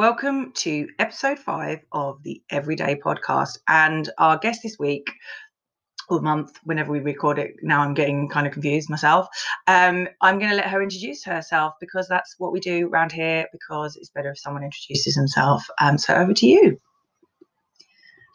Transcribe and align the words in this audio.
Welcome 0.00 0.52
to 0.52 0.88
episode 0.98 1.38
five 1.38 1.80
of 1.92 2.22
the 2.22 2.42
Everyday 2.48 2.94
Podcast. 2.94 3.58
And 3.68 4.08
our 4.16 4.38
guest 4.38 4.62
this 4.62 4.78
week 4.78 5.12
or 6.08 6.22
month, 6.22 6.58
whenever 6.64 6.90
we 6.90 7.00
record 7.00 7.38
it, 7.38 7.56
now 7.60 7.82
I'm 7.82 7.92
getting 7.92 8.26
kind 8.26 8.46
of 8.46 8.54
confused 8.54 8.88
myself. 8.88 9.28
Um, 9.66 10.08
I'm 10.22 10.38
going 10.38 10.48
to 10.48 10.56
let 10.56 10.68
her 10.68 10.82
introduce 10.82 11.22
herself 11.22 11.74
because 11.82 12.08
that's 12.08 12.36
what 12.38 12.50
we 12.50 12.60
do 12.60 12.88
around 12.88 13.12
here 13.12 13.44
because 13.52 13.94
it's 13.96 14.08
better 14.08 14.30
if 14.30 14.38
someone 14.38 14.64
introduces 14.64 15.14
himself. 15.14 15.66
Um, 15.82 15.98
so 15.98 16.14
over 16.14 16.32
to 16.32 16.46
you. 16.46 16.80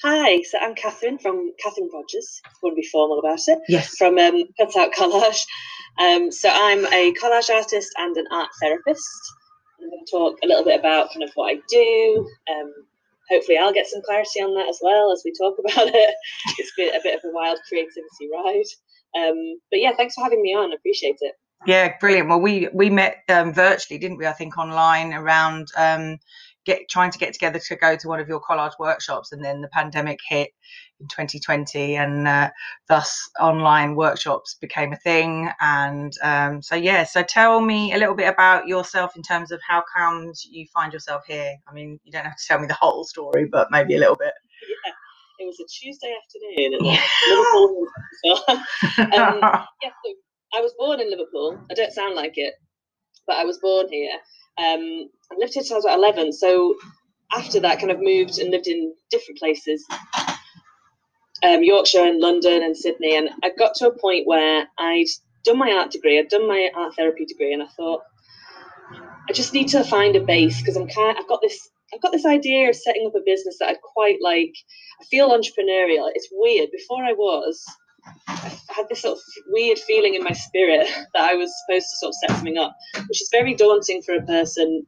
Hi, 0.04 0.44
so 0.44 0.60
I'm 0.62 0.76
Catherine 0.76 1.18
from 1.18 1.52
Catherine 1.64 1.90
Rogers. 1.92 2.42
I 2.46 2.50
want 2.62 2.74
to 2.74 2.82
be 2.82 2.88
formal 2.90 3.18
about 3.18 3.40
it. 3.48 3.58
Yes. 3.68 3.96
From 3.98 4.20
um, 4.20 4.44
Cutout 4.60 4.94
Collage. 4.94 5.42
Um, 5.98 6.32
so 6.32 6.48
I'm 6.48 6.86
a 6.86 7.12
collage 7.20 7.50
artist 7.50 7.92
and 7.98 8.16
an 8.18 8.26
art 8.30 8.50
therapist. 8.62 9.10
I'm 9.86 9.92
going 9.92 10.06
to 10.06 10.12
talk 10.12 10.38
a 10.44 10.48
little 10.48 10.64
bit 10.64 10.80
about 10.80 11.12
kind 11.14 11.24
of 11.24 11.32
what 11.36 11.54
I 11.54 11.60
do. 11.70 12.30
Um, 12.52 12.74
hopefully, 13.30 13.58
I'll 13.58 13.74
get 13.74 13.88
some 13.88 14.02
clarity 14.02 14.42
on 14.42 14.56
that 14.56 14.70
as 14.70 14.80
well 14.82 15.12
as 15.12 15.22
we 15.24 15.34
talk 15.34 15.58
about 15.60 15.88
it. 15.88 16.16
It's 16.58 16.74
been 16.76 16.96
a 16.96 17.04
bit 17.04 17.16
of 17.16 17.22
a 17.30 17.34
wild 17.34 17.60
creativity 17.68 18.30
ride. 18.34 18.66
Um, 19.16 19.60
but 19.72 19.80
yeah, 19.80 19.92
thanks 19.96 20.16
for 20.16 20.24
having 20.24 20.42
me 20.42 20.54
on. 20.54 20.72
I 20.72 20.76
appreciate 20.76 21.18
it. 21.22 21.36
Yeah, 21.66 21.94
brilliant. 22.00 22.30
Well, 22.30 22.42
we 22.42 22.68
we 22.74 22.90
met 22.90 23.24
um, 23.30 23.54
virtually, 23.54 23.98
didn't 23.98 24.18
we? 24.18 24.28
I 24.28 24.34
think 24.34 24.58
online 24.58 25.14
around 25.14 25.68
um, 25.78 26.18
get 26.66 26.90
trying 26.90 27.12
to 27.12 27.18
get 27.18 27.34
together 27.34 27.60
to 27.60 27.76
go 27.76 27.96
to 27.96 28.08
one 28.08 28.20
of 28.20 28.28
your 28.28 28.42
collage 28.42 28.78
workshops, 28.78 29.32
and 29.32 29.44
then 29.44 29.62
the 29.62 29.70
pandemic 29.70 30.20
hit 30.28 30.52
in 31.00 31.08
2020, 31.08 31.96
and 31.96 32.28
uh, 32.28 32.50
thus 32.88 33.30
online 33.40 33.96
workshops 33.96 34.56
became 34.60 34.94
a 34.94 34.98
thing. 34.98 35.50
And 35.62 36.14
um, 36.24 36.62
so, 36.62 36.76
yeah. 36.76 37.04
So, 37.04 37.24
tell 37.24 37.62
me 37.62 37.94
a 37.94 37.98
little 37.98 38.16
bit 38.16 38.32
about 38.32 38.68
yourself 38.68 39.16
in 39.16 39.24
terms 39.24 39.52
of 39.52 39.60
how 39.68 39.84
comes 39.96 40.46
you 40.50 40.66
find 40.74 40.94
yourself 40.94 41.24
here. 41.28 41.56
I 41.68 41.74
mean, 41.74 42.00
you 42.04 42.12
don't 42.12 42.26
have 42.26 42.38
to 42.38 42.48
tell 42.48 42.60
me 42.60 42.68
the 42.68 42.74
whole 42.76 43.04
story, 43.04 43.46
but 43.46 43.70
maybe 43.72 43.96
a 43.96 44.00
little 44.00 44.16
bit. 44.16 44.34
Yeah. 44.86 44.94
It 45.38 45.46
was 45.46 45.60
a 45.60 45.66
Tuesday 45.68 46.14
afternoon 46.16 46.74
at 46.76 47.10
Liverpool. 47.30 47.88
um, 49.00 49.40
yeah, 49.84 49.90
so 49.90 50.14
I 50.56 50.62
was 50.62 50.74
born 50.78 51.02
in 51.02 51.10
Liverpool. 51.10 51.60
I 51.70 51.74
don't 51.74 51.92
sound 51.92 52.16
like 52.16 52.34
it, 52.36 52.54
but 53.28 53.36
I 53.36 53.44
was 53.44 53.58
born 53.60 53.88
here. 53.90 54.14
Um, 54.58 55.10
I 55.32 55.36
lived 55.38 55.54
here 55.54 55.64
till 55.64 55.76
I 55.76 55.78
was 55.78 55.86
about 55.86 56.00
11. 56.00 56.32
So 56.32 56.76
after 57.34 57.60
that, 57.60 57.80
kind 57.80 57.92
of 57.92 58.00
moved 58.00 58.40
and 58.40 58.52
lived 58.52 58.68
in 58.68 58.94
different 59.12 59.38
places 59.40 59.86
um, 61.46 61.64
Yorkshire 61.64 62.04
and 62.04 62.20
London 62.20 62.64
and 62.64 62.76
Sydney. 62.76 63.16
And 63.16 63.30
I 63.44 63.52
got 63.58 63.76
to 63.76 63.90
a 63.90 63.98
point 63.98 64.28
where 64.28 64.68
I'd 64.78 65.06
done 65.44 65.58
my 65.58 65.72
art 65.72 65.92
degree, 65.92 66.20
I'd 66.20 66.30
done 66.30 66.48
my 66.48 66.70
art 66.76 66.96
therapy 66.96 67.26
degree, 67.26 67.54
and 67.54 67.62
I 67.62 67.68
thought, 67.68 68.02
I 69.30 69.34
just 69.34 69.54
need 69.54 69.70
to 69.70 69.84
find 69.84 70.16
a 70.16 70.22
base 70.22 70.60
because 70.60 70.76
I'm 70.76 70.88
kind. 70.88 71.18
I've 71.18 71.28
got 71.28 71.42
this. 71.42 71.70
I've 71.94 72.02
got 72.02 72.12
this 72.12 72.26
idea 72.26 72.70
of 72.70 72.76
setting 72.76 73.06
up 73.08 73.16
a 73.16 73.24
business 73.26 73.58
that 73.60 73.70
I'd 73.70 73.82
quite 73.82 74.18
like. 74.22 74.54
I 75.02 75.06
feel 75.06 75.30
entrepreneurial. 75.30 76.10
It's 76.14 76.30
weird. 76.32 76.70
Before 76.72 77.04
I 77.04 77.14
was, 77.14 77.64
I 78.28 78.52
had 78.70 78.88
this 78.90 79.02
sort 79.02 79.18
of 79.18 79.24
weird 79.48 79.78
feeling 79.80 80.16
in 80.16 80.24
my 80.24 80.32
spirit 80.32 80.88
that 81.14 81.32
I 81.32 81.36
was 81.36 81.54
supposed 81.66 81.88
to 81.90 81.98
sort 81.98 82.10
of 82.10 82.16
set 82.16 82.32
something 82.38 82.58
up, 82.58 82.76
which 83.08 83.22
is 83.22 83.30
very 83.32 83.54
daunting 83.56 84.02
for 84.02 84.16
a 84.16 84.22
person 84.24 84.84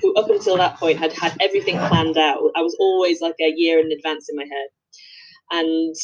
who, 0.00 0.14
up 0.14 0.28
until 0.30 0.56
that 0.56 0.76
point, 0.76 0.98
had 0.98 1.12
had 1.12 1.36
everything 1.40 1.76
planned 1.78 2.18
out. 2.18 2.50
I 2.56 2.62
was 2.62 2.76
always 2.78 3.20
like 3.20 3.36
a 3.40 3.52
year 3.56 3.80
in 3.80 3.90
advance 3.92 4.28
in 4.28 4.36
my 4.36 4.44
head 4.44 4.68
and 5.54 5.94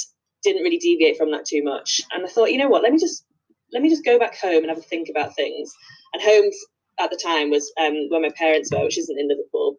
didn't 0.43 0.62
really 0.62 0.79
deviate 0.79 1.17
from 1.17 1.31
that 1.33 1.45
too 1.45 1.62
much. 1.62 2.01
And 2.12 2.25
I 2.25 2.29
thought, 2.29 2.51
you 2.53 2.59
know 2.59 2.69
what, 2.69 2.83
let 2.83 2.93
me 2.93 2.98
just 2.98 3.25
let 3.73 3.83
me 3.83 3.91
just 3.91 4.05
go 4.05 4.19
back 4.19 4.39
home 4.39 4.63
and 4.63 4.69
have 4.69 4.79
a 4.79 4.83
think 4.83 5.08
about 5.08 5.35
things. 5.36 5.73
And 6.13 6.23
home 6.23 6.51
at 6.98 7.11
the 7.11 7.20
time 7.23 7.51
was 7.51 7.73
um, 7.80 7.95
where 8.08 8.20
my 8.20 8.30
parents 8.36 8.70
were, 8.73 8.85
which 8.85 8.98
isn't 8.98 9.19
in 9.19 9.29
Liverpool, 9.29 9.77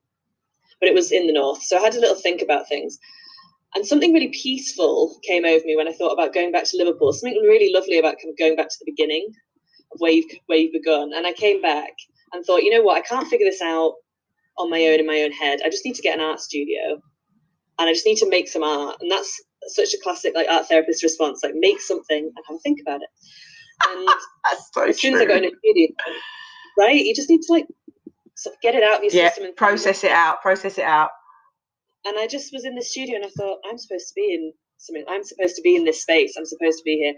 but 0.80 0.88
it 0.88 0.96
was 0.96 1.12
in 1.12 1.28
the 1.28 1.34
north. 1.34 1.62
So 1.64 1.78
I 1.78 1.82
had 1.82 1.96
a 1.96 2.00
little 2.00 2.16
think 2.16 2.42
about 2.42 2.68
things. 2.68 2.98
And 3.76 3.86
something 3.86 4.14
really 4.14 4.30
peaceful 4.30 5.18
came 5.24 5.46
over 5.46 5.64
me 5.66 5.78
when 5.78 5.88
I 5.88 5.94
thought 5.94 6.14
about 6.14 6.34
going 6.34 6.52
back 6.52 6.66
to 6.66 6.78
Liverpool. 6.78 7.14
Something 7.14 7.42
really 7.44 7.74
lovely 7.74 8.00
about 8.00 8.16
kind 8.22 8.32
of 8.32 8.38
going 8.38 8.56
back 8.56 8.70
to 8.70 8.76
the 8.80 8.92
beginning 8.92 9.28
of 9.94 10.00
where 10.00 10.12
you've 10.12 10.32
where 10.48 10.58
you've 10.58 10.74
begun. 10.74 11.12
And 11.14 11.26
I 11.26 11.34
came 11.34 11.62
back 11.62 11.94
and 12.34 12.46
thought, 12.46 12.64
you 12.64 12.72
know 12.72 12.84
what, 12.84 12.98
I 12.98 13.02
can't 13.02 13.28
figure 13.28 13.48
this 13.50 13.62
out 13.62 13.96
on 14.58 14.70
my 14.70 14.86
own 14.88 15.00
in 15.00 15.08
my 15.08 15.22
own 15.22 15.32
head. 15.32 15.60
I 15.64 15.70
just 15.70 15.86
need 15.86 15.96
to 15.96 16.02
get 16.02 16.18
an 16.18 16.26
art 16.26 16.40
studio 16.40 17.02
and 17.80 17.90
I 17.90 17.94
just 17.94 18.06
need 18.06 18.18
to 18.18 18.30
make 18.30 18.48
some 18.48 18.64
art. 18.64 18.98
And 19.02 19.10
that's 19.10 19.42
such 19.68 19.94
a 19.94 20.00
classic 20.02 20.34
like 20.36 20.48
art 20.50 20.68
therapist 20.68 21.04
response, 21.04 21.44
like 21.44 21.54
make 21.56 21.82
something 21.82 22.26
and 22.26 22.46
have 22.48 22.56
a 22.56 22.60
think 22.60 22.80
about 22.82 23.02
it. 23.02 23.10
And 23.90 24.10
so 24.74 24.84
as 24.84 25.00
soon 25.00 25.16
as 25.16 25.22
I 25.22 25.26
go 25.26 25.36
in 25.36 25.46
a 25.46 25.52
studio, 25.58 25.88
right, 26.78 26.96
you 26.96 27.16
just 27.16 27.30
need 27.30 27.42
to 27.42 27.52
like 27.52 27.68
get 28.62 28.76
it 28.76 28.84
out 28.84 28.98
of 28.98 29.04
your 29.04 29.14
yeah, 29.14 29.30
system 29.30 29.46
and 29.46 29.56
process 29.56 30.04
it 30.04 30.12
out, 30.12 30.42
process 30.42 30.78
it 30.78 30.86
out. 30.86 31.10
And 32.06 32.18
I 32.18 32.28
just 32.28 32.52
was 32.52 32.66
in 32.66 32.76
the 32.76 32.82
studio 32.82 33.16
and 33.16 33.26
I 33.26 33.30
thought, 33.38 33.60
I'm 33.70 33.78
supposed 33.78 34.08
to 34.08 34.14
be 34.16 34.34
in 34.34 34.54
something. 34.78 35.06
I'm 35.08 35.24
supposed 35.24 35.56
to 35.56 35.62
be 35.62 35.76
in 35.76 35.86
this 35.86 36.02
space. 36.02 36.36
I'm 36.38 36.46
supposed 36.46 36.80
to 36.80 36.84
be 36.84 36.98
here. 36.98 37.14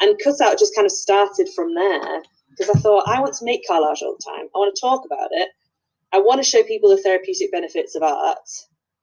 And 0.00 0.18
cutout 0.22 0.58
just 0.58 0.74
kind 0.74 0.86
of 0.86 0.92
started 0.92 1.48
from 1.54 1.74
there 1.74 2.22
because 2.50 2.74
I 2.74 2.78
thought 2.78 3.08
I 3.08 3.20
want 3.20 3.34
to 3.34 3.44
make 3.44 3.66
collage 3.68 4.02
all 4.02 4.16
the 4.18 4.24
time. 4.24 4.46
I 4.54 4.58
want 4.58 4.74
to 4.74 4.80
talk 4.80 5.04
about 5.04 5.30
it. 5.32 5.48
I 6.12 6.18
want 6.18 6.42
to 6.42 6.48
show 6.48 6.62
people 6.62 6.90
the 6.90 7.02
therapeutic 7.02 7.52
benefits 7.52 7.94
of 7.94 8.02
art. 8.02 8.38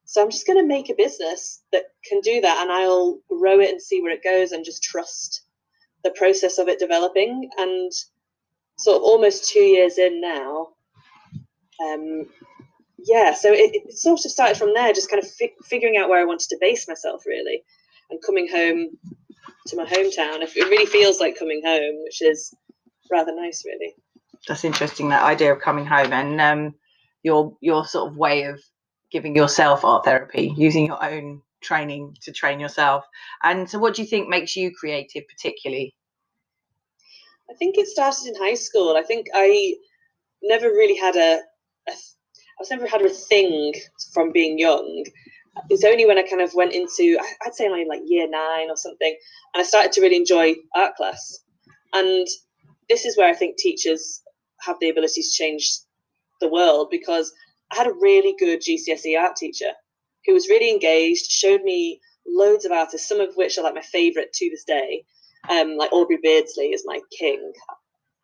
So 0.06 0.22
I'm 0.22 0.30
just 0.30 0.46
going 0.46 0.58
to 0.58 0.66
make 0.66 0.88
a 0.88 0.94
business 0.94 1.62
that 1.72 1.86
can 2.08 2.20
do 2.20 2.40
that 2.40 2.62
and 2.62 2.70
I'll 2.70 3.18
grow 3.28 3.58
it 3.60 3.70
and 3.70 3.82
see 3.82 4.00
where 4.00 4.12
it 4.12 4.22
goes 4.22 4.52
and 4.52 4.64
just 4.64 4.82
trust 4.82 5.42
the 6.04 6.12
process 6.12 6.58
of 6.58 6.68
it 6.68 6.78
developing. 6.78 7.50
And 7.58 7.92
sort 8.78 8.98
of 8.98 9.02
almost 9.02 9.50
two 9.50 9.60
years 9.60 9.98
in 9.98 10.20
now, 10.20 10.68
um, 11.84 12.26
yeah, 12.98 13.34
so 13.34 13.52
it, 13.52 13.74
it, 13.74 13.92
sort 13.92 14.24
of 14.24 14.30
started 14.30 14.56
from 14.56 14.74
there, 14.74 14.92
just 14.92 15.10
kind 15.10 15.22
of 15.22 15.30
fi- 15.30 15.52
figuring 15.64 15.96
out 15.96 16.08
where 16.08 16.20
I 16.20 16.24
wanted 16.24 16.48
to 16.50 16.58
base 16.60 16.86
myself 16.86 17.24
really 17.26 17.62
and 18.10 18.20
coming 18.24 18.48
home 18.48 18.90
to 19.66 19.76
my 19.76 19.84
hometown. 19.84 20.42
If 20.42 20.56
It 20.56 20.70
really 20.70 20.86
feels 20.86 21.20
like 21.20 21.38
coming 21.38 21.62
home, 21.64 22.02
which 22.04 22.22
is 22.22 22.54
rather 23.10 23.34
nice, 23.34 23.64
really. 23.64 23.94
That's 24.46 24.64
interesting, 24.64 25.08
that 25.08 25.24
idea 25.24 25.52
of 25.52 25.60
coming 25.60 25.84
home 25.84 26.12
and 26.12 26.40
um, 26.40 26.74
your 27.24 27.56
your 27.60 27.84
sort 27.84 28.10
of 28.10 28.16
way 28.16 28.44
of 28.44 28.60
giving 29.10 29.34
yourself 29.36 29.84
art 29.84 30.04
therapy, 30.04 30.52
using 30.56 30.86
your 30.86 31.02
own 31.02 31.42
training 31.60 32.16
to 32.22 32.32
train 32.32 32.60
yourself. 32.60 33.04
And 33.42 33.68
so, 33.68 33.78
what 33.78 33.94
do 33.94 34.02
you 34.02 34.08
think 34.08 34.28
makes 34.28 34.56
you 34.56 34.72
creative, 34.74 35.24
particularly? 35.28 35.94
I 37.50 37.54
think 37.54 37.78
it 37.78 37.86
started 37.86 38.26
in 38.26 38.34
high 38.34 38.54
school. 38.54 38.96
I 38.96 39.02
think 39.02 39.28
I 39.34 39.74
never 40.42 40.68
really 40.68 40.96
had 40.96 41.16
a, 41.16 41.40
a 41.88 41.92
I 41.92 42.60
was 42.60 42.70
never 42.70 42.86
had 42.86 43.02
a 43.02 43.10
thing 43.10 43.74
from 44.14 44.32
being 44.32 44.58
young. 44.58 45.04
It's 45.68 45.84
only 45.84 46.06
when 46.06 46.18
I 46.18 46.22
kind 46.22 46.42
of 46.42 46.54
went 46.54 46.72
into, 46.72 47.18
I'd 47.44 47.54
say 47.54 47.66
only 47.66 47.86
like 47.86 48.02
year 48.04 48.28
nine 48.28 48.70
or 48.70 48.76
something, 48.76 49.16
and 49.54 49.60
I 49.60 49.64
started 49.64 49.92
to 49.92 50.00
really 50.00 50.16
enjoy 50.16 50.54
art 50.74 50.96
class. 50.96 51.40
And 51.92 52.26
this 52.88 53.04
is 53.04 53.16
where 53.16 53.28
I 53.28 53.34
think 53.34 53.56
teachers 53.56 54.22
have 54.60 54.76
the 54.80 54.90
ability 54.90 55.22
to 55.22 55.30
change 55.30 55.70
the 56.40 56.48
world 56.48 56.88
because 56.90 57.32
I 57.72 57.76
had 57.76 57.86
a 57.86 57.94
really 58.00 58.34
good 58.38 58.60
GCSE 58.60 59.18
art 59.18 59.36
teacher 59.36 59.72
who 60.26 60.34
was 60.34 60.48
really 60.48 60.70
engaged, 60.70 61.30
showed 61.30 61.62
me 61.62 62.00
loads 62.26 62.64
of 62.64 62.72
artists, 62.72 63.08
some 63.08 63.20
of 63.20 63.34
which 63.36 63.58
are 63.58 63.62
like 63.62 63.74
my 63.74 63.82
favourite 63.82 64.32
to 64.32 64.50
this 64.50 64.64
day. 64.64 65.04
Um, 65.48 65.76
like 65.76 65.92
Aubrey 65.92 66.18
Beardsley 66.20 66.68
is 66.68 66.82
my 66.84 67.00
king, 67.16 67.52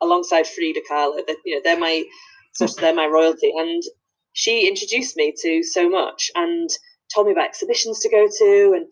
alongside 0.00 0.46
Frida 0.46 0.80
Kahlo. 0.90 1.20
They're, 1.26 1.36
you 1.44 1.54
know, 1.54 1.60
they're 1.62 1.78
my 1.78 2.02
sort 2.54 2.70
of 2.70 2.76
they're 2.76 2.94
my 2.94 3.06
royalty. 3.06 3.52
And 3.56 3.82
she 4.32 4.66
introduced 4.66 5.16
me 5.16 5.32
to 5.40 5.62
so 5.62 5.88
much 5.88 6.30
and 6.34 6.68
told 7.14 7.26
me 7.26 7.32
about 7.32 7.46
exhibitions 7.46 8.00
to 8.00 8.10
go 8.10 8.26
to 8.26 8.72
and 8.74 8.86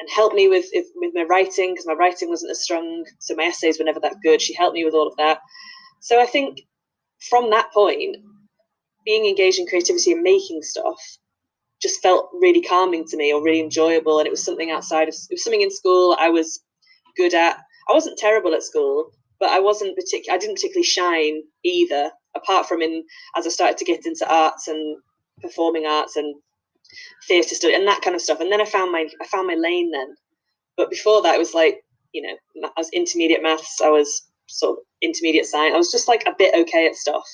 and 0.00 0.08
helped 0.14 0.34
me 0.34 0.48
with 0.48 0.66
with 0.94 1.12
my 1.14 1.24
writing 1.24 1.72
because 1.72 1.86
my 1.86 1.94
writing 1.94 2.28
wasn't 2.28 2.50
as 2.50 2.62
strong, 2.62 3.04
so 3.18 3.34
my 3.34 3.44
essays 3.44 3.78
were 3.78 3.84
never 3.84 4.00
that 4.00 4.16
good. 4.22 4.40
She 4.40 4.54
helped 4.54 4.74
me 4.74 4.84
with 4.84 4.94
all 4.94 5.08
of 5.08 5.16
that. 5.16 5.40
So 6.00 6.20
I 6.20 6.26
think 6.26 6.60
from 7.28 7.50
that 7.50 7.72
point, 7.72 8.16
being 9.08 9.24
engaged 9.24 9.58
in 9.58 9.66
creativity 9.66 10.12
and 10.12 10.22
making 10.22 10.60
stuff 10.60 11.00
just 11.80 12.02
felt 12.02 12.28
really 12.34 12.60
calming 12.60 13.06
to 13.06 13.16
me 13.16 13.32
or 13.32 13.42
really 13.42 13.60
enjoyable 13.60 14.18
and 14.18 14.26
it 14.26 14.30
was 14.30 14.44
something 14.44 14.70
outside 14.70 15.08
of 15.08 15.14
it 15.14 15.34
was 15.34 15.42
something 15.42 15.62
in 15.62 15.70
school 15.70 16.14
i 16.20 16.28
was 16.28 16.60
good 17.16 17.32
at. 17.32 17.56
I 17.88 17.94
wasn't 17.94 18.18
terrible 18.18 18.52
at 18.54 18.62
school 18.62 19.10
but 19.40 19.48
i 19.48 19.60
wasn't 19.60 19.96
particular 19.96 20.34
i 20.34 20.38
didn't 20.38 20.56
particularly 20.56 20.84
shine 20.84 21.42
either 21.64 22.10
apart 22.36 22.66
from 22.66 22.82
in 22.82 23.02
as 23.34 23.46
i 23.46 23.48
started 23.48 23.78
to 23.78 23.86
get 23.86 24.04
into 24.04 24.30
arts 24.30 24.68
and 24.68 24.98
performing 25.40 25.86
arts 25.86 26.16
and 26.16 26.34
theatre 27.26 27.54
study 27.54 27.74
and 27.74 27.88
that 27.88 28.02
kind 28.02 28.14
of 28.14 28.20
stuff 28.20 28.40
and 28.40 28.52
then 28.52 28.60
i 28.60 28.66
found 28.66 28.92
my 28.92 29.08
i 29.22 29.26
found 29.26 29.46
my 29.46 29.54
lane 29.54 29.90
then. 29.90 30.14
But 30.76 30.90
before 30.90 31.22
that 31.22 31.34
it 31.34 31.38
was 31.38 31.54
like 31.54 31.80
you 32.12 32.20
know 32.20 32.36
i 32.64 32.70
was 32.76 32.90
intermediate 32.90 33.42
maths 33.42 33.80
i 33.82 33.88
was 33.88 34.28
sort 34.48 34.78
of 34.78 34.84
intermediate 35.00 35.46
science 35.46 35.74
i 35.74 35.78
was 35.78 35.92
just 35.92 36.08
like 36.08 36.24
a 36.26 36.34
bit 36.38 36.54
okay 36.54 36.86
at 36.86 36.94
stuff. 36.94 37.24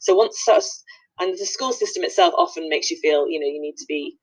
So 0.00 0.14
once 0.14 0.44
sort 0.44 0.58
of 0.58 0.64
and 1.22 1.38
the 1.38 1.46
school 1.46 1.72
system 1.72 2.04
itself 2.04 2.34
often 2.36 2.68
makes 2.68 2.90
you 2.90 2.98
feel 3.00 3.28
you 3.28 3.38
know 3.38 3.46
you 3.46 3.60
need 3.60 3.76
to 3.76 3.86
be 3.88 4.16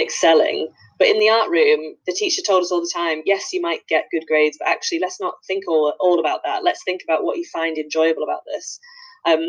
excelling 0.00 0.68
but 0.98 1.08
in 1.08 1.18
the 1.18 1.28
art 1.28 1.48
room 1.48 1.94
the 2.06 2.12
teacher 2.12 2.42
told 2.46 2.62
us 2.62 2.70
all 2.70 2.80
the 2.80 2.92
time 2.94 3.22
yes 3.24 3.52
you 3.52 3.60
might 3.62 3.86
get 3.88 4.04
good 4.10 4.26
grades 4.26 4.58
but 4.58 4.68
actually 4.68 4.98
let's 4.98 5.20
not 5.20 5.34
think 5.46 5.64
all, 5.66 5.94
all 6.00 6.20
about 6.20 6.40
that 6.44 6.62
let's 6.62 6.82
think 6.84 7.00
about 7.02 7.24
what 7.24 7.38
you 7.38 7.44
find 7.52 7.78
enjoyable 7.78 8.22
about 8.22 8.42
this 8.52 8.78
um, 9.26 9.40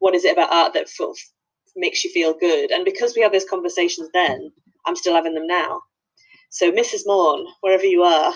what 0.00 0.14
is 0.14 0.24
it 0.24 0.32
about 0.32 0.52
art 0.52 0.72
that 0.74 0.88
makes 1.76 2.04
you 2.04 2.10
feel 2.10 2.34
good. 2.38 2.70
And 2.70 2.84
because 2.84 3.14
we 3.14 3.22
had 3.22 3.32
those 3.32 3.44
conversations 3.44 4.08
then, 4.12 4.52
I'm 4.86 4.96
still 4.96 5.14
having 5.14 5.34
them 5.34 5.46
now. 5.46 5.82
So, 6.50 6.70
Mrs. 6.70 7.02
Morn, 7.06 7.46
wherever 7.60 7.84
you 7.84 8.02
are, 8.02 8.34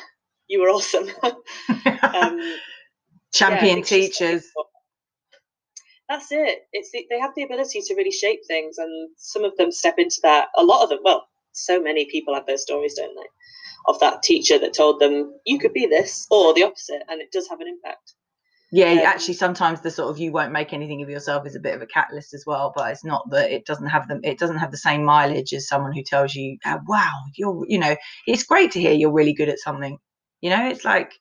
you 0.48 0.60
were 0.60 0.68
awesome. 0.68 1.08
um, 1.22 2.56
Champion 3.34 3.78
yeah, 3.78 3.84
teachers. 3.84 4.46
That's 6.08 6.30
it. 6.30 6.66
It's 6.72 6.90
the, 6.92 7.06
they 7.10 7.18
have 7.18 7.34
the 7.34 7.42
ability 7.42 7.80
to 7.82 7.94
really 7.94 8.12
shape 8.12 8.40
things, 8.46 8.78
and 8.78 9.10
some 9.16 9.44
of 9.44 9.56
them 9.56 9.72
step 9.72 9.98
into 9.98 10.20
that. 10.22 10.48
A 10.56 10.62
lot 10.62 10.82
of 10.82 10.88
them, 10.88 11.00
well, 11.02 11.26
so 11.52 11.80
many 11.80 12.06
people 12.06 12.34
have 12.34 12.46
those 12.46 12.62
stories, 12.62 12.94
don't 12.94 13.14
they? 13.16 13.28
Of 13.88 13.98
that 14.00 14.22
teacher 14.22 14.58
that 14.58 14.74
told 14.74 15.00
them 15.00 15.34
you 15.44 15.58
could 15.58 15.72
be 15.72 15.86
this 15.86 16.26
or 16.30 16.54
the 16.54 16.64
opposite, 16.64 17.02
and 17.08 17.20
it 17.20 17.32
does 17.32 17.48
have 17.48 17.60
an 17.60 17.68
impact 17.68 18.14
yeah 18.72 18.92
um, 18.92 18.98
actually 18.98 19.34
sometimes 19.34 19.80
the 19.80 19.90
sort 19.90 20.10
of 20.10 20.18
you 20.18 20.32
won't 20.32 20.52
make 20.52 20.72
anything 20.72 21.02
of 21.02 21.08
yourself 21.08 21.46
is 21.46 21.54
a 21.54 21.60
bit 21.60 21.74
of 21.74 21.82
a 21.82 21.86
catalyst 21.86 22.34
as 22.34 22.44
well 22.46 22.72
but 22.74 22.90
it's 22.90 23.04
not 23.04 23.28
that 23.30 23.50
it 23.50 23.64
doesn't 23.64 23.86
have 23.86 24.08
them 24.08 24.20
it 24.24 24.38
doesn't 24.38 24.58
have 24.58 24.70
the 24.70 24.76
same 24.76 25.04
mileage 25.04 25.52
as 25.52 25.68
someone 25.68 25.92
who 25.92 26.02
tells 26.02 26.34
you 26.34 26.58
oh, 26.66 26.78
wow 26.86 27.12
you're 27.36 27.64
you 27.68 27.78
know 27.78 27.94
it's 28.26 28.42
great 28.42 28.72
to 28.72 28.80
hear 28.80 28.92
you're 28.92 29.12
really 29.12 29.32
good 29.32 29.48
at 29.48 29.58
something 29.58 29.98
you 30.40 30.50
know 30.50 30.68
it's 30.68 30.84
like 30.84 31.12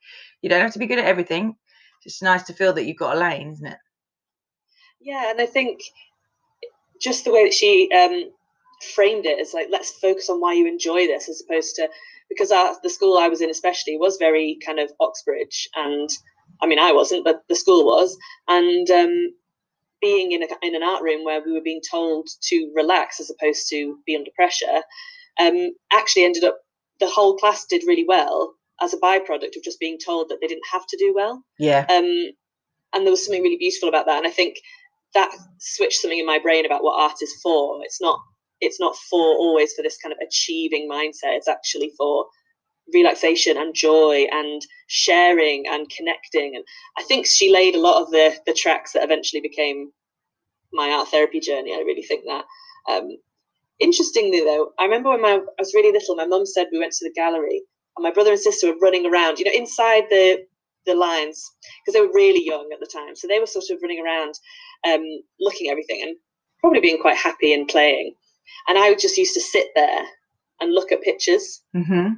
you 0.41 0.49
don't 0.49 0.61
have 0.61 0.73
to 0.73 0.79
be 0.79 0.87
good 0.87 0.99
at 0.99 1.05
everything 1.05 1.55
it's 2.03 2.21
nice 2.21 2.43
to 2.43 2.53
feel 2.53 2.73
that 2.73 2.85
you've 2.85 2.97
got 2.97 3.15
a 3.15 3.19
lane 3.19 3.51
isn't 3.51 3.67
it 3.67 3.77
yeah 5.05 5.29
and 5.29 5.39
i 5.39 5.45
think 5.45 5.79
just 7.01 7.23
the 7.23 7.31
way 7.31 7.43
that 7.45 7.53
she 7.53 7.89
um 7.93 8.31
framed 8.93 9.25
it 9.25 9.39
is 9.39 9.53
like 9.53 9.67
let's 9.71 9.91
focus 9.99 10.29
on 10.29 10.41
why 10.41 10.53
you 10.53 10.67
enjoy 10.67 11.07
this 11.07 11.29
as 11.29 11.41
opposed 11.41 11.75
to 11.75 11.87
because 12.27 12.51
our, 12.51 12.75
the 12.83 12.89
school 12.89 13.17
i 13.17 13.29
was 13.29 13.41
in 13.41 13.49
especially 13.49 13.97
was 13.97 14.17
very 14.17 14.57
kind 14.65 14.79
of 14.79 14.91
oxbridge 14.99 15.69
and 15.75 16.09
I 16.61 16.67
mean, 16.67 16.79
I 16.79 16.91
wasn't, 16.91 17.23
but 17.23 17.43
the 17.49 17.55
school 17.55 17.85
was. 17.85 18.17
And 18.47 18.89
um, 18.89 19.33
being 20.01 20.31
in, 20.31 20.43
a, 20.43 20.47
in 20.61 20.75
an 20.75 20.83
art 20.83 21.03
room 21.03 21.23
where 21.23 21.41
we 21.45 21.53
were 21.53 21.61
being 21.61 21.81
told 21.89 22.27
to 22.43 22.71
relax 22.75 23.19
as 23.19 23.29
opposed 23.29 23.67
to 23.69 23.97
be 24.05 24.15
under 24.15 24.31
pressure, 24.35 24.81
um, 25.39 25.71
actually 25.91 26.25
ended 26.25 26.43
up, 26.43 26.59
the 26.99 27.09
whole 27.09 27.37
class 27.37 27.65
did 27.65 27.83
really 27.85 28.05
well 28.07 28.53
as 28.81 28.93
a 28.93 28.97
byproduct 28.97 29.55
of 29.55 29.63
just 29.63 29.79
being 29.79 29.97
told 30.03 30.29
that 30.29 30.37
they 30.41 30.47
didn't 30.47 30.67
have 30.71 30.85
to 30.87 30.97
do 30.97 31.13
well. 31.15 31.43
Yeah. 31.59 31.85
Um, 31.89 32.31
and 32.93 33.05
there 33.05 33.11
was 33.11 33.25
something 33.25 33.43
really 33.43 33.57
beautiful 33.57 33.89
about 33.89 34.05
that. 34.05 34.17
And 34.17 34.27
I 34.27 34.31
think 34.31 34.57
that 35.15 35.31
switched 35.59 36.01
something 36.01 36.19
in 36.19 36.25
my 36.25 36.39
brain 36.39 36.65
about 36.65 36.83
what 36.83 36.99
art 36.99 37.17
is 37.21 37.33
for. 37.41 37.79
It's 37.83 38.01
not 38.01 38.19
it's 38.61 38.79
not 38.79 38.95
for 39.09 39.35
always 39.35 39.73
for 39.73 39.81
this 39.81 39.97
kind 39.97 40.13
of 40.13 40.19
achieving 40.25 40.89
mindset. 40.89 41.35
It's 41.35 41.47
actually 41.47 41.91
for 41.97 42.25
relaxation 42.93 43.57
and 43.57 43.73
joy 43.75 44.27
and 44.31 44.61
sharing 44.87 45.65
and 45.67 45.89
connecting. 45.89 46.55
And 46.55 46.63
I 46.97 47.03
think 47.03 47.25
she 47.25 47.51
laid 47.51 47.75
a 47.75 47.81
lot 47.81 48.01
of 48.01 48.11
the 48.11 48.35
the 48.45 48.53
tracks 48.53 48.93
that 48.93 49.03
eventually 49.03 49.41
became 49.41 49.91
my 50.71 50.91
art 50.91 51.09
therapy 51.09 51.39
journey. 51.39 51.73
I 51.73 51.79
really 51.79 52.03
think 52.03 52.25
that. 52.27 52.45
Um, 52.87 53.09
interestingly, 53.79 54.41
though, 54.41 54.71
I 54.79 54.83
remember 54.83 55.09
when 55.09 55.21
my, 55.21 55.39
I 55.39 55.59
was 55.59 55.73
really 55.73 55.91
little, 55.91 56.15
my 56.15 56.27
mum 56.27 56.45
said 56.45 56.67
we 56.71 56.79
went 56.79 56.93
to 56.93 57.05
the 57.05 57.13
gallery 57.13 57.63
and 57.97 58.03
my 58.03 58.11
brother 58.11 58.31
and 58.31 58.39
sister 58.39 58.67
were 58.67 58.79
running 58.81 59.05
around, 59.05 59.39
you 59.39 59.45
know, 59.45 59.51
inside 59.53 60.03
the 60.09 60.45
the 60.85 60.95
lines 60.95 61.43
because 61.81 61.93
they 61.93 62.05
were 62.05 62.13
really 62.13 62.45
young 62.45 62.69
at 62.73 62.79
the 62.79 62.85
time. 62.91 63.15
So 63.15 63.27
they 63.27 63.39
were 63.39 63.45
sort 63.45 63.69
of 63.69 63.79
running 63.81 64.03
around, 64.03 64.35
um, 64.87 65.03
looking 65.39 65.67
at 65.67 65.71
everything 65.71 66.01
and 66.01 66.15
probably 66.59 66.81
being 66.81 67.01
quite 67.01 67.17
happy 67.17 67.53
and 67.53 67.67
playing. 67.67 68.13
And 68.67 68.77
I 68.77 68.93
just 68.93 69.17
used 69.17 69.33
to 69.33 69.41
sit 69.41 69.67
there 69.75 70.03
and 70.59 70.73
look 70.73 70.91
at 70.91 71.01
pictures. 71.01 71.61
Mm-hmm 71.75 72.13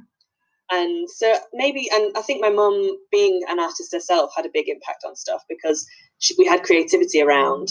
and 0.70 1.08
so 1.10 1.34
maybe 1.52 1.88
and 1.92 2.12
i 2.16 2.22
think 2.22 2.40
my 2.40 2.50
mum 2.50 2.98
being 3.10 3.40
an 3.48 3.58
artist 3.58 3.92
herself 3.92 4.30
had 4.36 4.46
a 4.46 4.50
big 4.52 4.68
impact 4.68 5.04
on 5.06 5.16
stuff 5.16 5.42
because 5.48 5.86
she, 6.18 6.34
we 6.38 6.46
had 6.46 6.62
creativity 6.62 7.22
around 7.22 7.68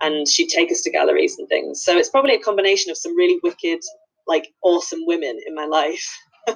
and 0.00 0.28
she'd 0.28 0.48
take 0.48 0.70
us 0.70 0.82
to 0.82 0.90
galleries 0.90 1.38
and 1.38 1.48
things 1.48 1.82
so 1.82 1.96
it's 1.96 2.10
probably 2.10 2.34
a 2.34 2.40
combination 2.40 2.90
of 2.90 2.98
some 2.98 3.16
really 3.16 3.38
wicked 3.42 3.80
like 4.26 4.48
awesome 4.62 5.00
women 5.06 5.38
in 5.46 5.54
my 5.54 5.66
life 5.66 6.18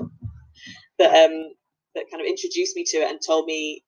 that 0.98 1.24
um 1.24 1.52
that 1.98 2.10
kind 2.10 2.20
of 2.20 2.26
introduced 2.26 2.76
me 2.76 2.84
to 2.84 2.98
it 2.98 3.10
and 3.10 3.20
told 3.20 3.46
me 3.46 3.82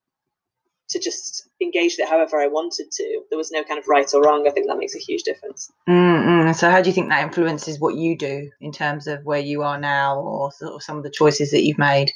to 0.90 0.98
just 0.98 1.48
engage 1.62 1.92
with 1.92 2.00
it 2.00 2.08
however 2.08 2.40
I 2.40 2.48
wanted 2.48 2.90
to. 2.90 3.22
There 3.30 3.38
was 3.38 3.52
no 3.52 3.62
kind 3.62 3.78
of 3.78 3.86
right 3.86 4.12
or 4.12 4.22
wrong. 4.22 4.46
I 4.46 4.50
think 4.50 4.66
that 4.66 4.76
makes 4.76 4.96
a 4.96 4.98
huge 4.98 5.22
difference. 5.22 5.70
Mm-hmm. 5.88 6.52
So, 6.52 6.70
how 6.70 6.82
do 6.82 6.88
you 6.88 6.94
think 6.94 7.08
that 7.08 7.22
influences 7.22 7.78
what 7.78 7.94
you 7.94 8.18
do 8.18 8.50
in 8.60 8.72
terms 8.72 9.06
of 9.06 9.24
where 9.24 9.40
you 9.40 9.62
are 9.62 9.78
now, 9.78 10.18
or 10.18 10.52
sort 10.52 10.74
of 10.74 10.82
some 10.82 10.96
of 10.96 11.04
the 11.04 11.10
choices 11.10 11.50
that 11.52 11.62
you've 11.62 11.78
made? 11.78 12.10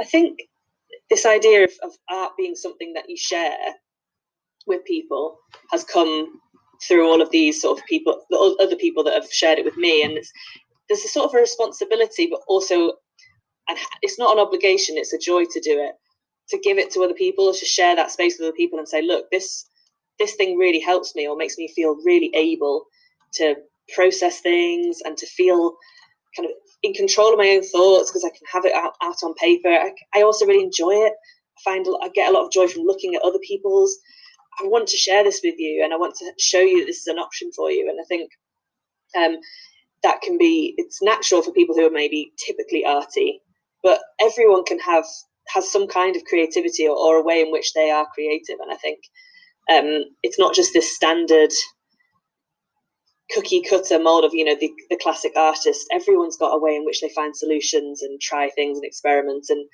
I 0.00 0.04
think 0.04 0.40
this 1.10 1.26
idea 1.26 1.64
of, 1.64 1.72
of 1.82 1.92
art 2.08 2.32
being 2.38 2.56
something 2.56 2.94
that 2.94 3.08
you 3.08 3.16
share 3.16 3.58
with 4.66 4.84
people 4.84 5.38
has 5.70 5.84
come 5.84 6.40
through 6.82 7.06
all 7.06 7.20
of 7.20 7.30
these 7.30 7.60
sort 7.60 7.78
of 7.78 7.84
people, 7.86 8.24
the 8.30 8.56
other 8.60 8.76
people 8.76 9.04
that 9.04 9.14
have 9.14 9.30
shared 9.30 9.58
it 9.58 9.64
with 9.64 9.76
me, 9.76 10.02
and 10.02 10.14
it's, 10.14 10.32
there's 10.88 11.04
a 11.04 11.08
sort 11.08 11.26
of 11.26 11.34
a 11.34 11.38
responsibility, 11.38 12.28
but 12.30 12.40
also, 12.48 12.94
and 13.72 13.78
it's 14.02 14.18
not 14.18 14.36
an 14.36 14.42
obligation; 14.42 14.96
it's 14.96 15.12
a 15.12 15.18
joy 15.18 15.44
to 15.44 15.60
do 15.60 15.80
it 15.80 15.94
to 16.52 16.58
give 16.58 16.78
it 16.78 16.90
to 16.92 17.02
other 17.02 17.14
people, 17.14 17.52
to 17.52 17.64
share 17.64 17.96
that 17.96 18.10
space 18.10 18.38
with 18.38 18.46
other 18.48 18.56
people 18.56 18.78
and 18.78 18.88
say, 18.88 19.02
look, 19.02 19.30
this 19.30 19.66
this 20.18 20.34
thing 20.34 20.56
really 20.56 20.78
helps 20.78 21.14
me 21.16 21.26
or 21.26 21.36
makes 21.36 21.56
me 21.58 21.72
feel 21.74 21.96
really 22.04 22.30
able 22.34 22.84
to 23.32 23.56
process 23.94 24.40
things 24.40 24.98
and 25.04 25.16
to 25.16 25.26
feel 25.26 25.74
kind 26.36 26.46
of 26.46 26.52
in 26.82 26.92
control 26.92 27.32
of 27.32 27.38
my 27.38 27.48
own 27.48 27.62
thoughts 27.62 28.10
because 28.10 28.24
I 28.24 28.28
can 28.28 28.46
have 28.52 28.64
it 28.66 28.74
out, 28.74 28.92
out 29.02 29.16
on 29.24 29.34
paper. 29.34 29.68
I, 29.68 29.92
I, 30.14 30.22
also 30.22 30.46
really 30.46 30.62
enjoy 30.62 30.92
it. 30.92 31.14
I 31.58 31.60
find 31.64 31.86
I 32.02 32.08
get 32.10 32.30
a 32.30 32.32
lot 32.32 32.44
of 32.44 32.52
joy 32.52 32.68
from 32.68 32.82
looking 32.82 33.14
at 33.14 33.22
other 33.22 33.38
people's. 33.38 33.98
I 34.62 34.66
want 34.66 34.86
to 34.88 34.96
share 34.96 35.24
this 35.24 35.40
with 35.42 35.54
you 35.58 35.82
and 35.82 35.94
I 35.94 35.96
want 35.96 36.14
to 36.16 36.32
show 36.38 36.60
you 36.60 36.84
this 36.84 37.00
is 37.00 37.06
an 37.06 37.18
option 37.18 37.50
for 37.56 37.70
you. 37.70 37.88
And 37.88 37.98
I 37.98 38.04
think 38.06 38.30
um, 39.18 39.40
that 40.02 40.20
can 40.20 40.36
be, 40.36 40.74
it's 40.76 41.02
natural 41.02 41.42
for 41.42 41.52
people 41.52 41.74
who 41.74 41.86
are 41.86 41.90
maybe 41.90 42.32
typically 42.46 42.84
arty, 42.84 43.40
but 43.82 44.00
everyone 44.20 44.64
can 44.64 44.78
have 44.80 45.04
has 45.48 45.70
some 45.70 45.86
kind 45.86 46.16
of 46.16 46.24
creativity 46.24 46.86
or, 46.86 46.96
or 46.96 47.16
a 47.16 47.22
way 47.22 47.40
in 47.40 47.50
which 47.50 47.72
they 47.72 47.90
are 47.90 48.06
creative. 48.14 48.56
And 48.60 48.72
I 48.72 48.76
think 48.76 49.00
um, 49.70 50.04
it's 50.22 50.38
not 50.38 50.54
just 50.54 50.72
this 50.72 50.94
standard 50.94 51.50
cookie 53.30 53.62
cutter 53.62 53.98
mold 53.98 54.24
of 54.24 54.34
you 54.34 54.44
know 54.44 54.56
the, 54.58 54.70
the 54.90 54.96
classic 54.96 55.32
artist. 55.36 55.86
Everyone's 55.90 56.36
got 56.36 56.54
a 56.54 56.60
way 56.60 56.76
in 56.76 56.84
which 56.84 57.00
they 57.00 57.08
find 57.10 57.36
solutions 57.36 58.02
and 58.02 58.20
try 58.20 58.50
things 58.50 58.78
and 58.78 58.84
experiment. 58.84 59.46
And 59.48 59.68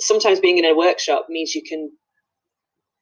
sometimes 0.00 0.40
being 0.40 0.58
in 0.58 0.64
a 0.64 0.76
workshop 0.76 1.26
means 1.28 1.54
you 1.54 1.62
can 1.62 1.90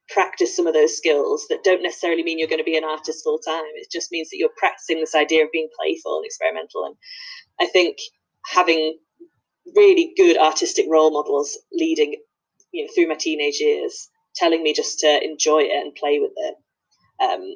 practice 0.08 0.54
some 0.54 0.66
of 0.66 0.74
those 0.74 0.96
skills 0.96 1.46
that 1.48 1.64
don't 1.64 1.82
necessarily 1.82 2.22
mean 2.22 2.38
you're 2.38 2.48
going 2.48 2.58
to 2.58 2.64
be 2.64 2.76
an 2.76 2.84
artist 2.84 3.24
full 3.24 3.38
time 3.38 3.62
it 3.76 3.90
just 3.90 4.12
means 4.12 4.28
that 4.28 4.36
you're 4.36 4.50
practicing 4.58 5.00
this 5.00 5.14
idea 5.14 5.42
of 5.44 5.52
being 5.52 5.68
playful 5.80 6.16
and 6.16 6.26
experimental. 6.26 6.84
And 6.84 6.96
i 7.60 7.66
think 7.66 7.96
having 8.46 8.98
really 9.76 10.12
good 10.16 10.38
artistic 10.38 10.86
role 10.88 11.10
models 11.10 11.58
leading 11.72 12.16
you 12.72 12.84
know 12.84 12.90
through 12.94 13.08
my 13.08 13.14
teenage 13.14 13.60
years 13.60 14.08
telling 14.34 14.62
me 14.62 14.72
just 14.72 14.98
to 15.00 15.24
enjoy 15.24 15.60
it 15.60 15.84
and 15.84 15.94
play 15.94 16.18
with 16.18 16.32
it. 16.36 16.54
Um, 17.22 17.54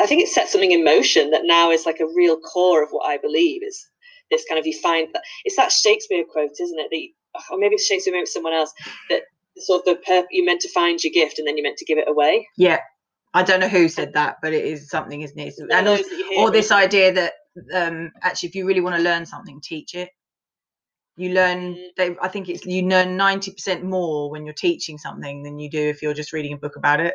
i 0.00 0.06
think 0.06 0.22
it 0.22 0.28
set 0.28 0.48
something 0.48 0.70
in 0.70 0.84
motion 0.84 1.30
that 1.30 1.42
now 1.44 1.70
is 1.70 1.86
like 1.86 1.98
a 2.00 2.14
real 2.14 2.38
core 2.38 2.82
of 2.84 2.90
what 2.90 3.08
i 3.08 3.16
believe 3.16 3.62
is 3.64 3.88
this 4.30 4.44
kind 4.48 4.58
of 4.58 4.66
you 4.66 4.78
find 4.78 5.08
that 5.12 5.22
it's 5.44 5.56
that 5.56 5.72
shakespeare 5.72 6.24
quote 6.30 6.50
isn't 6.60 6.78
it 6.78 6.88
the 6.90 7.12
or 7.50 7.58
maybe 7.58 7.74
it's 7.74 7.86
shakespeare 7.86 8.12
maybe 8.12 8.22
it's 8.22 8.32
someone 8.32 8.52
else 8.52 8.72
that 9.10 9.22
sort 9.60 9.86
of 9.86 9.96
the 9.96 10.02
perp- 10.10 10.26
you 10.30 10.44
meant 10.44 10.60
to 10.62 10.68
find 10.68 11.02
your 11.02 11.12
gift 11.12 11.38
and 11.38 11.46
then 11.46 11.56
you 11.56 11.62
meant 11.62 11.78
to 11.78 11.84
give 11.84 11.98
it 11.98 12.08
away? 12.08 12.46
Yeah. 12.56 12.80
I 13.34 13.42
don't 13.42 13.60
know 13.60 13.68
who 13.68 13.88
said 13.88 14.14
that, 14.14 14.36
but 14.42 14.52
it 14.52 14.64
is 14.64 14.88
something, 14.88 15.20
isn't 15.20 15.38
it? 15.38 15.54
And 15.70 15.86
or, 15.86 15.98
or 16.38 16.50
this 16.50 16.72
idea 16.72 17.12
that 17.12 17.34
um, 17.74 18.10
actually, 18.22 18.48
if 18.48 18.54
you 18.54 18.66
really 18.66 18.80
want 18.80 18.96
to 18.96 19.02
learn 19.02 19.26
something, 19.26 19.60
teach 19.62 19.94
it 19.94 20.08
you 21.18 21.32
learn 21.34 21.74
mm. 21.74 21.88
they 21.96 22.16
i 22.22 22.28
think 22.28 22.48
it's 22.48 22.64
you 22.64 22.82
learn 22.82 23.18
90% 23.18 23.82
more 23.82 24.30
when 24.30 24.44
you're 24.46 24.54
teaching 24.54 24.96
something 24.96 25.42
than 25.42 25.58
you 25.58 25.68
do 25.68 25.80
if 25.80 26.00
you're 26.00 26.14
just 26.14 26.32
reading 26.32 26.52
a 26.52 26.56
book 26.56 26.76
about 26.76 27.00
it. 27.00 27.14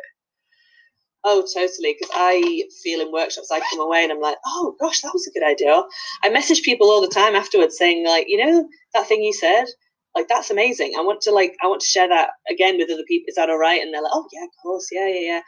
Oh 1.26 1.46
totally 1.54 1.96
because 1.98 2.14
i 2.14 2.64
feel 2.82 3.00
in 3.00 3.10
workshops 3.10 3.50
i 3.50 3.60
come 3.70 3.80
away 3.80 4.02
and 4.02 4.12
i'm 4.12 4.20
like 4.20 4.36
oh 4.44 4.76
gosh 4.78 5.00
that 5.00 5.12
was 5.14 5.26
a 5.26 5.38
good 5.38 5.46
idea. 5.46 5.82
I 6.22 6.28
message 6.28 6.62
people 6.62 6.90
all 6.90 7.00
the 7.00 7.08
time 7.08 7.34
afterwards 7.34 7.78
saying 7.78 8.06
like 8.06 8.26
you 8.28 8.44
know 8.44 8.68
that 8.92 9.08
thing 9.08 9.22
you 9.22 9.32
said? 9.32 9.64
Like 10.14 10.28
that's 10.28 10.50
amazing. 10.50 10.92
I 10.98 11.02
want 11.02 11.22
to 11.22 11.30
like 11.32 11.56
i 11.62 11.66
want 11.66 11.80
to 11.80 11.86
share 11.86 12.08
that 12.08 12.30
again 12.50 12.76
with 12.76 12.90
other 12.90 13.08
people 13.08 13.26
is 13.28 13.36
that 13.36 13.48
all 13.48 13.58
right 13.58 13.80
and 13.80 13.92
they're 13.92 14.02
like 14.02 14.12
oh 14.14 14.28
yeah 14.32 14.44
of 14.44 14.50
course 14.62 14.88
yeah 14.92 15.08
yeah 15.08 15.20
yeah. 15.20 15.40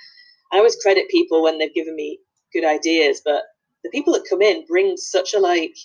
I 0.53 0.57
always 0.59 0.77
credit 0.77 1.11
people 1.11 1.43
when 1.43 1.59
they've 1.59 1.75
given 1.75 1.95
me 1.95 2.21
good 2.55 2.65
ideas 2.65 3.21
but 3.23 3.43
the 3.85 3.91
people 3.91 4.15
that 4.15 4.27
come 4.31 4.41
in 4.41 4.65
bring 4.67 4.97
such 4.97 5.35
a 5.35 5.39
like 5.39 5.77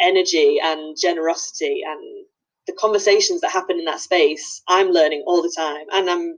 energy 0.00 0.58
and 0.62 0.96
generosity 1.00 1.82
and 1.86 2.26
the 2.66 2.72
conversations 2.74 3.40
that 3.40 3.50
happen 3.50 3.78
in 3.78 3.84
that 3.84 4.00
space 4.00 4.62
i'm 4.68 4.90
learning 4.90 5.22
all 5.26 5.42
the 5.42 5.52
time 5.56 5.86
and 5.92 6.10
i'm 6.10 6.36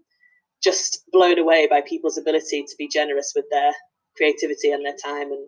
just 0.62 1.02
blown 1.12 1.38
away 1.38 1.66
by 1.68 1.80
people's 1.80 2.18
ability 2.18 2.62
to 2.62 2.74
be 2.78 2.88
generous 2.88 3.32
with 3.34 3.44
their 3.50 3.72
creativity 4.16 4.70
and 4.72 4.84
their 4.84 4.96
time 5.02 5.30
and 5.32 5.46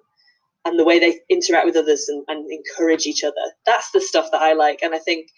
and 0.65 0.79
the 0.79 0.85
way 0.85 0.99
they 0.99 1.19
interact 1.29 1.67
with 1.67 1.77
others 1.77 2.09
and, 2.09 2.25
and 2.29 2.51
encourage 2.51 3.07
each 3.07 3.25
other 3.25 3.53
that's 3.67 3.91
the 3.93 4.01
stuff 4.01 4.29
that 4.33 4.43
i 4.43 4.53
like 4.53 4.81
and 4.83 4.95
i 4.95 4.99
think 4.99 5.29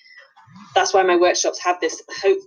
that's 0.74 0.94
why 0.94 1.02
my 1.02 1.16
workshops 1.16 1.60
have 1.62 1.80
this 1.80 2.02
hope 2.22 2.38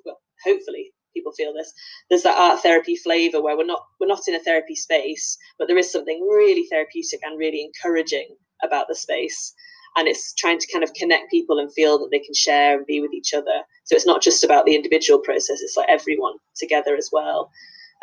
hopefully 0.45 0.91
people 1.17 1.31
feel 1.33 1.53
this. 1.53 1.73
There's 2.09 2.23
that 2.23 2.37
art 2.39 2.61
therapy 2.61 2.95
flavor 2.95 3.41
where 3.41 3.57
we're 3.57 3.65
not 3.65 3.81
we're 3.99 4.07
not 4.07 4.27
in 4.27 4.35
a 4.35 4.39
therapy 4.39 4.75
space, 4.75 5.37
but 5.57 5.67
there 5.67 5.77
is 5.77 5.91
something 5.91 6.21
really 6.21 6.65
therapeutic 6.71 7.19
and 7.23 7.39
really 7.39 7.63
encouraging 7.63 8.27
about 8.63 8.87
the 8.87 8.95
space. 8.95 9.53
And 9.97 10.07
it's 10.07 10.33
trying 10.35 10.59
to 10.59 10.71
kind 10.71 10.83
of 10.83 10.93
connect 10.93 11.31
people 11.31 11.59
and 11.59 11.73
feel 11.73 11.97
that 11.99 12.09
they 12.11 12.19
can 12.19 12.33
share 12.33 12.77
and 12.77 12.85
be 12.85 13.01
with 13.01 13.13
each 13.13 13.33
other. 13.33 13.63
So 13.83 13.95
it's 13.95 14.05
not 14.05 14.21
just 14.21 14.43
about 14.43 14.65
the 14.65 14.75
individual 14.75 15.19
process; 15.19 15.61
it's 15.61 15.75
like 15.75 15.89
everyone 15.89 16.35
together 16.55 16.95
as 16.95 17.09
well. 17.11 17.51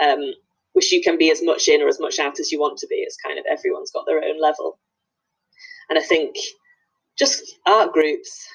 Um, 0.02 0.32
which 0.74 0.92
you 0.92 1.00
can 1.00 1.16
be 1.16 1.30
as 1.30 1.40
much 1.42 1.68
in 1.68 1.80
or 1.80 1.88
as 1.88 2.00
much 2.00 2.18
out 2.18 2.40
as 2.40 2.50
you 2.52 2.60
want 2.60 2.78
to 2.78 2.86
be. 2.88 2.96
It's 2.96 3.16
kind 3.16 3.38
of 3.38 3.44
everyone's 3.48 3.92
got 3.92 4.06
their 4.06 4.22
own 4.22 4.40
level. 4.40 4.78
And 5.88 5.98
I 5.98 6.02
think 6.02 6.36
just 7.16 7.58
art 7.66 7.92
groups 7.92 8.46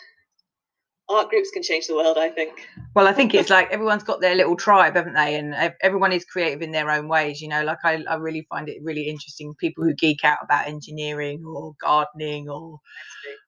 art 1.10 1.30
groups 1.30 1.50
can 1.52 1.64
change 1.64 1.88
the 1.88 1.96
world 1.96 2.18
i 2.18 2.30
think. 2.30 2.68
Well 2.96 3.08
i 3.08 3.14
think 3.14 3.34
it's 3.34 3.50
like 3.50 3.70
everyone's 3.72 4.04
got 4.04 4.22
their 4.22 4.36
little 4.36 4.56
tribe 4.56 4.96
haven't 4.96 5.14
they? 5.14 5.36
And 5.36 5.56
everyone 5.82 6.12
is 6.12 6.26
creative 6.26 6.62
in 6.62 6.72
their 6.72 6.90
own 6.92 7.08
ways 7.08 7.42
you 7.42 7.48
know? 7.48 7.64
Like 7.64 7.80
i, 7.84 8.04
I 8.10 8.16
really 8.16 8.46
find 8.50 8.70
it 8.70 8.82
really 8.84 9.08
interesting 9.08 9.54
people 9.56 9.84
who 9.84 9.94
geek 9.94 10.24
out 10.24 10.40
about 10.44 10.68
engineering 10.68 11.44
or 11.46 11.74
gardening 11.82 12.50
or 12.50 12.80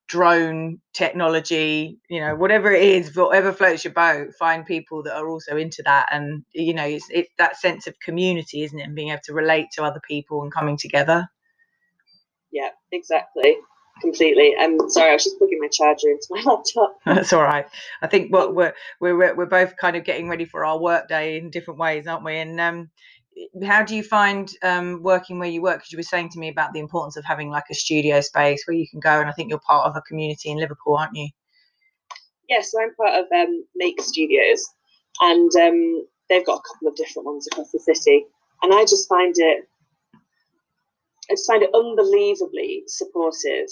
drone 0.08 0.77
technology 0.94 1.98
you 2.10 2.20
know 2.20 2.36
whatever 2.36 2.72
it 2.72 2.84
is 2.84 3.15
whatever 3.15 3.53
floats 3.53 3.86
your 3.86 3.94
boat 3.94 4.27
find 4.38 4.65
people 4.65 5.01
that 5.03 5.15
are 5.15 5.30
also 5.30 5.56
into 5.56 5.82
that. 5.84 6.08
And 6.12 6.44
you 6.53 6.74
know 6.74 6.84
it's, 6.86 7.06
it's 7.10 7.30
that 7.38 7.58
sense 7.58 7.88
of 7.88 8.00
community 8.00 8.63
isn't 8.63 8.80
it? 8.80 8.84
And 8.84 8.96
being 8.96 9.10
able 9.10 9.22
to 9.25 9.34
relate 9.34 9.68
to 9.74 9.84
other 9.84 10.01
people 10.08 10.41
and 10.44 10.51
coming 10.53 10.77
together. 10.77 11.27
Yeah 12.51 12.70
exactly 12.91 13.58
completely. 14.01 14.55
I'm 14.60 14.89
sorry, 14.89 15.12
I 15.12 15.13
was 15.13 15.24
just 15.24 15.38
plugging 15.38 15.60
my 15.60 15.67
charger 15.67 16.10
into 16.10 16.27
my 16.29 16.41
laptop. 16.46 16.98
That's 17.05 17.34
all 17.34 17.43
right. 17.43 17.65
I 18.01 18.08
think 18.08 18.34
what 18.34 18.55
we're 18.55 18.74
we're 19.00 19.36
we're 19.36 19.46
both 19.46 19.77
kind 19.77 19.96
of 19.96 20.03
getting 20.03 20.27
ready 20.27 20.46
for 20.46 20.65
our 20.65 20.79
work 20.79 21.08
day 21.08 21.38
in 21.38 21.50
different 21.50 21.79
ways, 21.79 22.08
aren't 22.08 22.25
we? 22.25 22.38
And 22.38 22.60
um, 22.60 22.89
how 23.63 23.84
do 23.84 23.96
you 23.96 24.03
find 24.03 24.51
um, 24.63 25.01
working 25.03 25.39
where 25.39 25.50
you 25.50 25.62
work? 25.62 25.79
Because 25.79 25.91
you 25.91 25.98
were 25.98 26.03
saying 26.03 26.29
to 26.29 26.39
me 26.39 26.50
about 26.50 26.74
the 26.74 26.79
importance 26.79 27.15
of 27.15 27.25
having 27.25 27.50
like 27.50 27.65
a 27.72 27.75
studio 27.75 28.22
space 28.22 28.63
where 28.65 28.75
you 28.75 28.88
can 28.89 29.00
go, 29.00 29.20
and 29.20 29.29
I 29.29 29.34
think 29.34 29.50
you're 29.50 29.60
part 29.60 29.88
of 29.88 29.96
a 29.96 30.01
community 30.01 30.50
in 30.50 30.58
Liverpool, 30.58 30.98
aren't 30.98 31.15
you? 31.15 31.29
Yes, 32.50 32.72
yeah, 32.74 32.79
so 32.79 32.84
I'm 32.84 32.96
part 32.96 33.20
of 33.20 33.25
um, 33.34 33.65
Make 33.75 34.01
Studios, 34.01 34.63
and 35.22 35.51
um, 35.62 36.08
they've 36.29 36.46
got 36.46 36.60
a 36.60 36.74
couple 36.74 36.89
of 36.89 36.96
different 36.96 37.25
ones 37.25 37.48
across 37.51 37.72
the 37.72 37.79
city, 37.79 38.25
and 38.62 38.74
I 38.74 38.81
just 38.84 39.08
find 39.08 39.34
it 39.38 39.67
I 41.31 41.34
just 41.34 41.48
find 41.48 41.63
it 41.63 41.74
unbelievably 41.74 42.84
supportive 42.88 43.67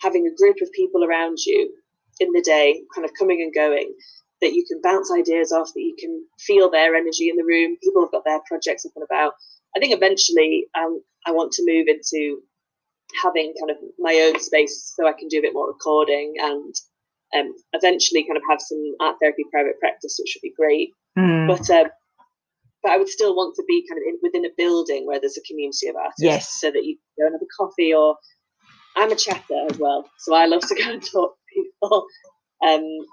having 0.00 0.26
a 0.26 0.36
group 0.40 0.56
of 0.62 0.72
people 0.72 1.04
around 1.04 1.38
you 1.44 1.72
in 2.20 2.32
the 2.32 2.42
day, 2.42 2.82
kind 2.94 3.04
of 3.04 3.10
coming 3.18 3.42
and 3.42 3.54
going, 3.54 3.94
that 4.40 4.52
you 4.52 4.64
can 4.68 4.80
bounce 4.82 5.10
ideas 5.12 5.52
off, 5.52 5.68
that 5.74 5.80
you 5.80 5.96
can 5.98 6.24
feel 6.38 6.70
their 6.70 6.94
energy 6.94 7.28
in 7.28 7.36
the 7.36 7.44
room. 7.44 7.76
People 7.82 8.02
have 8.02 8.12
got 8.12 8.24
their 8.24 8.40
projects 8.46 8.86
up 8.86 8.92
and 8.96 9.04
about. 9.04 9.32
I 9.76 9.80
think 9.80 9.94
eventually 9.94 10.66
um, 10.78 11.02
I 11.26 11.32
want 11.32 11.52
to 11.52 11.64
move 11.66 11.86
into 11.88 12.40
having 13.22 13.54
kind 13.58 13.70
of 13.70 13.76
my 13.98 14.14
own 14.14 14.40
space 14.40 14.92
so 14.94 15.06
I 15.06 15.12
can 15.12 15.28
do 15.28 15.38
a 15.38 15.42
bit 15.42 15.54
more 15.54 15.68
recording 15.68 16.34
and 16.40 16.74
um, 17.36 17.54
eventually 17.72 18.24
kind 18.24 18.36
of 18.36 18.42
have 18.48 18.60
some 18.60 18.94
art 19.00 19.16
therapy 19.20 19.44
private 19.50 19.78
practice, 19.80 20.16
which 20.20 20.36
would 20.36 20.46
be 20.46 20.54
great. 20.56 20.92
Mm. 21.18 21.48
But 21.48 21.70
uh, 21.70 21.88
but 22.82 22.92
I 22.92 22.96
would 22.96 23.08
still 23.08 23.34
want 23.34 23.56
to 23.56 23.64
be 23.66 23.84
kind 23.88 23.98
of 23.98 24.04
in, 24.06 24.18
within 24.22 24.44
a 24.46 24.54
building 24.56 25.06
where 25.06 25.20
there's 25.20 25.36
a 25.36 25.42
community 25.42 25.88
of 25.88 25.96
artists, 25.96 26.22
yes. 26.22 26.60
so 26.60 26.70
that 26.70 26.84
you 26.84 26.96
go 27.18 27.26
and 27.26 27.34
have 27.34 27.42
a 27.42 27.56
coffee 27.56 27.92
or 27.92 28.16
I'm 28.98 29.12
a 29.12 29.16
chatter 29.16 29.66
as 29.70 29.78
well, 29.78 30.08
so 30.18 30.34
I 30.34 30.46
love 30.46 30.62
to 30.62 30.74
go 30.82 30.90
and 30.90 31.02
talk 31.02 31.36
to 31.36 31.54
people 31.54 32.06
um, 32.66 33.06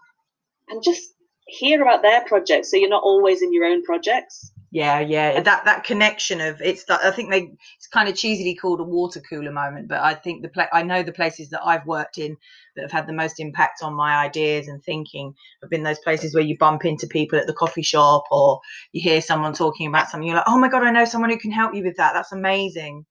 and 0.70 0.84
just 0.84 1.04
hear 1.48 1.82
about 1.82 2.02
their 2.02 2.22
projects. 2.26 2.72
So 2.72 2.78
you're 2.78 2.90
not 2.90 3.04
always 3.04 3.42
in 3.42 3.54
your 3.54 3.66
own 3.66 3.84
projects. 3.84 4.52
Yeah, 4.72 5.00
yeah, 5.00 5.40
that 5.40 5.64
that 5.64 5.86
connection 5.86 6.42
of 6.42 6.60
it's 6.62 6.84
that 6.86 7.02
I 7.02 7.12
think 7.12 7.32
they 7.32 7.52
it's 7.78 7.88
kind 7.88 8.10
of 8.10 8.16
cheesily 8.16 8.56
called 8.56 8.82
a 8.82 8.84
water 8.84 9.22
cooler 9.22 9.52
moment, 9.52 9.88
but 9.88 10.02
I 10.02 10.16
think 10.16 10.42
the 10.42 10.50
play 10.50 10.68
I 10.74 10.84
know 10.84 11.02
the 11.02 11.14
places 11.14 11.50
that 11.52 11.64
I've 11.64 11.86
worked 11.86 12.18
in 12.18 12.36
that 12.76 12.82
have 12.82 12.92
had 12.92 13.08
the 13.08 13.14
most 13.14 13.40
impact 13.40 13.84
on 13.84 13.94
my 13.94 14.18
ideas 14.18 14.68
and 14.68 14.84
thinking 14.84 15.34
have 15.62 15.70
been 15.70 15.84
those 15.84 16.00
places 16.00 16.34
where 16.34 16.44
you 16.44 16.58
bump 16.58 16.84
into 16.84 17.08
people 17.08 17.40
at 17.40 17.48
the 17.48 17.54
coffee 17.54 17.84
shop 17.84 18.26
or 18.32 18.60
you 18.92 19.02
hear 19.02 19.22
someone 19.22 19.54
talking 19.54 19.88
about 19.88 20.10
something, 20.10 20.28
you're 20.28 20.36
like, 20.36 20.50
oh 20.50 20.58
my 20.58 20.68
god, 20.68 20.84
I 20.84 20.92
know 20.92 21.06
someone 21.06 21.30
who 21.30 21.40
can 21.40 21.52
help 21.52 21.74
you 21.74 21.84
with 21.84 21.96
that. 21.96 22.14
That's 22.14 22.34
amazing. 22.34 23.06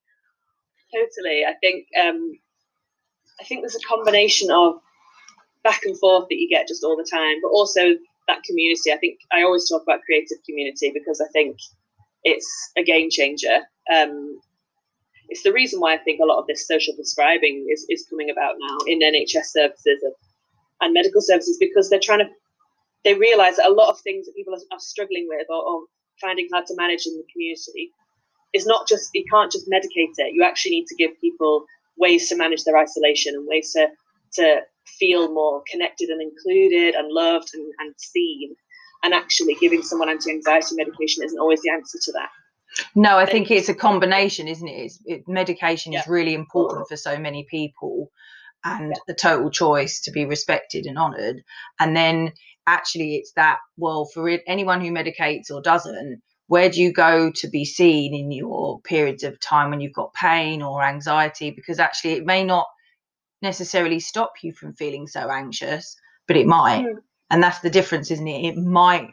Totally, 0.93 1.47
I 1.47 1.55
think 1.63 1.87
um, 1.99 2.33
I 3.41 3.45
think 3.45 3.63
there's 3.63 3.77
a 3.77 3.89
combination 3.89 4.51
of 4.51 4.81
back 5.63 5.81
and 5.85 5.99
forth 5.99 6.27
that 6.29 6.37
you 6.37 6.49
get 6.49 6.69
just 6.69 6.85
all 6.85 6.97
the 6.97 7.09
time, 7.11 7.37
but 7.43 7.49
also 7.49 7.81
that 8.29 8.43
community. 8.45 8.93
I 8.93 8.97
think 8.97 9.19
I 9.33 9.43
always 9.43 9.69
talk 9.69 9.83
about 9.83 10.03
creative 10.03 10.39
community 10.47 10.93
because 10.95 11.21
I 11.21 11.29
think 11.33 11.57
it's 12.23 12.49
a 12.77 12.83
game 12.83 13.11
changer. 13.11 13.61
Um, 13.95 14.41
it's 15.29 15.43
the 15.43 15.53
reason 15.53 15.81
why 15.81 15.95
I 15.95 15.99
think 15.99 16.21
a 16.21 16.27
lot 16.27 16.39
of 16.39 16.47
this 16.47 16.67
social 16.67 16.95
prescribing 16.95 17.67
is, 17.71 17.87
is 17.89 18.07
coming 18.09 18.31
about 18.31 18.57
now 18.59 18.79
in 18.87 19.01
NHS 19.01 19.47
services 19.47 20.03
and, 20.03 20.15
medical 20.93 21.23
services 21.23 21.57
because 21.59 21.89
they're 21.89 21.99
trying 21.99 22.19
to 22.19 22.29
they 23.05 23.15
realize 23.15 23.57
that 23.57 23.67
a 23.67 23.73
lot 23.73 23.89
of 23.89 23.99
things 24.01 24.27
that 24.27 24.35
people 24.37 24.53
are, 24.53 24.61
are 24.71 24.79
struggling 24.79 25.27
with 25.27 25.47
or, 25.49 25.57
or, 25.57 25.85
finding 26.21 26.47
hard 26.53 26.67
to 26.67 26.75
manage 26.77 27.07
in 27.07 27.17
the 27.17 27.25
community 27.33 27.91
is 28.53 28.67
not 28.67 28.87
just 28.87 29.09
you 29.15 29.25
can't 29.31 29.51
just 29.51 29.67
medicate 29.69 30.13
it. 30.19 30.35
You 30.35 30.45
actually 30.45 30.73
need 30.73 30.87
to 30.87 30.95
give 30.95 31.19
people 31.23 31.65
ways 31.97 32.29
to 32.29 32.37
manage 32.37 32.65
their 32.65 32.77
isolation 32.77 33.35
and 33.35 33.47
ways 33.49 33.73
to 33.73 33.89
to 34.35 34.61
feel 34.99 35.33
more 35.33 35.63
connected 35.71 36.09
and 36.09 36.21
included 36.21 36.95
and 36.95 37.09
loved 37.11 37.49
and, 37.55 37.73
and 37.79 37.95
seen. 37.97 38.55
And 39.03 39.15
actually, 39.15 39.55
giving 39.61 39.83
someone 39.83 40.09
anti-anxiety 40.09 40.77
medication 40.77 41.25
isn't 41.25 41.39
always 41.39 41.61
the 41.63 41.71
answer 41.71 41.99
to 42.03 42.13
that. 42.13 42.31
No, 42.95 43.19
I 43.19 43.27
think 43.27 43.51
it's 43.51 43.69
a 43.69 43.75
combination, 43.75 44.49
isn't 44.49 44.67
it? 44.67 44.73
It's, 44.73 44.99
it 45.05 45.29
medication 45.29 45.93
yeah. 45.93 46.01
is 46.01 46.09
really 46.09 46.35
important 46.35 46.89
for 46.89 46.97
so 46.97 47.19
many 47.19 47.47
people, 47.51 48.11
and 48.65 48.89
yeah. 48.89 49.01
the 49.07 49.15
total 49.15 49.51
choice 49.51 50.01
to 50.03 50.11
be 50.11 50.25
respected 50.25 50.87
and 50.87 50.99
honoured. 50.99 51.43
And 51.79 51.95
then 51.95 52.33
actually, 52.67 53.17
it's 53.17 53.33
that 53.33 53.59
well 53.77 54.07
for 54.07 54.29
anyone 54.47 54.81
who 54.81 54.91
medicates 54.91 55.51
or 55.51 55.61
doesn't 55.61 56.23
where 56.47 56.69
do 56.69 56.83
you 56.83 56.93
go 56.93 57.31
to 57.31 57.49
be 57.49 57.65
seen 57.65 58.15
in 58.15 58.31
your 58.31 58.81
periods 58.81 59.23
of 59.23 59.41
time 59.41 59.71
when 59.71 59.81
you've 59.81 59.95
got 59.95 60.15
pain 60.15 60.63
or 60.63 60.83
anxiety? 60.83 61.51
Because 61.51 61.79
actually 61.79 62.13
it 62.15 62.27
may 62.27 62.45
not 62.45 62.67
necessarily 63.43 64.01
stop 64.01 64.33
you 64.43 64.53
from 64.53 64.75
feeling 64.75 65.07
so 65.07 65.31
anxious 65.31 65.97
but 66.27 66.37
it 66.37 66.47
might. 66.47 66.85
Mm. 66.85 66.97
and 67.31 67.43
that's 67.43 67.61
the 67.61 67.71
difference 67.71 68.11
isn't 68.11 68.27
it? 68.27 68.47
It 68.47 68.57
might 68.57 69.11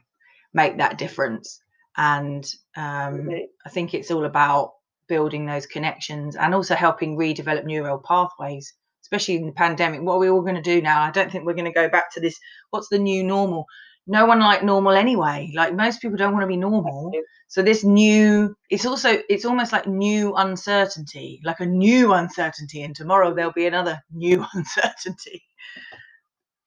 make 0.53 0.77
that 0.77 0.97
difference. 0.97 1.61
And 1.97 2.45
um, 2.77 3.29
i 3.65 3.69
think 3.69 3.93
it's 3.93 4.11
all 4.11 4.25
about 4.25 4.73
building 5.07 5.45
those 5.45 5.65
connections 5.65 6.37
and 6.37 6.55
also 6.55 6.73
helping 6.73 7.17
redevelop 7.17 7.65
neural 7.65 7.99
pathways 7.99 8.73
especially 9.11 9.35
in 9.35 9.45
the 9.45 9.51
pandemic. 9.51 10.01
What 10.01 10.13
are 10.13 10.19
we 10.19 10.29
all 10.29 10.41
going 10.41 10.55
to 10.55 10.61
do 10.61 10.81
now? 10.81 11.01
I 11.01 11.11
don't 11.11 11.29
think 11.29 11.45
we're 11.45 11.53
going 11.53 11.65
to 11.65 11.71
go 11.71 11.89
back 11.89 12.13
to 12.13 12.21
this 12.21 12.39
what's 12.69 12.87
the 12.87 12.99
new 12.99 13.23
normal 13.23 13.65
no 14.07 14.25
one 14.25 14.39
like 14.39 14.63
normal 14.63 14.93
anyway. 14.93 15.51
Like 15.55 15.75
most 15.75 16.01
people 16.01 16.17
don't 16.17 16.33
want 16.33 16.43
to 16.43 16.47
be 16.47 16.57
normal. 16.57 17.11
So 17.47 17.61
this 17.61 17.83
new, 17.83 18.55
it's 18.69 18.85
also, 18.85 19.21
it's 19.29 19.45
almost 19.45 19.71
like 19.71 19.87
new 19.87 20.35
uncertainty, 20.35 21.41
like 21.43 21.59
a 21.59 21.65
new 21.65 22.13
uncertainty, 22.13 22.81
and 22.83 22.95
tomorrow 22.95 23.33
there'll 23.33 23.51
be 23.51 23.67
another 23.67 23.99
new 24.11 24.45
uncertainty. 24.53 25.43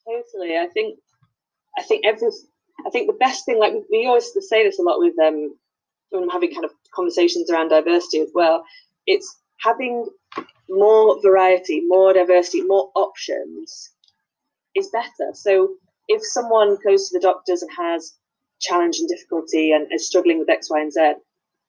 Totally. 0.06 0.56
I 0.58 0.68
think, 0.72 0.98
I 1.78 1.82
think 1.82 2.04
every, 2.04 2.28
I 2.86 2.90
think 2.90 3.06
the 3.06 3.16
best 3.18 3.46
thing, 3.46 3.58
like 3.58 3.72
we 3.90 4.06
always 4.06 4.30
say 4.48 4.62
this 4.62 4.78
a 4.78 4.82
lot 4.82 4.98
with 4.98 5.18
um, 5.18 5.56
when 6.10 6.24
I'm 6.24 6.28
having 6.28 6.52
kind 6.52 6.64
of 6.64 6.72
conversations 6.94 7.50
around 7.50 7.68
diversity 7.68 8.20
as 8.20 8.30
well. 8.34 8.64
It's 9.06 9.38
having 9.60 10.06
more 10.68 11.20
variety, 11.22 11.82
more 11.86 12.12
diversity, 12.12 12.62
more 12.62 12.90
options 12.94 13.90
is 14.74 14.88
better. 14.90 15.32
So 15.34 15.76
if 16.08 16.22
someone 16.24 16.76
goes 16.84 17.08
to 17.08 17.18
the 17.18 17.22
doctors 17.22 17.62
and 17.62 17.70
has 17.76 18.14
challenge 18.60 18.98
and 18.98 19.08
difficulty 19.08 19.72
and 19.72 19.92
is 19.92 20.06
struggling 20.06 20.38
with 20.38 20.50
X, 20.50 20.70
Y, 20.70 20.80
and 20.80 20.92
Z, 20.92 21.14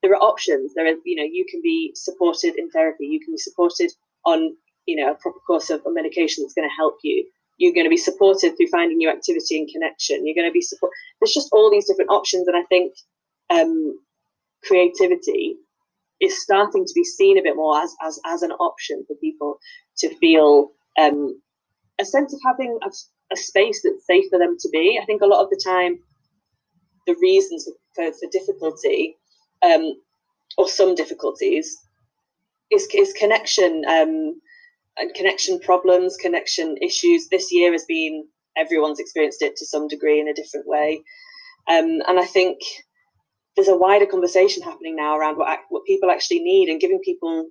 there 0.02 0.12
are 0.12 0.22
options. 0.22 0.74
There 0.74 0.86
are, 0.86 0.96
you 1.04 1.16
know, 1.16 1.24
you 1.24 1.46
can 1.50 1.62
be 1.62 1.92
supported 1.96 2.56
in 2.58 2.70
therapy. 2.70 3.06
You 3.06 3.20
can 3.20 3.34
be 3.34 3.38
supported 3.38 3.92
on, 4.26 4.56
you 4.86 4.96
know, 4.96 5.12
a 5.12 5.16
proper 5.16 5.40
course 5.48 5.70
of 5.70 5.82
medication 5.88 6.44
that's 6.44 6.54
going 6.54 6.70
to 6.70 6.76
help 6.76 6.98
you. 7.04 7.26
You're 7.58 7.74
going 7.74 7.86
to 7.86 7.90
be 7.90 7.98
supported 7.98 8.56
through 8.56 8.68
finding 8.68 8.98
new 8.98 9.10
activity 9.10 9.58
and 9.58 9.70
connection. 9.70 10.26
You're 10.26 10.36
going 10.36 10.50
to 10.50 10.54
be 10.54 10.62
support. 10.62 10.92
There's 11.20 11.34
just 11.34 11.50
all 11.52 11.72
these 11.72 11.88
different 11.88 12.12
options, 12.12 12.48
and 12.48 12.58
I 12.58 12.64
think 12.64 12.94
um, 13.50 13.98
creativity 14.64 15.56
is 16.22 16.42
starting 16.42 16.86
to 16.86 16.94
be 16.94 17.04
seen 17.04 17.38
a 17.38 17.44
bit 17.44 17.56
more 17.56 17.82
as 17.82 17.96
as 18.04 18.20
as 18.26 18.42
an 18.42 18.52
option 18.52 19.06
for 19.08 19.16
people 19.16 19.60
to 19.98 20.16
feel 20.18 20.72
um, 21.00 21.42
a 22.00 22.06
sense 22.06 22.34
of 22.34 22.40
having 22.46 22.78
a, 22.84 22.90
a 23.32 23.38
space 23.38 23.82
that's 23.84 24.06
safe 24.06 24.26
for 24.30 24.40
them 24.40 24.56
to 24.60 24.70
be. 24.70 25.00
I 25.02 25.06
think 25.06 25.22
a 25.22 25.28
lot 25.28 25.44
of 25.44 25.50
the 25.50 25.62
time, 25.64 26.00
the 27.08 27.16
reasons 27.22 27.68
for, 27.96 28.12
for 28.12 28.30
difficulty 28.32 29.18
um, 29.64 29.94
or 30.58 30.68
some 30.68 30.96
difficulties 30.96 31.76
is, 32.72 32.88
is 32.94 33.14
connection 33.14 33.84
um, 33.88 34.42
and 34.98 35.14
connection 35.14 35.60
problems, 35.60 36.18
connection 36.18 36.78
issues. 36.82 37.28
This 37.30 37.52
year 37.52 37.72
has 37.72 37.86
been 37.86 38.26
everyone's 38.56 39.00
experienced 39.00 39.42
it 39.42 39.56
to 39.58 39.66
some 39.66 39.88
degree 39.88 40.20
in 40.20 40.28
a 40.28 40.34
different 40.34 40.68
way. 40.68 41.04
Um, 41.68 42.02
and 42.08 42.20
I 42.20 42.26
think 42.26 42.60
there's 43.56 43.68
a 43.68 43.78
wider 43.78 44.06
conversation 44.06 44.64
happening 44.64 44.96
now 44.96 45.18
around 45.18 45.38
what 45.38 45.60
what 45.70 45.86
people 45.86 46.10
actually 46.12 46.40
need 46.40 46.70
and 46.70 46.80
giving 46.80 47.00
people 47.00 47.48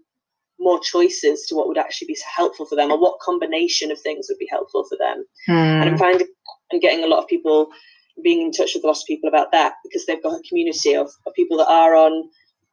more 0.58 0.80
choices 0.80 1.46
to 1.46 1.54
what 1.54 1.68
would 1.68 1.78
actually 1.78 2.06
be 2.06 2.18
helpful 2.36 2.66
for 2.66 2.76
them 2.76 2.90
or 2.90 3.00
what 3.00 3.18
combination 3.20 3.90
of 3.90 4.00
things 4.00 4.26
would 4.28 4.38
be 4.38 4.48
helpful 4.50 4.84
for 4.88 4.96
them. 4.98 5.24
Mm. 5.48 5.82
And 5.82 5.90
I'm 5.90 5.98
finding 5.98 6.26
I'm 6.72 6.80
getting 6.80 7.04
a 7.04 7.08
lot 7.08 7.22
of 7.22 7.28
people 7.28 7.68
being 8.22 8.42
in 8.42 8.52
touch 8.52 8.72
with 8.74 8.84
a 8.84 8.86
lot 8.86 8.96
of 8.96 9.06
people 9.06 9.28
about 9.28 9.52
that 9.52 9.74
because 9.82 10.06
they've 10.06 10.22
got 10.22 10.38
a 10.38 10.48
community 10.48 10.94
of, 10.94 11.10
of 11.26 11.34
people 11.34 11.58
that 11.58 11.68
are 11.68 11.94
on, 11.94 12.28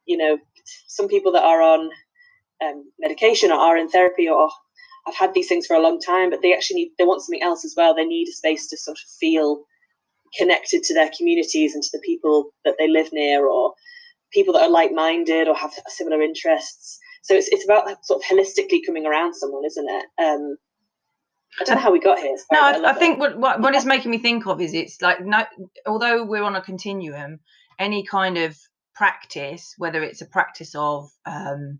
you 0.06 0.16
know, 0.16 0.38
some 0.86 1.08
people 1.08 1.32
that 1.32 1.42
are 1.42 1.60
on 1.62 1.90
um, 2.64 2.90
medication 3.00 3.50
or 3.50 3.58
are 3.58 3.76
in 3.76 3.88
therapy 3.88 4.28
or 4.28 4.48
I've 5.06 5.16
had 5.16 5.34
these 5.34 5.48
things 5.48 5.66
for 5.66 5.74
a 5.74 5.82
long 5.82 6.00
time, 6.00 6.30
but 6.30 6.42
they 6.42 6.54
actually 6.54 6.76
need 6.76 6.92
they 6.98 7.04
want 7.04 7.22
something 7.22 7.42
else 7.42 7.64
as 7.64 7.74
well. 7.76 7.94
They 7.94 8.04
need 8.04 8.28
a 8.28 8.32
space 8.32 8.68
to 8.68 8.76
sort 8.76 8.96
of 8.96 9.10
feel 9.18 9.64
connected 10.38 10.82
to 10.84 10.94
their 10.94 11.10
communities 11.16 11.74
and 11.74 11.82
to 11.82 11.90
the 11.92 12.02
people 12.04 12.50
that 12.64 12.76
they 12.78 12.88
live 12.88 13.12
near 13.12 13.46
or 13.46 13.74
people 14.32 14.54
that 14.54 14.62
are 14.62 14.70
like-minded 14.70 15.48
or 15.48 15.54
have 15.54 15.72
similar 15.88 16.22
interests 16.22 16.98
so 17.22 17.34
it's, 17.34 17.48
it's 17.48 17.64
about 17.64 18.04
sort 18.04 18.22
of 18.22 18.28
holistically 18.28 18.80
coming 18.84 19.06
around 19.06 19.34
someone 19.34 19.64
isn't 19.64 19.88
it 19.88 20.06
um 20.22 20.56
I 21.60 21.64
don't 21.64 21.76
know 21.76 21.82
how 21.82 21.92
we 21.92 22.00
got 22.00 22.18
here. 22.18 22.34
No, 22.50 22.62
I, 22.62 22.70
I, 22.78 22.90
I 22.90 22.92
think 22.94 23.18
what, 23.18 23.36
what 23.36 23.60
what 23.60 23.74
is 23.74 23.84
making 23.84 24.10
me 24.10 24.16
think 24.16 24.46
of 24.46 24.62
is 24.62 24.72
it's 24.72 25.02
like 25.02 25.22
no, 25.22 25.44
although 25.84 26.24
we're 26.24 26.42
on 26.42 26.56
a 26.56 26.62
continuum, 26.62 27.40
any 27.78 28.06
kind 28.06 28.38
of 28.38 28.56
practice, 28.94 29.74
whether 29.76 30.02
it's 30.02 30.22
a 30.22 30.26
practice 30.26 30.74
of 30.74 31.10
um, 31.26 31.78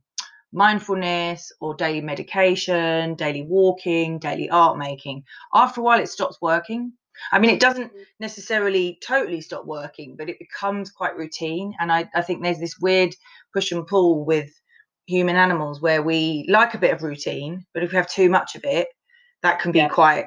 mindfulness 0.53 1.53
or 1.59 1.75
daily 1.75 2.03
medication, 2.03 3.15
daily 3.15 3.47
walking, 3.49 4.19
daily 4.19 4.51
art 4.51 4.77
making, 4.77 5.25
after 5.55 5.81
a 5.81 5.85
while 5.85 6.01
it 6.01 6.11
stops 6.11 6.37
working 6.43 6.93
I 7.31 7.39
mean, 7.39 7.51
it 7.51 7.61
doesn't 7.61 7.95
mm. 7.95 8.05
necessarily 8.19 8.99
totally 9.07 9.41
stop 9.41 9.67
working, 9.67 10.17
but 10.17 10.29
it 10.29 10.39
becomes 10.39 10.91
quite 10.91 11.17
routine. 11.17 11.75
And 11.79 11.93
I, 11.93 12.09
I 12.15 12.23
think 12.23 12.43
there's 12.43 12.59
this 12.59 12.79
weird 12.79 13.15
push 13.53 13.73
and 13.73 13.87
pull 13.87 14.25
with 14.25 14.51
human 15.06 15.37
animals 15.37 15.80
where 15.80 16.02
we 16.02 16.47
like 16.49 16.75
a 16.75 16.78
bit 16.78 16.92
of 16.92 17.02
routine, 17.02 17.64
but 17.75 17.82
if 17.82 17.92
we 17.92 17.97
have 17.97 18.09
too 18.09 18.28
much 18.28 18.54
of 18.54 18.64
it, 18.64 18.88
that 19.42 19.61
can 19.61 19.73
be 19.73 19.80
yeah. 19.80 19.88
quite 19.88 20.26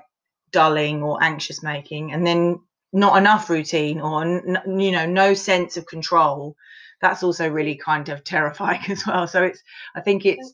dulling 0.52 1.04
or 1.04 1.22
anxious 1.24 1.64
making. 1.64 2.12
And 2.12 2.26
then 2.26 2.60
not 2.94 3.18
enough 3.18 3.50
routine 3.50 4.00
or, 4.00 4.26
you 4.26 4.92
know, 4.92 5.06
no 5.06 5.34
sense 5.34 5.78
of 5.78 5.86
control. 5.86 6.56
That's 7.02 7.24
also 7.24 7.50
really 7.50 7.76
kind 7.76 8.10
of 8.10 8.24
terrifying 8.24 8.82
as 8.90 9.06
well. 9.06 9.28
So 9.28 9.44
it's, 9.44 9.62
I 9.96 10.02
think 10.02 10.26
it's, 10.26 10.54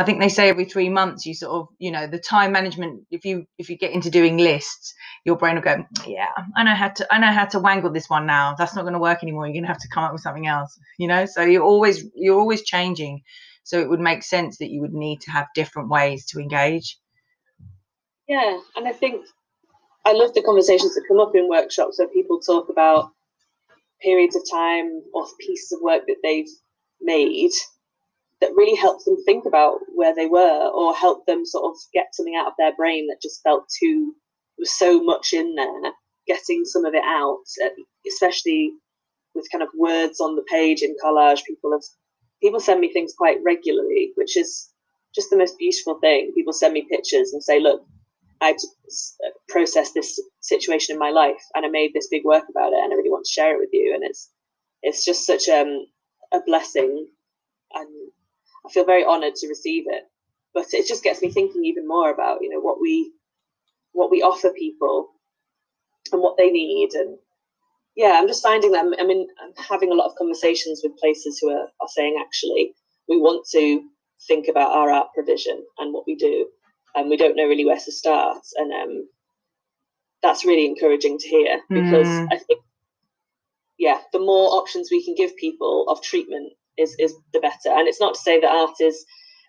I 0.00 0.02
think 0.02 0.18
they 0.18 0.30
say 0.30 0.48
every 0.48 0.64
three 0.64 0.88
months 0.88 1.26
you 1.26 1.34
sort 1.34 1.52
of, 1.52 1.68
you 1.78 1.90
know, 1.90 2.06
the 2.06 2.18
time 2.18 2.52
management. 2.52 3.02
If 3.10 3.26
you 3.26 3.44
if 3.58 3.68
you 3.68 3.76
get 3.76 3.92
into 3.92 4.08
doing 4.08 4.38
lists, 4.38 4.94
your 5.26 5.36
brain 5.36 5.56
will 5.56 5.62
go, 5.62 5.76
mm, 5.76 6.06
yeah, 6.06 6.30
I 6.56 6.64
know 6.64 6.74
how 6.74 6.88
to 6.88 7.14
I 7.14 7.18
know 7.18 7.30
how 7.30 7.44
to 7.44 7.58
wangle 7.58 7.90
this 7.90 8.08
one 8.08 8.24
now. 8.24 8.54
That's 8.56 8.74
not 8.74 8.82
going 8.82 8.94
to 8.94 8.98
work 8.98 9.22
anymore. 9.22 9.46
You're 9.46 9.52
going 9.52 9.64
to 9.64 9.68
have 9.68 9.82
to 9.82 9.88
come 9.88 10.04
up 10.04 10.14
with 10.14 10.22
something 10.22 10.46
else, 10.46 10.78
you 10.96 11.06
know. 11.06 11.26
So 11.26 11.42
you're 11.42 11.62
always 11.62 12.02
you're 12.14 12.40
always 12.40 12.62
changing. 12.62 13.20
So 13.70 13.80
it 13.80 13.88
would 13.88 14.00
make 14.00 14.24
sense 14.24 14.58
that 14.58 14.70
you 14.70 14.80
would 14.80 14.94
need 14.94 15.20
to 15.20 15.30
have 15.30 15.46
different 15.54 15.90
ways 15.90 16.26
to 16.26 16.40
engage. 16.40 16.98
Yeah, 18.26 18.58
and 18.74 18.88
I 18.88 18.90
think 18.90 19.24
I 20.04 20.12
love 20.12 20.34
the 20.34 20.42
conversations 20.42 20.96
that 20.96 21.04
come 21.06 21.20
up 21.20 21.36
in 21.36 21.48
workshops 21.48 21.96
where 21.96 22.08
people 22.08 22.40
talk 22.40 22.68
about 22.68 23.12
periods 24.02 24.34
of 24.34 24.42
time 24.50 25.00
or 25.14 25.24
pieces 25.38 25.70
of 25.70 25.82
work 25.82 26.02
that 26.08 26.16
they've 26.24 26.48
made 27.00 27.52
that 28.40 28.50
really 28.56 28.74
helped 28.74 29.04
them 29.04 29.22
think 29.24 29.44
about 29.46 29.78
where 29.94 30.16
they 30.16 30.26
were 30.26 30.70
or 30.74 30.92
help 30.92 31.24
them 31.26 31.46
sort 31.46 31.66
of 31.66 31.76
get 31.94 32.12
something 32.12 32.34
out 32.34 32.48
of 32.48 32.54
their 32.58 32.74
brain 32.74 33.06
that 33.06 33.22
just 33.22 33.40
felt 33.44 33.66
too 33.78 34.16
was 34.58 34.76
so 34.76 35.00
much 35.00 35.32
in 35.32 35.54
there 35.54 35.92
getting 36.26 36.64
some 36.64 36.84
of 36.84 36.94
it 36.94 37.04
out 37.04 37.44
especially 38.04 38.72
with 39.36 39.46
kind 39.52 39.62
of 39.62 39.68
words 39.78 40.18
on 40.18 40.34
the 40.34 40.44
page 40.50 40.82
in 40.82 40.96
collage 41.04 41.44
people 41.44 41.70
have 41.70 41.84
people 42.42 42.60
send 42.60 42.80
me 42.80 42.92
things 42.92 43.14
quite 43.16 43.38
regularly 43.44 44.12
which 44.16 44.36
is 44.36 44.70
just 45.14 45.30
the 45.30 45.36
most 45.36 45.58
beautiful 45.58 45.98
thing 46.00 46.32
people 46.34 46.52
send 46.52 46.72
me 46.72 46.86
pictures 46.90 47.32
and 47.32 47.42
say 47.42 47.60
look 47.60 47.82
i 48.40 48.52
uh, 48.52 49.30
processed 49.48 49.94
this 49.94 50.20
situation 50.40 50.94
in 50.94 50.98
my 50.98 51.10
life 51.10 51.42
and 51.54 51.66
i 51.66 51.68
made 51.68 51.92
this 51.94 52.08
big 52.10 52.24
work 52.24 52.44
about 52.50 52.72
it 52.72 52.82
and 52.82 52.92
i 52.92 52.96
really 52.96 53.10
want 53.10 53.24
to 53.24 53.32
share 53.32 53.54
it 53.54 53.58
with 53.58 53.70
you 53.72 53.92
and 53.94 54.02
it's 54.04 54.30
it's 54.82 55.04
just 55.04 55.26
such 55.26 55.48
um, 55.48 55.86
a 56.32 56.40
blessing 56.46 57.06
and 57.74 57.88
I 58.66 58.70
feel 58.70 58.84
very 58.84 59.04
honoured 59.04 59.34
to 59.36 59.48
receive 59.48 59.84
it. 59.86 60.04
But 60.52 60.66
it 60.72 60.86
just 60.86 61.04
gets 61.04 61.22
me 61.22 61.30
thinking 61.30 61.64
even 61.64 61.86
more 61.86 62.10
about, 62.10 62.38
you 62.42 62.48
know, 62.48 62.60
what 62.60 62.80
we 62.80 63.12
what 63.92 64.10
we 64.10 64.22
offer 64.22 64.50
people 64.50 65.10
and 66.12 66.20
what 66.20 66.36
they 66.36 66.50
need. 66.50 66.90
And 66.94 67.18
yeah, 68.00 68.14
I'm 68.16 68.26
just 68.26 68.42
finding 68.42 68.72
that 68.72 68.82
I'm, 68.82 68.94
I 68.98 69.04
mean, 69.04 69.28
I'm 69.42 69.52
having 69.62 69.92
a 69.92 69.94
lot 69.94 70.06
of 70.08 70.16
conversations 70.16 70.80
with 70.82 70.96
places 70.96 71.38
who 71.38 71.50
are, 71.50 71.66
are 71.82 71.88
saying 71.88 72.16
actually 72.18 72.72
we 73.10 73.18
want 73.18 73.46
to 73.52 73.82
think 74.26 74.48
about 74.48 74.72
our 74.72 74.90
art 74.90 75.08
provision 75.14 75.62
and 75.78 75.92
what 75.92 76.06
we 76.06 76.16
do, 76.16 76.46
and 76.94 77.10
we 77.10 77.18
don't 77.18 77.36
know 77.36 77.44
really 77.44 77.66
where 77.66 77.78
to 77.78 77.92
start. 77.92 78.38
And 78.56 78.72
um, 78.72 79.08
that's 80.22 80.46
really 80.46 80.64
encouraging 80.64 81.18
to 81.18 81.28
hear 81.28 81.60
because 81.68 82.08
mm. 82.08 82.28
I 82.32 82.38
think, 82.38 82.62
yeah, 83.78 83.98
the 84.14 84.18
more 84.18 84.48
options 84.48 84.88
we 84.90 85.04
can 85.04 85.14
give 85.14 85.36
people 85.36 85.84
of 85.90 86.00
treatment 86.00 86.54
is 86.78 86.96
is 86.98 87.14
the 87.34 87.40
better. 87.40 87.68
And 87.68 87.86
it's 87.86 88.00
not 88.00 88.14
to 88.14 88.20
say 88.20 88.40
that 88.40 88.50
art 88.50 88.80
is 88.80 89.04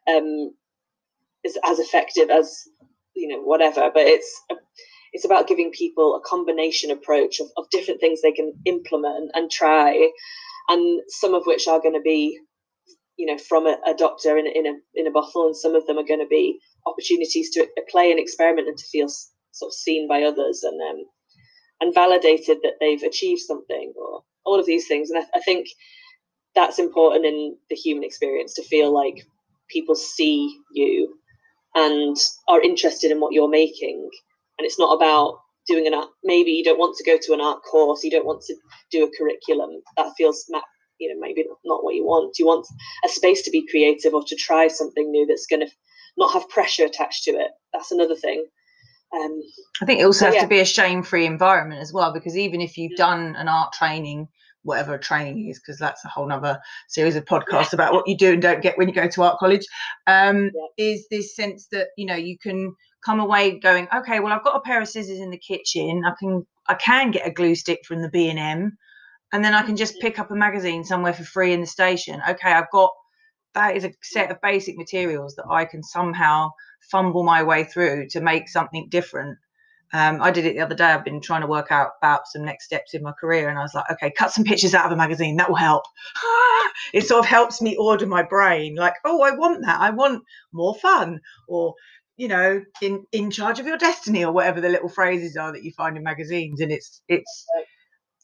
um, 0.10 0.54
is 1.46 1.58
as 1.64 1.80
effective 1.80 2.30
as 2.30 2.54
you 3.16 3.30
know 3.30 3.42
whatever, 3.44 3.90
but 3.94 4.04
it's 4.04 4.42
it's 5.14 5.26
about 5.26 5.48
giving 5.48 5.72
people 5.72 6.16
a 6.16 6.28
combination 6.28 6.92
approach 6.92 7.40
of, 7.40 7.48
of 7.58 7.70
different 7.70 8.00
things 8.00 8.22
they 8.22 8.32
can 8.32 8.54
implement 8.66 9.32
and 9.34 9.52
try, 9.52 10.10
and 10.70 11.02
some 11.10 11.34
of 11.34 11.44
which 11.46 11.68
are 11.68 11.82
going 11.82 11.96
to 11.96 12.02
be 12.02 12.40
you 13.18 13.26
know 13.26 13.38
from 13.38 13.68
a, 13.68 13.78
a 13.88 13.94
doctor 13.94 14.38
in 14.38 14.48
in 14.48 14.68
a 14.68 14.74
in 14.96 15.08
a 15.08 15.12
bottle, 15.12 15.48
and 15.48 15.56
some 15.56 15.76
of 15.76 15.86
them 15.88 15.98
are 15.98 16.06
going 16.08 16.20
to 16.22 16.28
be 16.28 16.60
opportunities 16.88 17.52
to 17.52 17.68
play 17.90 18.12
and 18.12 18.20
experiment 18.20 18.68
and 18.68 18.78
to 18.78 18.86
feel 18.86 19.08
sort 19.52 19.70
of 19.70 19.74
seen 19.74 20.08
by 20.08 20.24
others 20.24 20.64
and 20.64 20.80
um, 20.82 21.06
and 21.82 21.94
validated 21.94 22.60
that 22.64 22.76
they've 22.80 23.04
achieved 23.04 23.42
something 23.42 23.94
or 23.98 24.24
all 24.46 24.60
of 24.60 24.66
these 24.66 24.88
things. 24.88 25.10
And 25.10 25.20
I, 25.20 25.38
I 25.38 25.42
think 25.42 25.68
that's 26.56 26.80
important 26.80 27.26
in 27.26 27.58
the 27.70 27.76
human 27.76 28.04
experience 28.04 28.54
to 28.56 28.64
feel 28.64 28.94
like 28.94 29.26
people 29.70 29.96
see 29.96 30.60
you 30.74 31.18
and 31.76 32.18
are 32.48 32.62
interested 32.62 33.12
in 33.12 33.20
what 33.20 33.34
you're 33.34 33.50
making 33.50 34.10
and 34.62 34.68
it's 34.68 34.78
not 34.78 34.96
about 34.96 35.40
doing 35.68 35.88
an 35.88 35.94
art 35.96 36.10
maybe 36.24 36.52
you 36.52 36.64
don't 36.64 36.80
want 36.80 36.96
to 36.98 37.04
go 37.04 37.18
to 37.20 37.34
an 37.34 37.42
art 37.42 37.62
course 37.64 38.04
you 38.04 38.12
don't 38.12 38.26
want 38.26 38.42
to 38.44 38.56
do 38.92 39.06
a 39.06 39.18
curriculum. 39.18 39.82
That 39.98 40.14
feels 40.18 40.46
you 41.00 41.10
know 41.10 41.20
maybe 41.20 41.46
not 41.66 41.84
what 41.84 41.96
you 41.96 42.06
want. 42.06 42.38
You 42.38 42.46
want 42.46 42.68
a 43.04 43.10
space 43.10 43.42
to 43.44 43.52
be 43.52 43.68
creative 43.68 44.14
or 44.14 44.24
to 44.26 44.36
try 44.36 44.68
something 44.68 45.10
new 45.10 45.26
that's 45.26 45.48
going 45.48 45.62
to 45.62 45.72
not 46.18 46.34
have 46.34 46.50
pressure 46.50 46.86
attached 46.86 47.24
to 47.24 47.32
it. 47.32 47.52
That's 47.74 47.92
another 47.92 48.16
thing. 48.16 48.46
Um, 49.14 49.42
i 49.82 49.86
think 49.86 50.00
it 50.00 50.06
also 50.06 50.24
has 50.24 50.36
yeah. 50.36 50.44
to 50.44 50.48
be 50.48 50.62
a 50.62 50.66
shame-free 50.66 51.26
environment 51.26 51.82
as 51.82 51.92
well 51.92 52.14
because 52.14 52.38
even 52.38 52.62
if 52.62 52.78
you've 52.78 52.96
done 52.96 53.36
an 53.36 53.50
art 53.50 53.74
training 53.74 54.30
whatever 54.64 54.98
training 54.98 55.50
is 55.50 55.60
because 55.60 55.78
that's 55.78 56.06
a 56.06 56.08
whole 56.08 56.26
nother 56.26 56.58
series 56.88 57.18
of 57.18 57.26
podcasts 57.26 57.74
about 57.74 57.92
what 57.92 58.08
you 58.08 58.16
do 58.16 58.32
and 58.32 58.42
don't 58.42 58.62
get 58.62 58.78
when 58.78 58.88
you 58.88 58.94
go 58.94 59.10
to 59.10 59.24
art 59.24 59.38
college 59.38 59.66
um, 60.08 60.50
yeah. 60.56 60.86
is 60.86 61.08
this 61.12 61.36
sense 61.36 61.68
that 61.74 61.88
you 61.98 62.06
know 62.06 62.16
you 62.16 62.38
can 62.38 62.74
come 63.06 63.20
away 63.20 63.60
going 63.60 63.88
okay 63.96 64.20
well 64.20 64.34
i've 64.34 64.44
got 64.44 64.56
a 64.56 64.62
pair 64.62 64.82
of 64.82 64.88
scissors 64.88 65.20
in 65.20 65.30
the 65.30 65.38
kitchen 65.38 66.04
i 66.06 66.12
can 66.20 66.46
i 66.68 66.74
can 66.74 67.12
get 67.12 67.28
a 67.28 67.32
glue 67.32 67.56
stick 67.56 67.80
from 67.86 68.02
the 68.02 68.10
b&m 68.10 68.78
and 69.34 69.46
then 69.46 69.54
i 69.54 69.62
can 69.62 69.76
just 69.76 70.00
pick 70.00 70.20
up 70.20 70.32
a 70.32 70.36
magazine 70.36 70.84
somewhere 70.84 71.14
for 71.14 71.24
free 71.24 71.54
in 71.54 71.62
the 71.62 71.68
station 71.68 72.22
okay 72.28 72.52
i've 72.52 72.72
got 72.72 72.92
that 73.54 73.76
is 73.76 73.84
a 73.84 73.92
set 74.02 74.32
of 74.32 74.42
basic 74.42 74.78
materials 74.78 75.36
that 75.36 75.46
i 75.50 75.66
can 75.66 75.84
somehow 75.84 76.50
fumble 76.90 77.24
my 77.24 77.44
way 77.44 77.64
through 77.64 78.08
to 78.08 78.22
make 78.22 78.50
something 78.50 78.88
different 78.90 79.38
um, 79.94 80.22
I 80.22 80.32
did 80.32 80.46
it 80.46 80.54
the 80.56 80.62
other 80.62 80.76
day. 80.76 80.86
I've 80.86 81.04
been 81.04 81.20
trying 81.20 81.42
to 81.42 81.48
work 81.48 81.68
out 81.70 81.92
about 82.02 82.28
some 82.28 82.46
next 82.46 82.66
steps 82.66 82.94
in 82.94 83.04
my 83.04 83.12
career, 83.12 83.50
and 83.50 83.60
I 83.60 83.62
was 83.62 83.74
like, 83.74 83.90
okay, 83.92 84.10
cut 84.12 84.32
some 84.32 84.46
pictures 84.46 84.74
out 84.74 84.86
of 84.86 84.92
a 84.92 84.96
magazine. 84.96 85.36
That 85.36 85.50
will 85.50 85.58
help. 85.58 85.84
it 86.94 87.06
sort 87.06 87.20
of 87.20 87.26
helps 87.26 87.62
me 87.62 87.76
order 87.76 88.08
my 88.08 88.24
brain, 88.24 88.76
like, 88.76 88.94
oh, 89.04 89.22
I 89.22 89.32
want 89.32 89.66
that. 89.66 89.82
I 89.82 89.90
want 89.90 90.24
more 90.54 90.76
fun, 90.76 91.20
or 91.48 91.76
you 92.22 92.28
know, 92.28 92.64
in 92.84 93.04
in 93.12 93.32
charge 93.32 93.60
of 93.60 93.66
your 93.66 93.80
destiny, 93.80 94.24
or 94.24 94.32
whatever 94.32 94.62
the 94.62 94.70
little 94.70 94.90
phrases 94.90 95.36
are 95.36 95.52
that 95.52 95.64
you 95.64 95.72
find 95.72 95.98
in 95.98 96.04
magazines. 96.04 96.62
And 96.62 96.72
it's 96.72 97.02
it's 97.08 97.46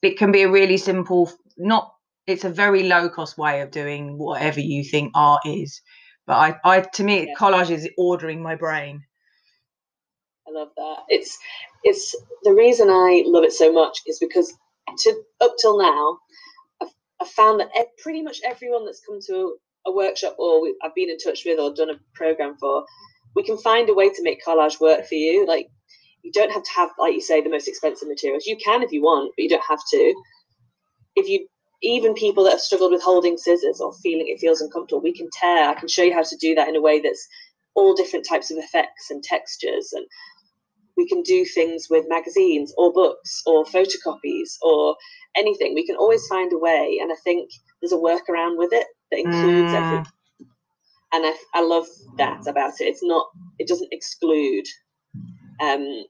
it 0.04 0.20
can 0.20 0.32
be 0.32 0.44
a 0.44 0.52
really 0.52 0.78
simple, 0.78 1.32
not. 1.58 1.92
It's 2.28 2.44
a 2.44 2.50
very 2.50 2.84
low 2.84 3.10
cost 3.10 3.40
way 3.40 3.62
of 3.62 3.72
doing 3.72 4.20
whatever 4.20 4.60
you 4.60 4.84
think 4.84 5.14
art 5.16 5.42
is. 5.48 5.82
But 6.28 6.36
I, 6.36 6.60
I 6.64 6.82
to 6.82 7.04
me, 7.04 7.26
yeah. 7.28 7.34
collage 7.40 7.72
is 7.72 7.90
ordering 7.98 8.44
my 8.44 8.54
brain. 8.54 9.02
I 10.48 10.52
love 10.52 10.70
that. 10.78 10.98
It's 11.10 11.36
it's 11.84 12.16
the 12.44 12.54
reason 12.54 12.92
I 12.92 13.24
love 13.26 13.46
it 13.46 13.54
so 13.54 13.74
much 13.74 13.98
is 14.06 14.20
because 14.20 14.54
to 15.00 15.24
up 15.42 15.56
till 15.60 15.80
now, 15.80 16.20
I've, 16.84 16.94
I've 17.20 17.30
found 17.30 17.62
that 17.62 17.72
pretty 17.98 18.22
much 18.22 18.42
everyone 18.46 18.86
that's 18.86 19.02
come 19.04 19.20
to 19.26 19.58
a, 19.88 19.90
a 19.90 19.96
workshop 19.96 20.36
or 20.38 20.62
we, 20.62 20.76
I've 20.84 20.94
been 20.94 21.10
in 21.10 21.18
touch 21.18 21.46
with 21.46 21.60
or 21.60 21.74
done 21.74 21.90
a 21.90 22.00
program 22.14 22.58
for, 22.60 22.86
we 23.38 23.44
can 23.44 23.58
find 23.60 23.88
a 23.88 23.94
way 23.94 24.10
to 24.10 24.24
make 24.24 24.44
collage 24.44 24.82
work 24.82 25.08
for 25.08 25.14
you. 25.14 25.46
Like 25.46 25.70
you 26.24 26.32
don't 26.32 26.52
have 26.52 26.64
to 26.64 26.72
have, 26.76 26.90
like 26.98 27.14
you 27.14 27.22
say, 27.22 27.40
the 27.40 27.50
most 27.50 27.68
expensive 27.68 28.08
materials. 28.08 28.48
You 28.48 28.58
can 28.58 28.82
if 28.82 28.92
you 28.92 29.04
want, 29.04 29.32
but 29.38 29.44
you 29.44 29.50
don't 29.50 29.70
have 29.70 29.84
to. 29.92 30.16
if 31.16 31.30
you 31.30 31.48
even 31.84 32.16
people 32.16 32.44
that 32.44 32.54
have 32.54 32.60
struggled 32.60 32.92
with 32.92 33.04
holding 33.04 33.38
scissors 33.38 33.80
or 33.80 33.94
feeling 34.02 34.28
it 34.28 34.40
feels 34.40 34.62
uncomfortable, 34.62 35.00
we 35.00 35.14
can 35.14 35.30
tear. 35.40 35.70
I 35.70 35.76
can 35.76 35.88
show 35.88 36.02
you 36.02 36.14
how 36.14 36.24
to 36.24 36.38
do 36.38 36.56
that 36.56 36.68
in 36.68 36.76
a 36.76 36.82
way 36.82 37.00
that's 37.00 37.28
all 37.76 37.94
different 37.94 38.26
types 38.28 38.50
of 38.50 38.58
effects 38.58 39.12
and 39.12 39.24
textures 39.24 39.94
and 39.94 40.04
we 40.98 41.08
can 41.08 41.22
do 41.22 41.46
things 41.46 41.88
with 41.92 42.10
magazines 42.10 42.74
or 42.76 42.92
books 42.92 43.44
or 43.46 43.64
photocopies 43.66 44.58
or 44.64 44.98
anything. 45.36 45.76
We 45.76 45.86
can 45.86 45.96
always 45.96 46.26
find 46.28 46.52
a 46.52 46.58
way, 46.58 46.98
and 47.00 47.12
I 47.12 47.16
think 47.24 47.52
there's 47.80 47.94
a 47.94 47.98
workaround 47.98 48.58
with 48.58 48.74
it 48.74 48.88
that 49.12 49.20
includes 49.20 49.72
mm. 49.72 49.76
everything. 49.76 50.17
And 51.14 51.26
I, 51.26 51.34
I 51.54 51.62
love 51.62 51.88
that 52.18 52.48
about 52.48 52.82
it. 52.82 52.86
It's 52.86 53.04
not, 53.04 53.28
it 53.60 53.68
doesn't 53.68 53.94
exclude. 53.94 54.66
Um, 55.62 56.04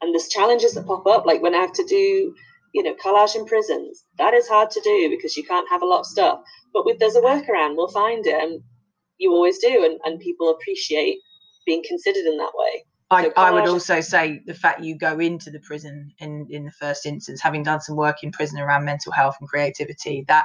and 0.00 0.14
there's 0.14 0.28
challenges 0.28 0.74
that 0.74 0.86
pop 0.86 1.06
up, 1.06 1.26
like 1.26 1.42
when 1.42 1.54
I 1.54 1.58
have 1.58 1.72
to 1.74 1.84
do, 1.84 2.34
you 2.74 2.82
know, 2.82 2.94
collage 2.94 3.36
in 3.36 3.44
prisons. 3.44 4.04
That 4.16 4.34
is 4.34 4.48
hard 4.48 4.70
to 4.70 4.80
do 4.80 5.10
because 5.10 5.36
you 5.36 5.44
can't 5.44 5.68
have 5.68 5.82
a 5.82 5.86
lot 5.86 6.00
of 6.00 6.06
stuff. 6.06 6.40
But 6.72 6.84
with 6.84 6.98
there's 6.98 7.16
a 7.16 7.20
workaround, 7.20 7.76
we'll 7.76 7.88
find 7.88 8.26
it, 8.26 8.42
and 8.42 8.62
you 9.18 9.32
always 9.32 9.58
do, 9.58 9.84
and, 9.84 9.98
and 10.04 10.20
people 10.20 10.50
appreciate 10.50 11.18
being 11.66 11.82
considered 11.86 12.24
in 12.26 12.38
that 12.38 12.52
way. 12.54 12.84
I, 13.10 13.30
I 13.36 13.50
would 13.50 13.68
also 13.68 14.00
say 14.00 14.42
the 14.46 14.54
fact 14.54 14.82
you 14.82 14.96
go 14.96 15.18
into 15.18 15.50
the 15.50 15.60
prison 15.60 16.12
in 16.18 16.46
in 16.50 16.66
the 16.66 16.72
first 16.72 17.06
instance, 17.06 17.40
having 17.40 17.62
done 17.62 17.80
some 17.80 17.96
work 17.96 18.22
in 18.22 18.32
prison 18.32 18.60
around 18.60 18.84
mental 18.84 19.12
health 19.12 19.36
and 19.40 19.48
creativity, 19.48 20.24
that 20.28 20.44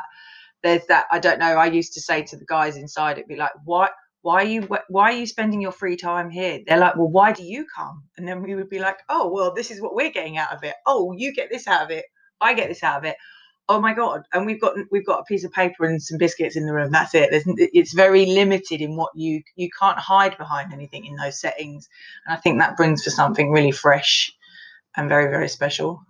there's 0.63 0.85
that 0.87 1.05
I 1.11 1.19
don't 1.19 1.39
know. 1.39 1.45
I 1.57 1.67
used 1.67 1.93
to 1.93 2.01
say 2.01 2.23
to 2.23 2.37
the 2.37 2.45
guys 2.45 2.77
inside, 2.77 3.17
it'd 3.17 3.27
be 3.27 3.35
like, 3.35 3.51
why 3.65 3.89
why 4.21 4.41
are 4.43 4.47
you 4.47 4.67
why 4.89 5.11
are 5.11 5.17
you 5.17 5.27
spending 5.27 5.61
your 5.61 5.71
free 5.71 5.97
time 5.97 6.29
here? 6.29 6.59
They're 6.65 6.79
like, 6.79 6.95
well, 6.95 7.09
why 7.09 7.33
do 7.33 7.43
you 7.43 7.65
come? 7.75 8.03
And 8.17 8.27
then 8.27 8.41
we 8.41 8.55
would 8.55 8.69
be 8.69 8.79
like, 8.79 8.99
oh, 9.09 9.29
well, 9.29 9.53
this 9.53 9.71
is 9.71 9.81
what 9.81 9.95
we're 9.95 10.11
getting 10.11 10.37
out 10.37 10.53
of 10.53 10.63
it. 10.63 10.75
Oh, 10.85 11.13
you 11.13 11.33
get 11.33 11.49
this 11.51 11.67
out 11.67 11.83
of 11.83 11.91
it. 11.91 12.05
I 12.41 12.53
get 12.53 12.69
this 12.69 12.83
out 12.83 12.97
of 12.97 13.05
it 13.05 13.15
oh 13.69 13.79
my 13.79 13.93
god 13.93 14.23
and 14.33 14.45
we've 14.45 14.59
got 14.59 14.75
we've 14.91 15.05
got 15.05 15.21
a 15.21 15.23
piece 15.23 15.43
of 15.43 15.51
paper 15.51 15.85
and 15.85 16.01
some 16.01 16.17
biscuits 16.17 16.55
in 16.55 16.65
the 16.65 16.73
room 16.73 16.91
that's 16.91 17.15
it 17.15 17.29
There's, 17.31 17.43
it's 17.47 17.93
very 17.93 18.25
limited 18.25 18.81
in 18.81 18.95
what 18.95 19.11
you 19.15 19.41
you 19.55 19.69
can't 19.79 19.97
hide 19.97 20.37
behind 20.37 20.73
anything 20.73 21.05
in 21.05 21.15
those 21.15 21.39
settings 21.39 21.87
and 22.25 22.35
i 22.35 22.39
think 22.39 22.59
that 22.59 22.75
brings 22.75 23.03
for 23.03 23.09
something 23.09 23.51
really 23.51 23.71
fresh 23.71 24.31
and 24.97 25.07
very 25.07 25.29
very 25.29 25.47
special 25.47 26.01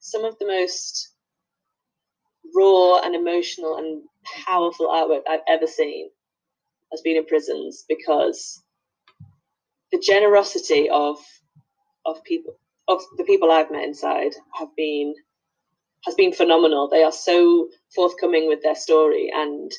some 0.00 0.24
of 0.24 0.38
the 0.38 0.46
most 0.46 1.13
raw 2.56 3.00
and 3.00 3.14
emotional 3.14 3.76
and 3.78 4.02
powerful 4.46 4.88
artwork 4.88 5.22
i've 5.28 5.40
ever 5.48 5.66
seen 5.66 6.10
has 6.92 7.02
been 7.02 7.16
in 7.16 7.26
prisons 7.26 7.84
because 7.88 8.62
the 9.92 9.98
generosity 10.00 10.88
of 10.90 11.18
of 12.06 12.22
people 12.24 12.54
of 12.88 13.02
the 13.18 13.24
people 13.24 13.50
i've 13.52 13.70
met 13.70 13.84
inside 13.84 14.32
have 14.54 14.68
been 14.76 15.14
has 16.06 16.14
been 16.14 16.32
phenomenal. 16.32 16.88
They 16.88 17.02
are 17.02 17.12
so 17.12 17.68
forthcoming 17.94 18.48
with 18.48 18.62
their 18.62 18.74
story, 18.76 19.32
and 19.34 19.72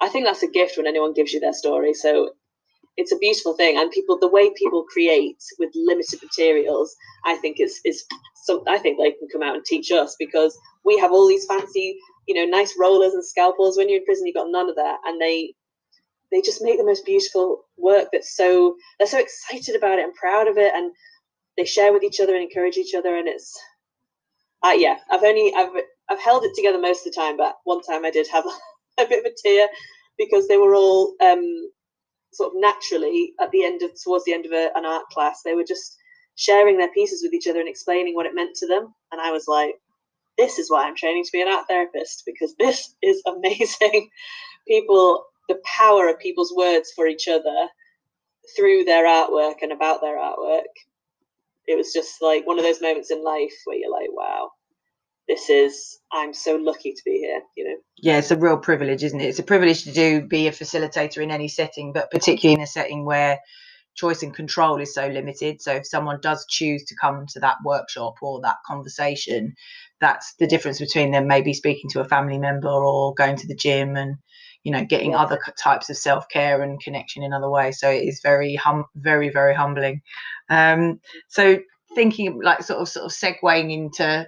I 0.00 0.08
think 0.08 0.24
that's 0.26 0.42
a 0.42 0.48
gift 0.50 0.76
when 0.76 0.86
anyone 0.86 1.14
gives 1.14 1.32
you 1.32 1.40
their 1.40 1.52
story. 1.52 1.94
So 1.94 2.32
it's 2.96 3.12
a 3.12 3.18
beautiful 3.18 3.54
thing, 3.54 3.78
and 3.78 3.90
people, 3.90 4.18
the 4.18 4.28
way 4.28 4.50
people 4.56 4.84
create 4.84 5.38
with 5.58 5.70
limited 5.74 6.20
materials, 6.22 6.96
I 7.26 7.36
think 7.36 7.60
is 7.60 7.80
is 7.84 8.04
some. 8.46 8.62
I 8.68 8.78
think 8.78 8.98
they 8.98 9.12
can 9.12 9.28
come 9.32 9.42
out 9.42 9.56
and 9.56 9.64
teach 9.64 9.90
us 9.92 10.16
because 10.18 10.58
we 10.84 10.98
have 10.98 11.12
all 11.12 11.28
these 11.28 11.46
fancy, 11.46 11.98
you 12.26 12.34
know, 12.34 12.44
nice 12.44 12.74
rollers 12.78 13.14
and 13.14 13.24
scalpels. 13.24 13.76
When 13.76 13.88
you're 13.88 13.98
in 13.98 14.04
prison, 14.04 14.26
you've 14.26 14.36
got 14.36 14.50
none 14.50 14.68
of 14.68 14.76
that, 14.76 14.98
and 15.06 15.20
they 15.20 15.54
they 16.30 16.40
just 16.40 16.62
make 16.62 16.78
the 16.78 16.84
most 16.84 17.04
beautiful 17.04 17.64
work. 17.76 18.08
That's 18.12 18.36
so 18.36 18.76
they're 18.98 19.08
so 19.08 19.18
excited 19.18 19.76
about 19.76 19.98
it 19.98 20.04
and 20.04 20.14
proud 20.14 20.48
of 20.48 20.58
it, 20.58 20.72
and 20.74 20.92
they 21.56 21.64
share 21.64 21.92
with 21.92 22.04
each 22.04 22.20
other 22.20 22.34
and 22.34 22.42
encourage 22.42 22.76
each 22.76 22.94
other, 22.94 23.16
and 23.16 23.28
it's 23.28 23.58
uh, 24.62 24.74
yeah, 24.76 24.96
I've 25.10 25.22
only 25.22 25.52
I've 25.56 25.70
I've 26.08 26.20
held 26.20 26.44
it 26.44 26.52
together 26.54 26.80
most 26.80 27.06
of 27.06 27.12
the 27.12 27.20
time, 27.20 27.36
but 27.36 27.56
one 27.64 27.82
time 27.82 28.04
I 28.04 28.10
did 28.10 28.26
have 28.28 28.44
a, 28.98 29.06
bit 29.06 29.24
of 29.24 29.32
a 29.32 29.34
tear 29.42 29.68
because 30.18 30.48
they 30.48 30.56
were 30.56 30.74
all 30.74 31.14
um, 31.20 31.70
sort 32.32 32.52
of 32.52 32.60
naturally 32.60 33.32
at 33.40 33.50
the 33.52 33.64
end 33.64 33.82
of 33.82 33.90
towards 34.02 34.24
the 34.24 34.32
end 34.34 34.46
of 34.46 34.52
a, 34.52 34.70
an 34.74 34.84
art 34.84 35.04
class, 35.12 35.42
they 35.44 35.54
were 35.54 35.64
just 35.64 35.96
sharing 36.36 36.76
their 36.78 36.92
pieces 36.92 37.22
with 37.22 37.34
each 37.34 37.46
other 37.48 37.60
and 37.60 37.68
explaining 37.68 38.14
what 38.14 38.26
it 38.26 38.34
meant 38.34 38.56
to 38.56 38.66
them, 38.66 38.94
and 39.12 39.20
I 39.20 39.30
was 39.30 39.46
like, 39.48 39.74
this 40.40 40.58
is 40.58 40.70
why 40.70 40.84
I'm 40.86 40.96
training 40.96 41.24
to 41.24 41.32
be 41.32 41.42
an 41.42 41.48
art 41.48 41.66
therapist 41.68 42.22
because 42.26 42.54
this 42.58 42.94
is 43.02 43.22
amazing. 43.26 44.10
People, 44.68 45.24
the 45.48 45.60
power 45.64 46.08
of 46.08 46.18
people's 46.18 46.52
words 46.56 46.92
for 46.96 47.06
each 47.06 47.28
other 47.28 47.68
through 48.56 48.84
their 48.84 49.06
artwork 49.06 49.56
and 49.62 49.72
about 49.72 50.00
their 50.00 50.18
artwork 50.18 50.64
it 51.66 51.76
was 51.76 51.92
just 51.92 52.20
like 52.20 52.46
one 52.46 52.58
of 52.58 52.64
those 52.64 52.80
moments 52.80 53.10
in 53.10 53.22
life 53.22 53.54
where 53.64 53.76
you're 53.76 53.90
like, 53.92 54.10
wow, 54.10 54.50
this 55.28 55.48
is 55.48 55.98
I'm 56.12 56.34
so 56.34 56.56
lucky 56.56 56.92
to 56.92 57.02
be 57.04 57.18
here, 57.18 57.40
you 57.56 57.64
know. 57.64 57.76
Yeah, 57.98 58.18
it's 58.18 58.32
a 58.32 58.36
real 58.36 58.58
privilege, 58.58 59.04
isn't 59.04 59.20
it? 59.20 59.28
It's 59.28 59.38
a 59.38 59.44
privilege 59.44 59.84
to 59.84 59.92
do 59.92 60.22
be 60.26 60.48
a 60.48 60.52
facilitator 60.52 61.22
in 61.22 61.30
any 61.30 61.48
setting, 61.48 61.92
but 61.92 62.10
particularly 62.10 62.60
in 62.60 62.64
a 62.64 62.66
setting 62.66 63.04
where 63.04 63.38
choice 64.00 64.22
and 64.22 64.34
control 64.34 64.80
is 64.80 64.94
so 64.94 65.06
limited. 65.06 65.60
So 65.60 65.72
if 65.72 65.86
someone 65.86 66.20
does 66.22 66.46
choose 66.48 66.84
to 66.84 66.96
come 67.00 67.26
to 67.32 67.40
that 67.40 67.56
workshop 67.64 68.14
or 68.22 68.40
that 68.40 68.56
conversation, 68.66 69.54
that's 70.00 70.34
the 70.38 70.46
difference 70.46 70.80
between 70.80 71.10
them 71.12 71.26
maybe 71.26 71.52
speaking 71.52 71.90
to 71.90 72.00
a 72.00 72.08
family 72.08 72.38
member 72.38 72.68
or 72.68 73.14
going 73.14 73.36
to 73.36 73.46
the 73.46 73.54
gym 73.54 73.96
and 73.96 74.16
you 74.64 74.72
know 74.72 74.84
getting 74.84 75.12
yeah. 75.12 75.18
other 75.18 75.38
types 75.58 75.88
of 75.88 75.96
self-care 75.96 76.62
and 76.62 76.80
connection 76.80 77.22
in 77.22 77.32
other 77.32 77.48
ways 77.48 77.78
so 77.78 77.88
it 77.88 78.02
is 78.02 78.20
very 78.22 78.54
hum 78.56 78.84
very 78.96 79.30
very 79.30 79.54
humbling 79.54 80.00
um, 80.48 81.00
so 81.28 81.58
thinking 81.94 82.40
like 82.42 82.62
sort 82.62 82.80
of 82.80 82.88
sort 82.88 83.06
of 83.06 83.12
segueing 83.12 83.72
into 83.72 84.26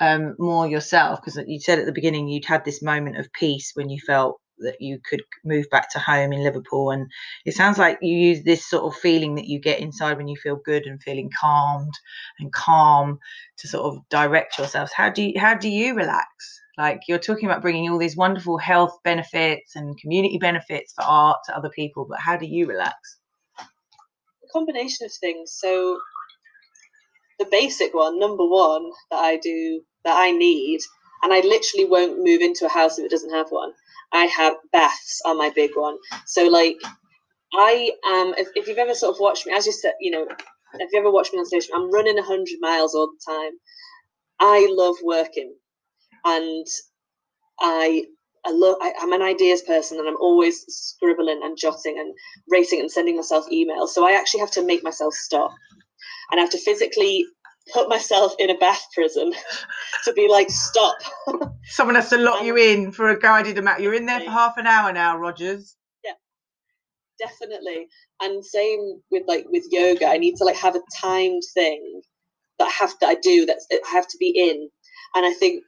um, 0.00 0.34
more 0.38 0.66
yourself 0.66 1.20
because 1.20 1.40
you 1.46 1.60
said 1.60 1.78
at 1.78 1.86
the 1.86 1.92
beginning 1.92 2.28
you'd 2.28 2.44
had 2.44 2.64
this 2.64 2.82
moment 2.82 3.16
of 3.16 3.32
peace 3.32 3.72
when 3.74 3.88
you 3.88 4.00
felt 4.06 4.40
that 4.58 4.80
you 4.80 4.98
could 5.08 5.22
move 5.44 5.66
back 5.70 5.90
to 5.90 5.98
home 5.98 6.32
in 6.32 6.42
Liverpool 6.42 6.90
and 6.90 7.10
it 7.44 7.54
sounds 7.54 7.78
like 7.78 7.98
you 8.02 8.16
use 8.16 8.44
this 8.44 8.68
sort 8.68 8.84
of 8.84 8.98
feeling 9.00 9.34
that 9.34 9.46
you 9.46 9.58
get 9.60 9.80
inside 9.80 10.16
when 10.16 10.28
you 10.28 10.36
feel 10.36 10.56
good 10.56 10.86
and 10.86 11.02
feeling 11.02 11.30
calmed 11.38 11.94
and 12.38 12.52
calm 12.52 13.18
to 13.58 13.68
sort 13.68 13.84
of 13.84 14.02
direct 14.10 14.58
yourselves 14.58 14.92
how 14.92 15.10
do 15.10 15.22
you 15.22 15.38
how 15.38 15.54
do 15.54 15.68
you 15.68 15.94
relax 15.94 16.28
like 16.76 17.02
you're 17.08 17.18
talking 17.18 17.48
about 17.48 17.62
bringing 17.62 17.90
all 17.90 17.98
these 17.98 18.16
wonderful 18.16 18.58
health 18.58 18.98
benefits 19.04 19.76
and 19.76 19.98
community 19.98 20.38
benefits 20.38 20.92
for 20.92 21.02
art 21.04 21.38
to 21.44 21.56
other 21.56 21.70
people 21.70 22.06
but 22.08 22.18
how 22.18 22.36
do 22.36 22.46
you 22.46 22.66
relax 22.66 23.18
combination 24.54 25.04
of 25.04 25.12
things. 25.12 25.52
So 25.52 25.98
the 27.38 27.46
basic 27.50 27.92
one, 27.92 28.18
number 28.18 28.46
one, 28.46 28.90
that 29.10 29.18
I 29.18 29.36
do 29.36 29.82
that 30.04 30.16
I 30.16 30.30
need, 30.30 30.80
and 31.22 31.32
I 31.32 31.40
literally 31.40 31.86
won't 31.86 32.22
move 32.22 32.40
into 32.40 32.66
a 32.66 32.70
house 32.70 32.98
if 32.98 33.04
it 33.04 33.10
doesn't 33.10 33.34
have 33.34 33.50
one. 33.50 33.72
I 34.14 34.26
have 34.26 34.54
baths 34.72 35.20
are 35.26 35.34
my 35.34 35.50
big 35.50 35.72
one. 35.76 35.98
So 36.26 36.46
like 36.48 36.76
I 37.54 37.90
am 38.06 38.34
if, 38.38 38.48
if 38.54 38.68
you've 38.68 38.78
ever 38.78 38.94
sort 38.94 39.14
of 39.14 39.20
watched 39.20 39.46
me, 39.46 39.54
as 39.54 39.66
you 39.66 39.72
said, 39.72 39.94
you 40.00 40.10
know, 40.10 40.26
if 40.74 40.90
you 40.92 41.00
ever 41.00 41.10
watched 41.10 41.32
me 41.32 41.40
on 41.40 41.46
stage, 41.46 41.68
I'm 41.74 41.90
running 41.92 42.18
hundred 42.18 42.58
miles 42.60 42.94
all 42.94 43.08
the 43.08 43.32
time. 43.32 43.52
I 44.40 44.68
love 44.70 44.96
working 45.04 45.54
and 46.24 46.66
I 47.60 48.04
I 48.46 48.50
love 48.52 48.76
I, 48.82 48.92
am 49.00 49.12
an 49.12 49.22
ideas 49.22 49.62
person 49.62 49.98
and 49.98 50.08
I'm 50.08 50.18
always 50.20 50.64
scribbling 50.68 51.40
and 51.42 51.58
jotting 51.58 51.98
and 51.98 52.14
racing 52.50 52.80
and 52.80 52.90
sending 52.90 53.16
myself 53.16 53.46
emails. 53.52 53.88
So 53.90 54.06
I 54.06 54.12
actually 54.12 54.40
have 54.40 54.52
to 54.52 54.64
make 54.66 54.84
myself 54.84 55.14
stop. 55.14 55.52
And 56.30 56.40
I 56.40 56.42
have 56.42 56.52
to 56.52 56.58
physically 56.58 57.26
put 57.72 57.88
myself 57.88 58.34
in 58.38 58.50
a 58.50 58.58
bath 58.58 58.86
prison 58.92 59.32
to 60.04 60.12
be 60.12 60.28
like, 60.28 60.50
stop. 60.50 60.96
Someone 61.64 61.96
has 61.96 62.10
to 62.10 62.18
lock 62.18 62.40
um, 62.40 62.46
you 62.46 62.56
in 62.56 62.92
for 62.92 63.08
a 63.08 63.18
guided 63.18 63.58
amount. 63.58 63.80
You're 63.80 63.94
in 63.94 64.06
there 64.06 64.20
for 64.20 64.30
half 64.30 64.56
an 64.58 64.66
hour 64.66 64.92
now, 64.92 65.16
Rogers. 65.16 65.76
Yeah. 66.04 66.12
Definitely. 67.18 67.88
And 68.20 68.44
same 68.44 69.00
with 69.10 69.24
like 69.26 69.46
with 69.48 69.64
yoga. 69.70 70.06
I 70.06 70.18
need 70.18 70.36
to 70.36 70.44
like 70.44 70.56
have 70.56 70.76
a 70.76 70.82
timed 71.00 71.42
thing 71.54 72.02
that 72.58 72.66
I 72.66 72.70
have 72.70 72.94
that 73.00 73.08
I 73.08 73.14
do 73.16 73.46
that 73.46 73.58
I 73.72 73.90
have 73.90 74.08
to 74.08 74.18
be 74.18 74.28
in. 74.28 74.68
And 75.14 75.24
I 75.24 75.32
think 75.32 75.62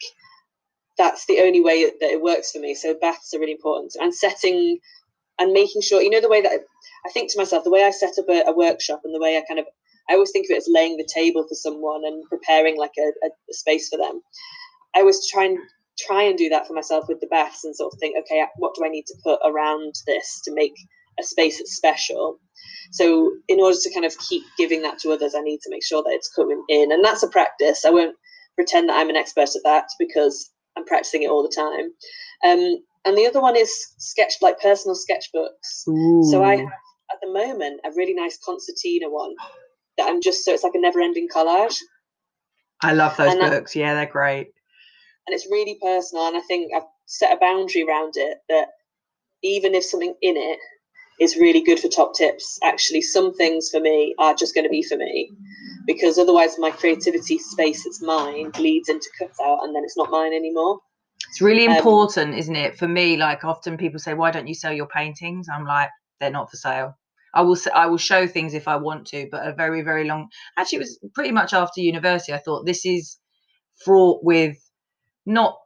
that's 0.99 1.27
the 1.27 1.41
only 1.41 1.61
way 1.61 1.85
that 1.85 2.11
it 2.11 2.23
works 2.23 2.53
for 2.53 2.59
me. 2.59 2.75
So 2.75 2.95
baths 3.01 3.35
are 3.35 3.39
really 3.39 3.53
important 3.53 3.95
and 4.01 4.15
setting 4.15 4.79
and 5.39 5.53
making 5.53 5.83
sure, 5.83 6.01
you 6.01 6.11
know, 6.11 6.21
the 6.21 6.29
way 6.29 6.41
that 6.41 6.51
I, 6.51 6.59
I 7.07 7.11
think 7.13 7.31
to 7.33 7.39
myself, 7.39 7.65
the 7.65 7.71
way 7.71 7.85
I 7.85 7.91
set 7.91 8.19
up 8.19 8.29
a, 8.29 8.45
a, 8.47 8.57
workshop 8.57 9.03
and 9.05 9.15
the 9.15 9.21
way 9.21 9.37
I 9.37 9.43
kind 9.47 9.61
of, 9.61 9.67
I 10.09 10.15
always 10.15 10.31
think 10.31 10.47
of 10.47 10.55
it 10.55 10.59
as 10.59 10.69
laying 10.71 10.97
the 10.97 11.09
table 11.13 11.45
for 11.49 11.55
someone 11.55 12.03
and 12.05 12.23
preparing 12.29 12.79
like 12.79 12.93
a, 12.99 13.09
a, 13.27 13.29
a 13.29 13.55
space 13.55 13.89
for 13.89 13.99
them. 13.99 14.21
I 14.95 15.01
always 15.01 15.29
try 15.31 15.45
and 15.45 15.59
try 15.99 16.23
and 16.23 16.37
do 16.37 16.49
that 16.51 16.67
for 16.67 16.75
myself 16.75 17.07
with 17.09 17.21
the 17.21 17.27
baths 17.27 17.65
and 17.65 17.75
sort 17.75 17.93
of 17.93 17.99
think, 17.99 18.17
okay, 18.19 18.45
what 18.57 18.75
do 18.75 18.85
I 18.85 18.89
need 18.89 19.07
to 19.07 19.17
put 19.25 19.41
around 19.45 19.95
this 20.07 20.41
to 20.45 20.55
make 20.55 20.75
a 21.19 21.23
space 21.23 21.59
that's 21.59 21.75
special? 21.75 22.39
So 22.93 23.33
in 23.49 23.61
order 23.61 23.77
to 23.81 23.95
kind 23.95 24.07
of 24.07 24.17
keep 24.19 24.43
giving 24.59 24.83
that 24.83 24.99
to 25.01 25.13
others, 25.13 25.35
I 25.35 25.41
need 25.41 25.61
to 25.63 25.71
make 25.71 25.85
sure 25.85 26.03
that 26.03 26.13
it's 26.13 26.33
coming 26.33 26.63
in, 26.69 26.93
and 26.93 27.05
that's 27.05 27.23
a 27.23 27.29
practice. 27.29 27.85
I 27.85 27.91
won't 27.91 28.17
pretend 28.55 28.89
that 28.89 28.99
I'm 28.99 29.11
an 29.11 29.17
expert 29.17 29.49
at 29.55 29.63
that 29.65 29.87
because 29.99 30.51
I'm 30.77 30.85
practicing 30.85 31.23
it 31.23 31.31
all 31.31 31.43
the 31.43 31.55
time. 31.55 31.91
Um, 32.45 32.79
and 33.05 33.17
the 33.17 33.27
other 33.27 33.41
one 33.41 33.57
is 33.57 33.73
sketch, 33.99 34.35
like 34.41 34.61
personal 34.61 34.97
sketchbooks. 34.97 35.89
Ooh. 35.89 36.23
So 36.31 36.45
I 36.45 36.57
have 36.57 36.67
at 37.13 37.19
the 37.23 37.33
moment 37.33 37.81
a 37.85 37.91
really 37.97 38.15
nice 38.15 38.39
concertina 38.45 39.09
one 39.09 39.35
that 39.99 40.09
I'm 40.09 40.21
just 40.21 40.45
so 40.45 40.53
it's 40.53 40.65
like 40.65 40.75
a 40.75 40.81
never-ending 40.81 41.29
collage. 41.35 41.77
I 42.83 42.93
love 42.93 43.17
those 43.17 43.33
and 43.33 43.41
books. 43.41 43.73
That, 43.73 43.79
yeah, 43.79 43.95
they're 43.95 44.07
great. 44.07 44.49
and 45.27 45.35
it's 45.35 45.49
really 45.51 45.79
personal. 45.83 46.27
And 46.27 46.37
I 46.37 46.41
think 46.41 46.73
I've 46.75 46.83
set 47.07 47.33
a 47.33 47.41
boundary 47.41 47.85
around 47.89 48.15
it 48.17 48.39
that 48.49 48.69
even 49.43 49.75
if 49.75 49.85
something 49.85 50.15
in 50.23 50.37
it 50.37 50.59
is 51.21 51.37
really 51.37 51.63
good 51.63 51.81
for 51.81 51.89
top 51.89 52.15
tips, 52.15 52.59
actually, 52.63 53.01
some 53.01 53.33
things 53.35 53.71
for 53.71 53.81
me 53.81 54.15
are 54.19 54.35
just 54.35 54.55
going 54.55 54.65
to 54.65 54.71
be 54.71 54.83
for 54.83 54.97
me 54.97 55.31
because 55.87 56.19
otherwise, 56.19 56.59
my 56.59 56.71
creativity 56.71 57.39
space 57.39 57.85
that's 57.85 58.03
mine 58.03 58.51
bleeds 58.51 58.89
into 58.89 59.09
cutout 59.19 59.61
and 59.63 59.75
then 59.75 59.85
it's 59.85 59.97
not 59.97 60.11
mine 60.11 60.35
anymore. 60.35 60.81
It's 61.29 61.41
really 61.41 61.67
um, 61.67 61.77
important, 61.77 62.35
um, 62.35 62.39
isn't 62.39 62.57
it? 62.57 62.79
For 62.79 62.89
me, 62.89 63.17
like 63.17 63.45
often 63.45 63.77
people 63.77 63.99
say, 63.99 64.15
"Why 64.15 64.31
don't 64.31 64.47
you 64.47 64.55
sell 64.55 64.73
your 64.73 64.87
paintings?" 64.87 65.49
I'm 65.49 65.65
like, 65.65 65.89
"They're 66.21 66.31
not 66.31 66.51
for 66.51 66.57
sale." 66.57 66.97
I 67.37 67.43
will 67.43 67.59
I 67.75 67.87
will 67.87 67.99
show 67.99 68.27
things 68.27 68.55
if 68.55 68.67
I 68.67 68.77
want 68.77 69.07
to, 69.09 69.29
but 69.31 69.47
a 69.47 69.53
very 69.53 69.83
very 69.83 70.05
long. 70.05 70.29
Actually, 70.57 70.77
it 70.77 70.81
was 70.81 70.99
pretty 71.15 71.33
much 71.33 71.53
after 71.53 71.81
university. 71.83 72.33
I 72.33 72.39
thought 72.39 72.65
this 72.65 72.87
is 72.87 73.19
fraught 73.85 74.25
with 74.25 74.57
not 75.27 75.59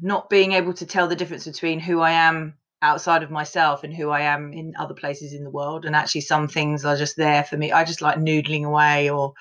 not 0.00 0.30
being 0.30 0.52
able 0.52 0.72
to 0.72 0.86
tell 0.86 1.06
the 1.06 1.16
difference 1.16 1.44
between 1.44 1.80
who 1.80 2.00
I 2.00 2.12
am 2.12 2.54
outside 2.82 3.22
of 3.22 3.30
myself 3.30 3.84
and 3.84 3.94
who 3.94 4.10
I 4.10 4.22
am 4.22 4.52
in 4.52 4.74
other 4.78 4.94
places 4.94 5.34
in 5.34 5.44
the 5.44 5.50
world. 5.50 5.84
And 5.84 5.94
actually, 5.94 6.22
some 6.22 6.48
things 6.48 6.84
are 6.84 6.96
just 6.96 7.16
there 7.16 7.44
for 7.44 7.58
me. 7.58 7.70
I 7.70 7.84
just 7.84 8.02
like 8.02 8.16
noodling 8.16 8.64
away 8.64 9.10
or 9.10 9.34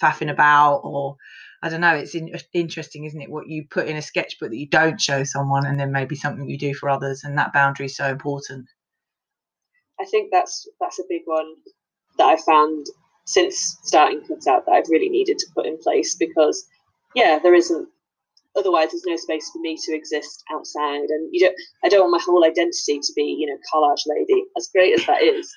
faffing 0.00 0.30
about, 0.30 0.78
or 0.78 1.16
I 1.62 1.68
don't 1.68 1.82
know. 1.82 1.94
It's 1.94 2.14
in, 2.14 2.34
uh, 2.34 2.38
interesting, 2.54 3.04
isn't 3.04 3.20
it? 3.20 3.30
What 3.30 3.48
you 3.48 3.66
put 3.70 3.86
in 3.86 3.96
a 3.96 4.02
sketchbook 4.02 4.50
that 4.50 4.56
you 4.56 4.68
don't 4.68 5.00
show 5.00 5.24
someone, 5.24 5.66
and 5.66 5.78
then 5.78 5.92
maybe 5.92 6.16
something 6.16 6.48
you 6.48 6.58
do 6.58 6.74
for 6.74 6.88
others, 6.88 7.22
and 7.22 7.36
that 7.36 7.52
boundary 7.52 7.86
is 7.86 7.96
so 7.96 8.08
important. 8.08 8.66
I 10.02 10.04
think 10.06 10.30
that's 10.32 10.68
that's 10.80 10.98
a 10.98 11.04
big 11.08 11.22
one 11.26 11.54
that 12.18 12.26
I 12.26 12.36
found 12.36 12.86
since 13.24 13.78
starting 13.84 14.20
Cutout 14.26 14.66
that 14.66 14.72
I've 14.72 14.88
really 14.88 15.08
needed 15.08 15.38
to 15.38 15.46
put 15.54 15.66
in 15.66 15.78
place 15.78 16.16
because 16.16 16.66
yeah, 17.14 17.38
there 17.38 17.54
isn't 17.54 17.88
otherwise 18.56 18.90
there's 18.90 19.04
no 19.06 19.16
space 19.16 19.48
for 19.50 19.60
me 19.60 19.76
to 19.82 19.94
exist 19.94 20.44
outside 20.52 21.08
and 21.08 21.28
you 21.32 21.40
don't 21.40 21.56
i 21.84 21.88
don't 21.88 22.02
want 22.02 22.12
my 22.12 22.22
whole 22.22 22.44
identity 22.44 23.00
to 23.00 23.12
be 23.16 23.22
you 23.22 23.46
know 23.46 23.56
collage 23.72 24.02
lady 24.06 24.44
as 24.58 24.68
great 24.74 24.98
as 24.98 25.06
that 25.06 25.22
is. 25.22 25.50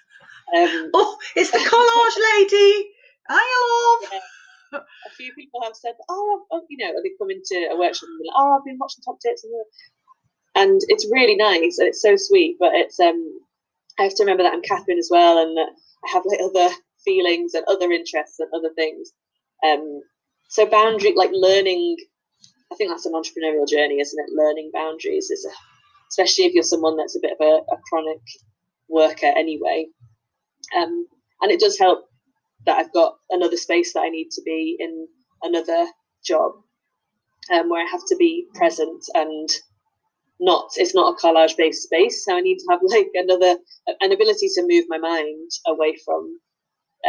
Um, 0.56 0.92
oh 0.94 1.18
it's 1.36 1.52
the 1.52 1.58
collage 1.58 2.18
lady! 2.40 2.90
I 3.28 4.00
love 4.02 4.12
yeah. 4.14 4.80
a 4.80 5.10
few 5.16 5.34
people 5.34 5.62
have 5.64 5.76
said 5.76 5.96
oh, 6.08 6.46
you 6.70 6.78
know 6.78 6.94
they 7.04 7.12
come 7.20 7.32
into 7.32 7.68
a 7.70 7.78
workshop 7.78 8.08
and 8.08 8.20
be 8.20 8.28
like 8.28 8.38
oh 8.38 8.58
i've 8.58 8.66
been 8.66 8.78
watching 8.80 9.04
top 9.04 9.20
tips 9.20 9.46
and 10.56 10.80
it's 10.88 11.12
really 11.12 11.36
nice 11.36 11.78
and 11.80 11.88
it's 11.88 12.02
so 12.02 12.16
sweet 12.16 12.56
but 12.60 12.74
it's 12.74 13.00
um 13.00 13.40
i 14.00 14.04
have 14.04 14.16
to 14.16 14.24
remember 14.24 14.44
that 14.44 14.54
i'm 14.54 14.62
catherine 14.62 15.00
as 15.00 15.10
well 15.12 15.38
and 15.40 15.58
that 15.58 15.70
i 16.06 16.12
have 16.12 16.24
like 16.26 16.40
other 16.42 16.74
feelings 17.04 17.54
and 17.54 17.66
other 17.68 17.92
interests 17.92 18.40
and 18.40 18.50
other 18.54 18.74
things 18.76 19.12
um 19.66 20.02
so 20.50 20.66
boundary 20.66 21.14
like 21.16 21.32
learning 21.34 21.98
I 22.72 22.76
think 22.76 22.90
that's 22.90 23.06
an 23.06 23.14
entrepreneurial 23.14 23.68
journey, 23.68 24.00
isn't 24.00 24.20
it? 24.20 24.34
Learning 24.36 24.72
boundaries 24.74 25.30
is, 25.30 25.46
a, 25.46 25.52
especially 26.10 26.46
if 26.46 26.54
you're 26.54 26.64
someone 26.64 26.98
that's 26.98 27.16
a 27.16 27.20
bit 27.22 27.38
of 27.40 27.46
a, 27.46 27.62
a 27.74 27.78
chronic 27.90 28.22
worker 28.90 29.28
anyway. 29.28 29.88
Um, 30.76 31.08
and 31.42 31.52
it 31.52 31.60
does 31.60 31.78
help 31.78 32.10
that 32.66 32.78
I've 32.78 32.94
got 32.94 33.18
another 33.30 33.58
space 33.58 33.94
that 33.94 34.02
I 34.02 34.10
need 34.10 34.32
to 34.32 34.42
be 34.44 34.78
in 34.80 35.08
another 35.44 35.88
job 36.26 36.54
um, 37.54 37.70
where 37.70 37.86
I 37.86 37.90
have 37.90 38.06
to 38.08 38.16
be 38.18 38.48
present 38.56 39.04
and 39.14 39.50
not 40.40 40.70
it's 40.76 40.94
not 40.94 41.14
a 41.14 41.26
collage 41.26 41.56
based 41.58 41.84
space 41.84 42.26
so 42.26 42.36
i 42.36 42.42
need 42.42 42.58
to 42.58 42.66
have 42.70 42.80
like 42.88 43.08
another 43.14 43.58
an 44.02 44.12
ability 44.12 44.48
to 44.54 44.66
move 44.68 44.86
my 44.90 44.98
mind 44.98 45.50
away 45.68 45.96
from 46.04 46.40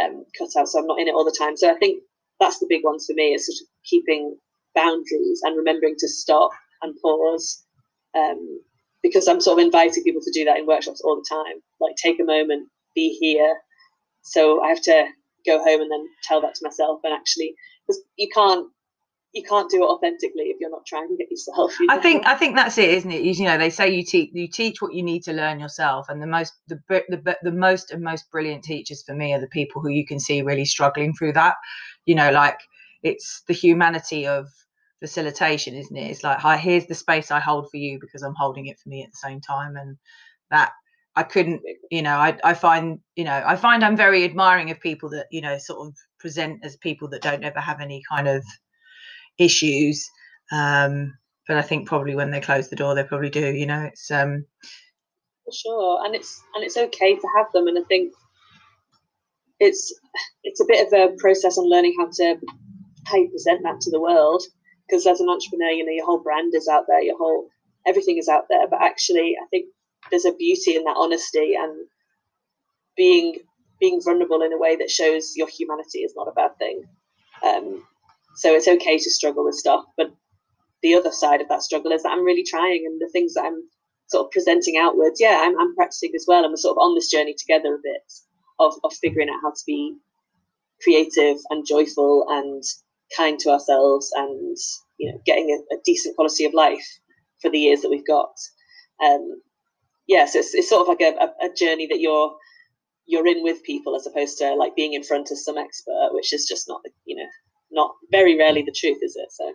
um, 0.01 0.23
cutout 0.37 0.67
so 0.67 0.79
i'm 0.79 0.87
not 0.87 0.99
in 0.99 1.07
it 1.07 1.13
all 1.13 1.25
the 1.25 1.35
time 1.37 1.57
so 1.57 1.69
i 1.69 1.77
think 1.77 2.01
that's 2.39 2.59
the 2.59 2.67
big 2.69 2.83
ones 2.83 3.05
for 3.05 3.13
me 3.13 3.33
is 3.33 3.47
sort 3.47 3.61
of 3.61 3.67
keeping 3.83 4.37
boundaries 4.77 5.41
and 5.43 5.57
remembering 5.57 5.95
to 5.97 6.07
stop 6.07 6.51
and 6.81 6.95
pause. 7.01 7.63
Um, 8.15 8.61
because 9.03 9.27
I'm 9.27 9.41
sort 9.41 9.59
of 9.59 9.65
inviting 9.65 10.03
people 10.03 10.21
to 10.21 10.31
do 10.31 10.45
that 10.45 10.57
in 10.57 10.65
workshops 10.65 11.01
all 11.01 11.15
the 11.15 11.25
time. 11.29 11.61
Like 11.79 11.95
take 11.95 12.19
a 12.19 12.23
moment, 12.23 12.67
be 12.95 13.17
here. 13.19 13.57
So 14.23 14.61
I 14.63 14.69
have 14.69 14.81
to 14.83 15.05
go 15.45 15.59
home 15.59 15.81
and 15.81 15.91
then 15.91 16.05
tell 16.23 16.41
that 16.41 16.55
to 16.55 16.65
myself 16.65 16.99
and 17.03 17.13
actually 17.13 17.55
because 17.85 18.01
you 18.17 18.27
can't 18.33 18.67
you 19.33 19.43
can't 19.43 19.69
do 19.69 19.83
it 19.83 19.87
authentically 19.87 20.45
if 20.45 20.57
you're 20.59 20.69
not 20.69 20.85
trying 20.85 21.07
to 21.09 21.17
get 21.17 21.29
yourself. 21.29 21.79
You 21.79 21.87
know? 21.87 21.95
I 21.95 21.99
think 21.99 22.25
I 22.25 22.35
think 22.35 22.55
that's 22.55 22.77
it, 22.77 22.89
isn't 22.89 23.11
it? 23.11 23.21
You, 23.21 23.31
you, 23.33 23.45
know, 23.45 23.57
they 23.57 23.69
say 23.69 23.89
you 23.89 24.03
teach 24.03 24.31
you 24.33 24.47
teach 24.47 24.81
what 24.81 24.93
you 24.93 25.03
need 25.03 25.23
to 25.23 25.33
learn 25.33 25.59
yourself, 25.59 26.09
and 26.09 26.21
the 26.21 26.27
most 26.27 26.53
the, 26.67 26.79
the 26.87 27.37
the 27.43 27.51
most 27.51 27.91
and 27.91 28.01
most 28.01 28.29
brilliant 28.31 28.63
teachers 28.63 29.03
for 29.03 29.13
me 29.13 29.33
are 29.33 29.41
the 29.41 29.47
people 29.47 29.81
who 29.81 29.89
you 29.89 30.05
can 30.05 30.19
see 30.19 30.41
really 30.41 30.65
struggling 30.65 31.13
through 31.13 31.33
that. 31.33 31.55
You 32.05 32.15
know, 32.15 32.31
like 32.31 32.59
it's 33.03 33.43
the 33.47 33.53
humanity 33.53 34.27
of 34.27 34.47
facilitation, 34.99 35.75
isn't 35.75 35.95
it? 35.95 36.11
It's 36.11 36.23
like, 36.23 36.39
hi, 36.39 36.57
here's 36.57 36.87
the 36.87 36.95
space 36.95 37.31
I 37.31 37.39
hold 37.39 37.69
for 37.69 37.77
you 37.77 37.99
because 37.99 38.23
I'm 38.23 38.35
holding 38.35 38.67
it 38.67 38.79
for 38.79 38.89
me 38.89 39.03
at 39.03 39.11
the 39.11 39.17
same 39.17 39.41
time. 39.41 39.75
And 39.75 39.97
that 40.49 40.71
I 41.15 41.23
couldn't, 41.23 41.61
you 41.91 42.01
know, 42.01 42.17
I, 42.17 42.37
I 42.43 42.53
find, 42.53 42.99
you 43.15 43.23
know, 43.23 43.43
I 43.45 43.55
find 43.55 43.83
I'm 43.83 43.97
very 43.97 44.23
admiring 44.23 44.71
of 44.71 44.79
people 44.79 45.09
that, 45.09 45.27
you 45.31 45.41
know, 45.41 45.57
sort 45.57 45.87
of 45.87 45.95
present 46.19 46.59
as 46.63 46.75
people 46.77 47.07
that 47.09 47.21
don't 47.21 47.43
ever 47.43 47.59
have 47.59 47.81
any 47.81 48.01
kind 48.09 48.27
of 48.27 48.43
issues. 49.37 50.09
Um, 50.51 51.17
but 51.47 51.57
I 51.57 51.61
think 51.61 51.87
probably 51.87 52.15
when 52.15 52.31
they 52.31 52.41
close 52.41 52.69
the 52.69 52.75
door, 52.75 52.95
they 52.95 53.03
probably 53.03 53.29
do, 53.29 53.53
you 53.53 53.65
know, 53.65 53.83
it's, 53.83 54.11
um, 54.11 54.45
for 55.45 55.51
sure. 55.53 56.05
And 56.05 56.15
it's, 56.15 56.41
and 56.55 56.63
it's 56.63 56.77
okay 56.77 57.15
to 57.15 57.27
have 57.37 57.51
them. 57.53 57.67
And 57.67 57.79
I 57.79 57.83
think 57.87 58.13
it's, 59.59 59.93
it's 60.43 60.59
a 60.59 60.65
bit 60.67 60.87
of 60.87 60.93
a 60.93 61.15
process 61.17 61.57
on 61.57 61.69
learning 61.69 61.95
how 61.97 62.09
to, 62.11 62.35
how 63.05 63.17
you 63.17 63.29
present 63.29 63.61
that 63.63 63.79
to 63.81 63.91
the 63.91 64.01
world 64.01 64.43
because 64.87 65.05
as 65.05 65.19
an 65.19 65.29
entrepreneur, 65.29 65.69
you 65.71 65.85
know, 65.85 65.91
your 65.91 66.05
whole 66.05 66.23
brand 66.23 66.53
is 66.55 66.67
out 66.67 66.85
there, 66.87 67.01
your 67.01 67.17
whole 67.17 67.49
everything 67.85 68.17
is 68.17 68.27
out 68.27 68.45
there. 68.49 68.67
But 68.67 68.81
actually, 68.81 69.35
I 69.41 69.45
think 69.47 69.67
there's 70.09 70.25
a 70.25 70.33
beauty 70.33 70.75
in 70.75 70.83
that 70.85 70.97
honesty 70.97 71.55
and 71.55 71.87
being 72.95 73.37
being 73.79 74.01
vulnerable 74.03 74.41
in 74.41 74.53
a 74.53 74.57
way 74.57 74.75
that 74.77 74.89
shows 74.89 75.33
your 75.35 75.47
humanity 75.47 75.99
is 75.99 76.13
not 76.15 76.27
a 76.27 76.31
bad 76.31 76.57
thing. 76.57 76.83
Um, 77.43 77.83
so 78.37 78.53
it's 78.53 78.67
okay 78.67 78.97
to 78.97 79.11
struggle 79.11 79.43
with 79.43 79.55
stuff, 79.55 79.83
but 79.97 80.11
the 80.83 80.93
other 80.93 81.11
side 81.11 81.41
of 81.41 81.49
that 81.49 81.63
struggle 81.63 81.91
is 81.91 82.03
that 82.03 82.11
I'm 82.11 82.23
really 82.23 82.43
trying, 82.43 82.85
and 82.85 83.01
the 83.01 83.09
things 83.11 83.33
that 83.33 83.45
I'm 83.45 83.61
sort 84.07 84.25
of 84.25 84.31
presenting 84.31 84.77
outwards, 84.77 85.19
yeah, 85.19 85.39
I'm, 85.41 85.59
I'm 85.59 85.75
practicing 85.75 86.11
as 86.15 86.25
well, 86.27 86.43
and 86.43 86.51
we're 86.51 86.57
sort 86.57 86.77
of 86.77 86.83
on 86.83 86.95
this 86.95 87.09
journey 87.09 87.35
together 87.37 87.75
a 87.75 87.79
bit 87.83 88.01
of 88.59 88.73
of 88.83 88.93
figuring 88.93 89.29
out 89.29 89.39
how 89.41 89.49
to 89.49 89.63
be 89.65 89.97
creative 90.81 91.37
and 91.49 91.65
joyful 91.65 92.25
and 92.29 92.63
kind 93.15 93.39
to 93.39 93.49
ourselves 93.49 94.11
and 94.15 94.57
you 94.97 95.11
know 95.11 95.19
getting 95.25 95.49
a, 95.49 95.75
a 95.75 95.79
decent 95.85 96.15
quality 96.15 96.45
of 96.45 96.53
life 96.53 96.87
for 97.41 97.49
the 97.49 97.59
years 97.59 97.81
that 97.81 97.89
we've 97.89 98.07
got. 98.07 98.33
Um 99.03 99.41
yeah 100.07 100.25
so 100.25 100.39
it's, 100.39 100.53
it's 100.53 100.69
sort 100.69 100.81
of 100.81 100.87
like 100.87 101.01
a, 101.01 101.45
a, 101.45 101.53
journey 101.53 101.87
that 101.87 101.99
you're 101.99 102.35
you're 103.05 103.27
in 103.27 103.43
with 103.43 103.63
people 103.63 103.95
as 103.95 104.07
opposed 104.07 104.37
to 104.37 104.53
like 104.55 104.75
being 104.75 104.93
in 104.93 105.03
front 105.03 105.31
of 105.31 105.37
some 105.37 105.57
expert 105.57 106.09
which 106.11 106.33
is 106.33 106.45
just 106.45 106.67
not 106.67 106.81
the 106.83 106.91
you 107.05 107.15
know 107.15 107.29
not 107.71 107.95
very 108.11 108.37
rarely 108.37 108.61
the 108.61 108.71
truth 108.71 108.99
is 109.01 109.15
it 109.15 109.31
so 109.31 109.53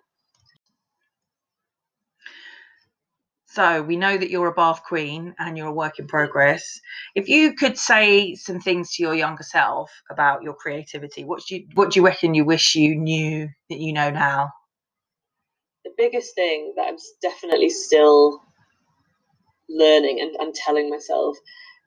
So 3.53 3.83
we 3.83 3.96
know 3.96 4.16
that 4.16 4.31
you're 4.31 4.46
a 4.46 4.55
bath 4.55 4.83
queen 4.83 5.35
and 5.38 5.59
you're 5.59 5.66
a 5.66 5.72
work 5.75 5.98
in 5.98 6.07
progress. 6.07 6.81
If 7.14 7.29
you 7.29 7.55
could 7.55 7.77
say 7.77 8.35
some 8.35 8.61
things 8.61 8.94
to 8.94 9.03
your 9.03 9.14
younger 9.14 9.42
self 9.42 9.90
about 10.11 10.42
your 10.42 10.55
creativity, 10.55 11.25
what 11.25 11.42
do 11.46 11.57
you 11.57 11.66
what 11.75 11.90
do 11.90 12.01
you 12.01 12.07
reckon 12.07 12.33
you 12.33 12.46
wish 12.46 12.75
you 12.75 12.96
knew 12.96 13.51
that 13.68 13.79
you 13.79 13.92
know 13.92 14.09
now? 14.09 14.51
The 15.85 15.90
biggest 15.98 16.35
thing 16.35 16.72
that 16.77 16.87
I'm 16.88 16.96
definitely 17.20 17.68
still 17.68 18.40
learning 19.68 20.20
and, 20.20 20.35
and 20.37 20.55
telling 20.55 20.88
myself, 20.88 21.37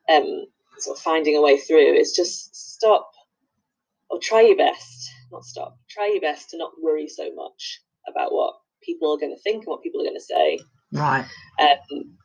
um, 0.08 0.44
sort 0.78 0.96
of 0.98 1.02
finding 1.02 1.36
a 1.36 1.42
way 1.42 1.58
through 1.58 1.94
is 1.94 2.12
just 2.12 2.54
stop 2.54 3.10
or 4.08 4.20
try 4.20 4.42
your 4.42 4.56
best, 4.56 5.10
not 5.32 5.44
stop, 5.44 5.78
try 5.90 6.08
your 6.08 6.20
best 6.20 6.50
to 6.50 6.58
not 6.58 6.72
worry 6.80 7.08
so 7.08 7.34
much 7.34 7.80
about 8.08 8.32
what 8.32 8.54
people 8.82 9.12
are 9.12 9.18
going 9.18 9.34
to 9.34 9.42
think 9.42 9.64
and 9.64 9.66
what 9.66 9.82
people 9.82 10.00
are 10.00 10.04
going 10.04 10.14
to 10.14 10.20
say 10.20 10.58
Right. 10.92 11.26
Um, 11.58 12.16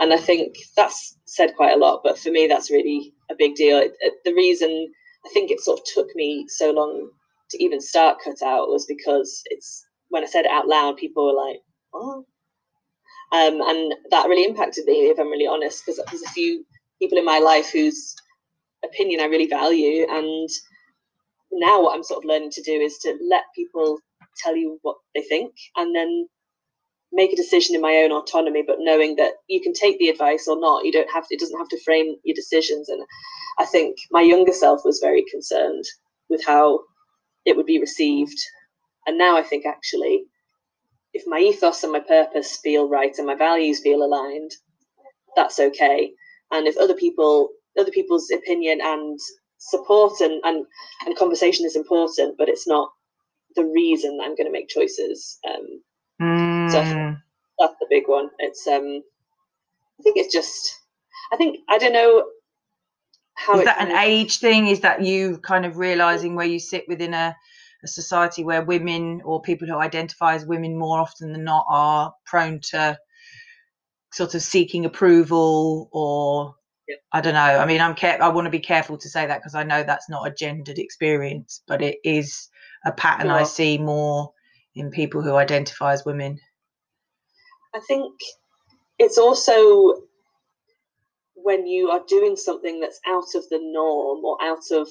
and 0.00 0.12
I 0.12 0.16
think 0.16 0.56
that's 0.76 1.16
said 1.26 1.54
quite 1.56 1.74
a 1.74 1.78
lot, 1.78 2.02
but 2.04 2.18
for 2.18 2.30
me, 2.30 2.46
that's 2.46 2.70
really 2.70 3.12
a 3.30 3.34
big 3.36 3.54
deal. 3.54 3.78
It, 3.78 3.92
it, 4.00 4.14
the 4.24 4.34
reason 4.34 4.92
I 5.26 5.28
think 5.32 5.50
it 5.50 5.60
sort 5.60 5.80
of 5.80 5.84
took 5.92 6.08
me 6.14 6.46
so 6.48 6.70
long 6.70 7.10
to 7.50 7.62
even 7.62 7.80
start 7.80 8.18
Cutout 8.22 8.68
was 8.68 8.86
because 8.86 9.42
it's 9.46 9.84
when 10.08 10.22
I 10.22 10.26
said 10.26 10.44
it 10.44 10.50
out 10.50 10.68
loud, 10.68 10.96
people 10.96 11.26
were 11.26 11.48
like, 11.48 11.60
"Oh," 11.92 12.24
um, 13.32 13.60
and 13.60 13.94
that 14.10 14.28
really 14.28 14.44
impacted 14.44 14.86
me, 14.86 15.08
if 15.08 15.18
I'm 15.18 15.30
really 15.30 15.46
honest, 15.46 15.84
because 15.84 16.00
there's 16.10 16.22
a 16.22 16.30
few 16.30 16.64
people 16.98 17.18
in 17.18 17.24
my 17.24 17.38
life 17.38 17.70
whose 17.70 18.14
opinion 18.84 19.20
I 19.20 19.24
really 19.24 19.48
value, 19.48 20.06
and 20.08 20.48
now 21.52 21.82
what 21.82 21.94
I'm 21.94 22.04
sort 22.04 22.24
of 22.24 22.28
learning 22.28 22.50
to 22.52 22.62
do 22.62 22.72
is 22.72 22.98
to 22.98 23.16
let 23.28 23.44
people 23.54 23.98
tell 24.42 24.56
you 24.56 24.78
what 24.82 24.96
they 25.14 25.22
think, 25.22 25.54
and 25.76 25.94
then 25.94 26.28
make 27.12 27.32
a 27.32 27.36
decision 27.36 27.74
in 27.74 27.80
my 27.80 27.96
own 27.96 28.12
autonomy, 28.12 28.62
but 28.66 28.76
knowing 28.80 29.16
that 29.16 29.32
you 29.48 29.60
can 29.62 29.72
take 29.72 29.98
the 29.98 30.08
advice 30.08 30.46
or 30.46 30.60
not. 30.60 30.84
You 30.84 30.92
don't 30.92 31.10
have 31.10 31.26
to, 31.28 31.34
it 31.34 31.40
doesn't 31.40 31.58
have 31.58 31.68
to 31.68 31.82
frame 31.82 32.16
your 32.24 32.34
decisions. 32.34 32.88
And 32.88 33.02
I 33.58 33.64
think 33.64 33.96
my 34.10 34.20
younger 34.20 34.52
self 34.52 34.82
was 34.84 35.00
very 35.02 35.24
concerned 35.30 35.84
with 36.28 36.44
how 36.44 36.80
it 37.46 37.56
would 37.56 37.66
be 37.66 37.80
received. 37.80 38.38
And 39.06 39.16
now 39.16 39.36
I 39.36 39.42
think 39.42 39.64
actually, 39.64 40.24
if 41.14 41.24
my 41.26 41.38
ethos 41.38 41.82
and 41.82 41.92
my 41.92 42.00
purpose 42.00 42.58
feel 42.62 42.88
right 42.88 43.16
and 43.16 43.26
my 43.26 43.34
values 43.34 43.80
feel 43.80 44.02
aligned, 44.02 44.50
that's 45.34 45.58
okay. 45.58 46.12
And 46.50 46.66
if 46.66 46.76
other 46.76 46.94
people, 46.94 47.48
other 47.78 47.90
people's 47.90 48.30
opinion 48.30 48.80
and 48.82 49.18
support 49.58 50.20
and, 50.20 50.40
and, 50.44 50.66
and 51.04 51.16
conversation 51.16 51.66
is 51.66 51.76
important, 51.76 52.38
but 52.38 52.48
it's 52.48 52.66
not 52.66 52.90
the 53.56 53.64
reason 53.64 54.18
I'm 54.22 54.36
going 54.36 54.46
to 54.46 54.52
make 54.52 54.68
choices. 54.68 55.38
Um, 55.48 55.82
Mm. 56.20 56.70
So 56.70 56.80
that's 57.58 57.78
the 57.80 57.86
big 57.88 58.08
one. 58.08 58.30
It's 58.38 58.66
um, 58.66 59.02
I 59.98 60.02
think 60.02 60.16
it's 60.16 60.32
just, 60.32 60.76
I 61.32 61.36
think 61.36 61.60
I 61.68 61.78
don't 61.78 61.92
know 61.92 62.24
how 63.34 63.58
is 63.58 63.64
that 63.64 63.80
an 63.80 63.92
of- 63.92 63.98
age 63.98 64.38
thing? 64.38 64.66
Is 64.66 64.80
that 64.80 65.02
you 65.02 65.38
kind 65.38 65.64
of 65.64 65.76
realizing 65.76 66.34
where 66.34 66.46
you 66.46 66.58
sit 66.58 66.84
within 66.88 67.14
a, 67.14 67.36
a 67.84 67.88
society 67.88 68.42
where 68.42 68.64
women 68.64 69.22
or 69.24 69.40
people 69.40 69.68
who 69.68 69.78
identify 69.78 70.34
as 70.34 70.44
women 70.44 70.76
more 70.76 70.98
often 70.98 71.32
than 71.32 71.44
not 71.44 71.66
are 71.68 72.12
prone 72.26 72.60
to 72.70 72.98
sort 74.12 74.34
of 74.34 74.42
seeking 74.42 74.84
approval 74.84 75.88
or 75.92 76.54
Yep. 76.88 76.98
I 77.12 77.20
don't 77.20 77.34
know. 77.34 77.40
I 77.40 77.66
mean, 77.66 77.80
I'm 77.80 77.94
care- 77.94 78.22
I 78.22 78.28
want 78.28 78.46
to 78.46 78.50
be 78.50 78.60
careful 78.60 78.96
to 78.98 79.08
say 79.08 79.26
that 79.26 79.40
because 79.40 79.54
I 79.54 79.62
know 79.62 79.82
that's 79.82 80.08
not 80.08 80.26
a 80.26 80.34
gendered 80.34 80.78
experience, 80.78 81.62
but 81.66 81.82
it 81.82 81.98
is 82.04 82.48
a 82.84 82.92
pattern 82.92 83.30
I 83.30 83.42
see 83.44 83.78
more 83.78 84.32
in 84.74 84.90
people 84.90 85.20
who 85.22 85.36
identify 85.36 85.92
as 85.92 86.04
women. 86.04 86.38
I 87.74 87.80
think 87.86 88.14
it's 88.98 89.18
also 89.18 90.02
when 91.34 91.66
you 91.66 91.90
are 91.90 92.02
doing 92.08 92.36
something 92.36 92.80
that's 92.80 93.00
out 93.06 93.34
of 93.34 93.48
the 93.50 93.58
norm 93.60 94.24
or 94.24 94.42
out 94.42 94.64
of 94.72 94.88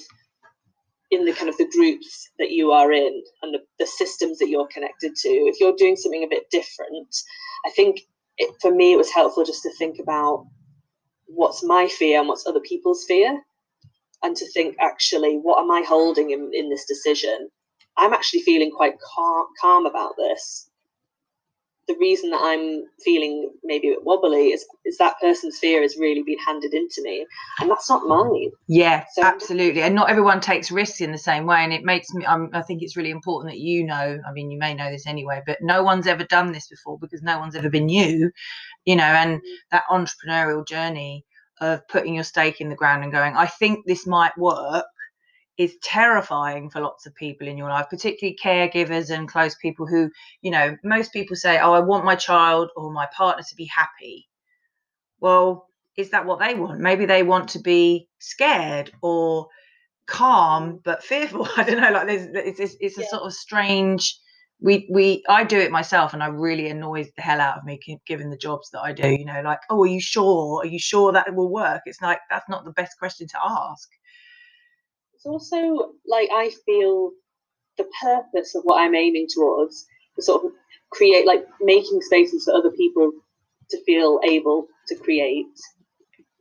in 1.10 1.24
the 1.24 1.32
kind 1.32 1.48
of 1.48 1.56
the 1.56 1.68
groups 1.72 2.28
that 2.38 2.50
you 2.50 2.70
are 2.70 2.92
in 2.92 3.22
and 3.42 3.54
the, 3.54 3.60
the 3.78 3.86
systems 3.86 4.38
that 4.38 4.48
you're 4.48 4.66
connected 4.68 5.14
to 5.16 5.28
if 5.28 5.58
you're 5.60 5.76
doing 5.76 5.96
something 5.96 6.24
a 6.24 6.28
bit 6.28 6.44
different 6.50 7.14
i 7.64 7.70
think 7.70 8.00
it, 8.36 8.54
for 8.60 8.74
me 8.74 8.92
it 8.92 8.98
was 8.98 9.10
helpful 9.10 9.44
just 9.44 9.62
to 9.62 9.70
think 9.78 9.98
about 10.00 10.46
what's 11.28 11.62
my 11.62 11.88
fear 11.88 12.18
and 12.18 12.28
what's 12.28 12.46
other 12.46 12.60
people's 12.60 13.04
fear. 13.06 13.40
And 14.22 14.36
to 14.36 14.50
think 14.50 14.76
actually 14.80 15.36
what 15.36 15.60
am 15.60 15.70
i 15.70 15.82
holding 15.82 16.30
in, 16.30 16.50
in 16.52 16.68
this 16.68 16.86
decision? 16.86 17.48
I'm 17.96 18.12
actually 18.12 18.42
feeling 18.42 18.70
quite 18.70 18.94
calm, 19.00 19.46
calm 19.60 19.86
about 19.86 20.16
this 20.16 20.67
the 21.88 21.96
reason 21.98 22.30
that 22.30 22.40
I'm 22.42 22.84
feeling 23.04 23.50
maybe 23.64 23.88
a 23.88 23.92
bit 23.92 24.04
wobbly 24.04 24.48
is 24.50 24.64
is 24.84 24.98
that 24.98 25.18
person's 25.20 25.58
fear 25.58 25.82
has 25.82 25.96
really 25.96 26.22
been 26.22 26.38
handed 26.38 26.74
into 26.74 27.02
me, 27.02 27.26
and 27.60 27.70
that's 27.70 27.88
not 27.90 28.06
mine. 28.06 28.50
Yeah, 28.68 29.04
So- 29.14 29.22
absolutely. 29.22 29.82
And 29.82 29.94
not 29.94 30.10
everyone 30.10 30.40
takes 30.40 30.70
risks 30.70 31.00
in 31.00 31.12
the 31.12 31.18
same 31.18 31.46
way. 31.46 31.64
And 31.64 31.72
it 31.72 31.84
makes 31.84 32.12
me, 32.14 32.24
um, 32.26 32.50
I 32.52 32.62
think 32.62 32.82
it's 32.82 32.96
really 32.96 33.10
important 33.10 33.52
that 33.52 33.58
you 33.60 33.84
know, 33.84 34.20
I 34.26 34.32
mean, 34.32 34.50
you 34.50 34.58
may 34.58 34.74
know 34.74 34.90
this 34.90 35.06
anyway, 35.06 35.42
but 35.46 35.58
no 35.62 35.82
one's 35.82 36.06
ever 36.06 36.24
done 36.24 36.52
this 36.52 36.68
before 36.68 36.98
because 36.98 37.22
no 37.22 37.38
one's 37.38 37.56
ever 37.56 37.70
been 37.70 37.88
you, 37.88 38.30
you 38.84 38.96
know, 38.96 39.04
and 39.04 39.40
that 39.70 39.84
entrepreneurial 39.90 40.66
journey 40.66 41.24
of 41.60 41.86
putting 41.88 42.14
your 42.14 42.24
stake 42.24 42.60
in 42.60 42.68
the 42.68 42.76
ground 42.76 43.02
and 43.02 43.12
going, 43.12 43.34
I 43.36 43.46
think 43.46 43.86
this 43.86 44.06
might 44.06 44.36
work 44.38 44.84
is 45.58 45.76
terrifying 45.82 46.70
for 46.70 46.80
lots 46.80 47.06
of 47.06 47.14
people 47.16 47.48
in 47.48 47.58
your 47.58 47.68
life, 47.68 47.86
particularly 47.90 48.38
caregivers 48.42 49.10
and 49.10 49.28
close 49.28 49.56
people 49.56 49.86
who, 49.86 50.10
you 50.42 50.50
know, 50.50 50.76
most 50.84 51.12
people 51.12 51.36
say, 51.36 51.58
Oh, 51.60 51.72
I 51.72 51.80
want 51.80 52.04
my 52.04 52.16
child 52.16 52.70
or 52.76 52.92
my 52.92 53.06
partner 53.16 53.42
to 53.48 53.56
be 53.56 53.66
happy. 53.66 54.28
Well, 55.20 55.68
is 55.96 56.10
that 56.10 56.26
what 56.26 56.38
they 56.40 56.54
want? 56.54 56.80
Maybe 56.80 57.06
they 57.06 57.22
want 57.22 57.48
to 57.50 57.60
be 57.60 58.08
scared 58.20 58.92
or 59.02 59.48
calm 60.06 60.80
but 60.84 61.04
fearful. 61.04 61.48
I 61.56 61.64
don't 61.64 61.80
know. 61.80 61.90
Like 61.92 62.06
there's, 62.08 62.28
it's 62.34 62.60
it's, 62.60 62.76
it's 62.80 62.98
a 62.98 63.02
Yeah. 63.02 63.08
sort 63.10 63.22
of 63.24 63.34
strange. 63.34 64.18
We 64.60 64.88
we 64.92 65.24
I 65.28 65.44
do 65.44 65.58
it 65.58 65.70
myself, 65.72 66.14
and 66.14 66.22
I 66.22 66.28
really 66.28 66.68
annoys 66.68 67.08
the 67.16 67.22
hell 67.22 67.40
out 67.40 67.58
of 67.58 67.64
me 67.64 67.80
given 68.06 68.30
the 68.30 68.36
jobs 68.38 68.70
that 68.72 68.80
I 68.82 68.92
do. 68.92 69.08
You 69.08 69.24
know, 69.26 69.42
like, 69.44 69.60
oh, 69.70 69.82
are 69.82 69.86
you 69.86 70.00
sure? 70.00 70.62
Are 70.62 70.66
you 70.66 70.78
sure 70.80 71.12
that 71.12 71.28
it 71.28 71.34
will 71.34 71.50
work? 71.52 71.82
It's 71.86 72.02
like 72.02 72.20
that's 72.30 72.48
not 72.48 72.64
the 72.64 72.72
best 72.72 72.98
question 72.98 73.28
to 73.28 73.38
ask. 73.42 73.88
It's 75.18 75.26
also 75.26 75.94
like 76.06 76.30
I 76.32 76.52
feel 76.66 77.12
the 77.78 77.88
purpose 78.02 78.54
of 78.54 78.62
what 78.64 78.80
I'm 78.80 78.94
aiming 78.94 79.28
towards 79.34 79.86
is 80.18 80.26
sort 80.26 80.44
of 80.44 80.52
create 80.90 81.26
like 81.26 81.46
making 81.60 82.00
spaces 82.02 82.44
for 82.44 82.54
other 82.54 82.70
people 82.72 83.12
to 83.70 83.84
feel 83.84 84.20
able 84.24 84.66
to 84.88 84.96
create. 84.96 85.46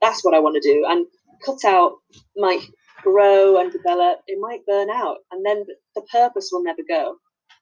That's 0.01 0.23
what 0.25 0.35
I 0.35 0.39
want 0.39 0.61
to 0.61 0.73
do, 0.73 0.85
and 0.87 1.07
Cutout 1.45 1.93
might 2.37 2.61
grow 3.03 3.59
and 3.59 3.71
develop. 3.71 4.19
It 4.27 4.39
might 4.39 4.65
burn 4.67 4.89
out, 4.89 5.17
and 5.31 5.45
then 5.45 5.65
the 5.95 6.03
purpose 6.11 6.49
will 6.51 6.63
never 6.63 6.83
go. 6.87 7.17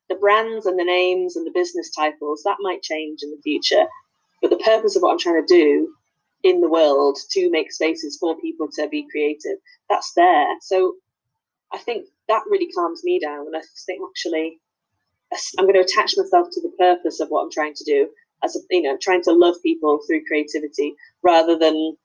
The 0.09 0.15
brands 0.15 0.65
and 0.67 0.79
the 0.79 0.85
names 0.85 1.35
and 1.37 1.47
the 1.47 1.51
business 1.53 1.91
titles 1.91 2.43
that 2.45 2.57
might 2.61 2.83
change 2.83 3.21
in 3.23 3.31
the 3.31 3.41
future, 3.43 3.87
but 4.41 4.51
the 4.51 4.57
purpose 4.57 4.95
of 4.95 5.03
what 5.03 5.11
I'm 5.13 5.19
trying 5.19 5.45
to 5.45 5.53
do 5.53 5.93
in 6.43 6.61
the 6.61 6.69
world 6.69 7.17
to 7.31 7.49
make 7.51 7.71
spaces 7.71 8.17
for 8.19 8.39
people 8.39 8.67
to 8.73 8.87
be 8.89 9.07
creative 9.11 9.57
that's 9.89 10.13
there 10.15 10.47
so 10.61 10.95
i 11.73 11.77
think 11.77 12.05
that 12.27 12.43
really 12.49 12.71
calms 12.71 13.01
me 13.03 13.19
down 13.19 13.45
and 13.45 13.55
i 13.55 13.61
think 13.85 14.01
actually 14.07 14.59
i'm 15.57 15.65
going 15.65 15.75
to 15.75 15.81
attach 15.81 16.13
myself 16.17 16.47
to 16.51 16.61
the 16.61 16.71
purpose 16.79 17.19
of 17.19 17.29
what 17.29 17.43
i'm 17.43 17.51
trying 17.51 17.73
to 17.73 17.83
do 17.83 18.09
as 18.43 18.55
a, 18.55 18.59
you 18.69 18.81
know 18.81 18.97
trying 19.01 19.23
to 19.23 19.31
love 19.31 19.55
people 19.63 19.99
through 20.07 20.25
creativity 20.25 20.93
rather 21.23 21.57
than 21.57 21.95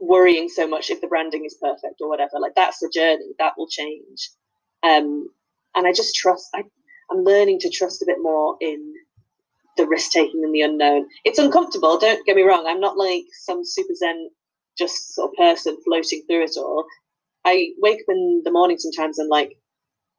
worrying 0.00 0.48
so 0.48 0.66
much 0.66 0.90
if 0.90 1.00
the 1.00 1.06
branding 1.06 1.44
is 1.46 1.54
perfect 1.54 1.94
or 2.00 2.08
whatever. 2.08 2.32
Like 2.38 2.54
that's 2.54 2.78
the 2.78 2.90
journey 2.92 3.32
that 3.38 3.54
will 3.56 3.68
change. 3.68 4.30
Um 4.82 5.28
and 5.74 5.86
i 5.86 5.92
just 5.92 6.14
trust 6.14 6.48
i 6.54 6.62
i'm 7.10 7.24
learning 7.24 7.58
to 7.60 7.70
trust 7.70 8.02
a 8.02 8.06
bit 8.06 8.18
more 8.20 8.56
in 8.60 8.94
the 9.76 9.86
risk 9.86 10.12
taking 10.12 10.44
and 10.44 10.54
the 10.54 10.60
unknown. 10.60 11.08
It's 11.24 11.38
uncomfortable 11.38 11.98
don't 11.98 12.24
get 12.26 12.36
me 12.36 12.42
wrong 12.42 12.64
i'm 12.66 12.80
not 12.80 12.96
like 12.96 13.24
some 13.32 13.64
super 13.64 13.94
zen 13.94 14.30
just 14.78 15.14
sort 15.14 15.30
of 15.30 15.36
person 15.36 15.76
floating 15.84 16.22
through 16.26 16.44
it 16.44 16.56
all 16.56 16.84
i 17.44 17.68
wake 17.78 18.00
up 18.00 18.06
in 18.08 18.42
the 18.44 18.50
morning 18.50 18.78
sometimes 18.78 19.18
and 19.18 19.28
like 19.28 19.56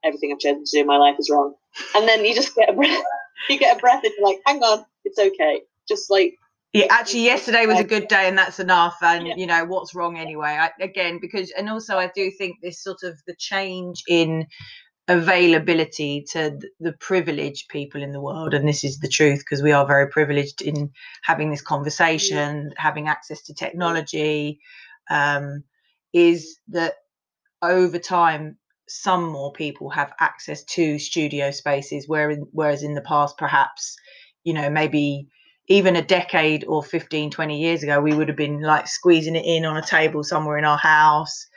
everything 0.04 0.32
i've 0.32 0.40
chosen 0.40 0.64
to 0.66 0.72
do 0.72 0.82
in 0.82 0.88
my 0.88 0.98
life 0.98 1.16
is 1.20 1.30
wrong 1.30 1.54
and 1.96 2.08
then 2.08 2.24
you 2.26 2.34
just 2.36 2.56
get 2.56 2.70
a 2.70 2.74
breath 2.74 3.04
you 3.50 3.58
get 3.60 3.78
a 3.78 3.80
breath 3.80 4.04
and 4.04 4.14
you're 4.18 4.28
like 4.28 4.40
hang 4.46 4.62
on 4.64 4.86
it's 5.04 5.20
okay 5.20 5.62
just 5.88 6.10
like 6.10 6.36
Yeah, 6.74 6.88
actually, 6.90 7.24
yesterday 7.34 7.66
was 7.66 7.80
a 7.80 7.84
good 7.84 8.08
day, 8.08 8.28
and 8.28 8.38
that's 8.38 8.60
enough. 8.60 8.98
And 9.02 9.28
Yeah. 9.28 9.36
you 9.38 9.46
know 9.48 9.66
what's 9.66 9.96
wrong 9.96 10.18
anyway. 10.18 10.58
I, 10.60 10.72
again, 10.82 11.20
because 11.22 11.52
and 11.58 11.70
also 11.70 11.98
I 11.98 12.12
do 12.14 12.30
think 12.32 12.58
this 12.62 12.82
sort 12.84 13.04
of 13.04 13.18
the 13.28 13.36
change 13.38 14.04
in 14.08 14.46
availability 15.08 16.26
to 16.32 16.60
the 16.80 16.94
privileged 16.94 17.70
people 17.70 18.02
in 18.02 18.12
the 18.12 18.22
world, 18.22 18.54
and 18.54 18.68
this 18.68 18.84
is 18.84 19.00
the 19.00 19.08
truth 19.08 19.40
because 19.40 19.62
we 19.64 19.72
are 19.72 19.86
very 19.86 20.10
privileged 20.10 20.62
in 20.62 20.92
having 21.24 21.52
this 21.52 21.62
conversation, 21.62 22.74
having 22.78 23.08
access 23.08 23.42
to 23.44 23.54
technology, 23.54 24.60
um, 25.10 25.64
is 26.14 26.58
that 26.70 26.96
over 27.72 28.00
time 28.00 28.58
some 28.90 29.26
more 29.30 29.52
people 29.54 29.90
have 29.92 30.14
access 30.20 30.64
to 30.66 31.00
studio 31.00 31.52
spaces, 31.52 32.08
where 32.08 32.36
whereas 32.54 32.84
in 32.84 32.96
the 32.96 33.02
past 33.02 33.38
perhaps 33.38 33.96
you 34.44 34.54
know 34.54 34.70
maybe 34.70 35.28
even 35.70 35.96
a 35.98 36.04
decade 36.04 36.66
or 36.66 36.84
15 36.84 37.32
20 37.32 37.56
years 37.62 37.84
ago 37.84 38.02
we 38.02 38.16
would 38.16 38.28
have 38.30 38.38
been 38.38 38.62
like 38.62 38.88
squeezing 38.88 39.36
it 39.38 39.46
in 39.46 39.66
on 39.66 39.78
a 39.78 39.82
table 39.86 40.24
somewhere 40.24 40.58
in 40.58 40.66
our 40.66 40.78
house 40.80 41.48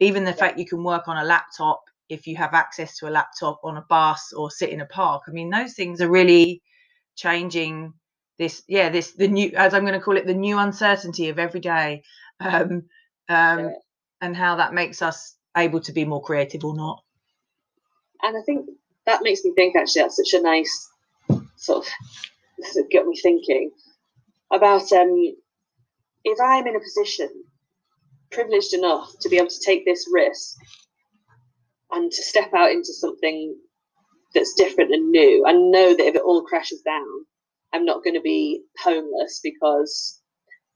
even 0.00 0.24
the 0.24 0.32
fact 0.32 0.58
you 0.58 0.66
can 0.66 0.84
work 0.84 1.08
on 1.08 1.16
a 1.18 1.24
laptop 1.24 1.82
if 2.08 2.26
you 2.26 2.36
have 2.36 2.54
access 2.54 2.96
to 2.98 3.08
a 3.08 3.10
laptop 3.10 3.60
on 3.64 3.76
a 3.76 3.84
bus 3.88 4.32
or 4.36 4.50
sit 4.50 4.70
in 4.70 4.80
a 4.80 4.86
park 4.86 5.22
i 5.28 5.32
mean 5.32 5.50
those 5.50 5.74
things 5.74 6.00
are 6.00 6.10
really 6.10 6.62
changing 7.16 7.92
this 8.38 8.62
yeah 8.68 8.88
this 8.88 9.12
the 9.12 9.28
new 9.28 9.50
as 9.56 9.74
i'm 9.74 9.82
going 9.86 9.94
to 9.98 10.00
call 10.04 10.16
it 10.16 10.26
the 10.26 10.34
new 10.34 10.58
uncertainty 10.58 11.28
of 11.28 11.38
every 11.38 11.60
day 11.60 12.02
um, 12.40 12.82
um, 13.28 13.60
Yeah. 13.60 13.70
and 14.20 14.36
how 14.36 14.56
that 14.56 14.74
makes 14.74 15.02
us 15.02 15.36
able 15.56 15.80
to 15.80 15.92
be 15.92 16.04
more 16.04 16.22
creative 16.22 16.64
or 16.64 16.74
not 16.74 17.02
and 18.22 18.36
I 18.36 18.40
think 18.42 18.66
that 19.06 19.22
makes 19.22 19.44
me 19.44 19.52
think 19.54 19.76
actually 19.76 20.02
that's 20.02 20.16
such 20.16 20.38
a 20.38 20.42
nice 20.42 20.90
sort 21.56 21.86
of 21.86 22.90
got 22.92 23.06
me 23.06 23.16
thinking 23.20 23.70
about 24.52 24.90
um 24.92 25.34
if 26.24 26.38
I'm 26.40 26.66
in 26.66 26.76
a 26.76 26.80
position 26.80 27.28
privileged 28.30 28.74
enough 28.74 29.12
to 29.20 29.28
be 29.28 29.36
able 29.36 29.48
to 29.48 29.64
take 29.64 29.84
this 29.84 30.08
risk 30.12 30.56
and 31.90 32.10
to 32.10 32.22
step 32.22 32.54
out 32.54 32.70
into 32.70 32.92
something 32.92 33.56
that's 34.34 34.54
different 34.54 34.92
and 34.92 35.10
new 35.10 35.44
and 35.46 35.70
know 35.70 35.94
that 35.94 36.06
if 36.06 36.14
it 36.14 36.22
all 36.22 36.42
crashes 36.42 36.80
down 36.82 37.06
I'm 37.72 37.84
not 37.84 38.04
going 38.04 38.14
to 38.14 38.20
be 38.20 38.62
homeless 38.82 39.40
because 39.42 40.20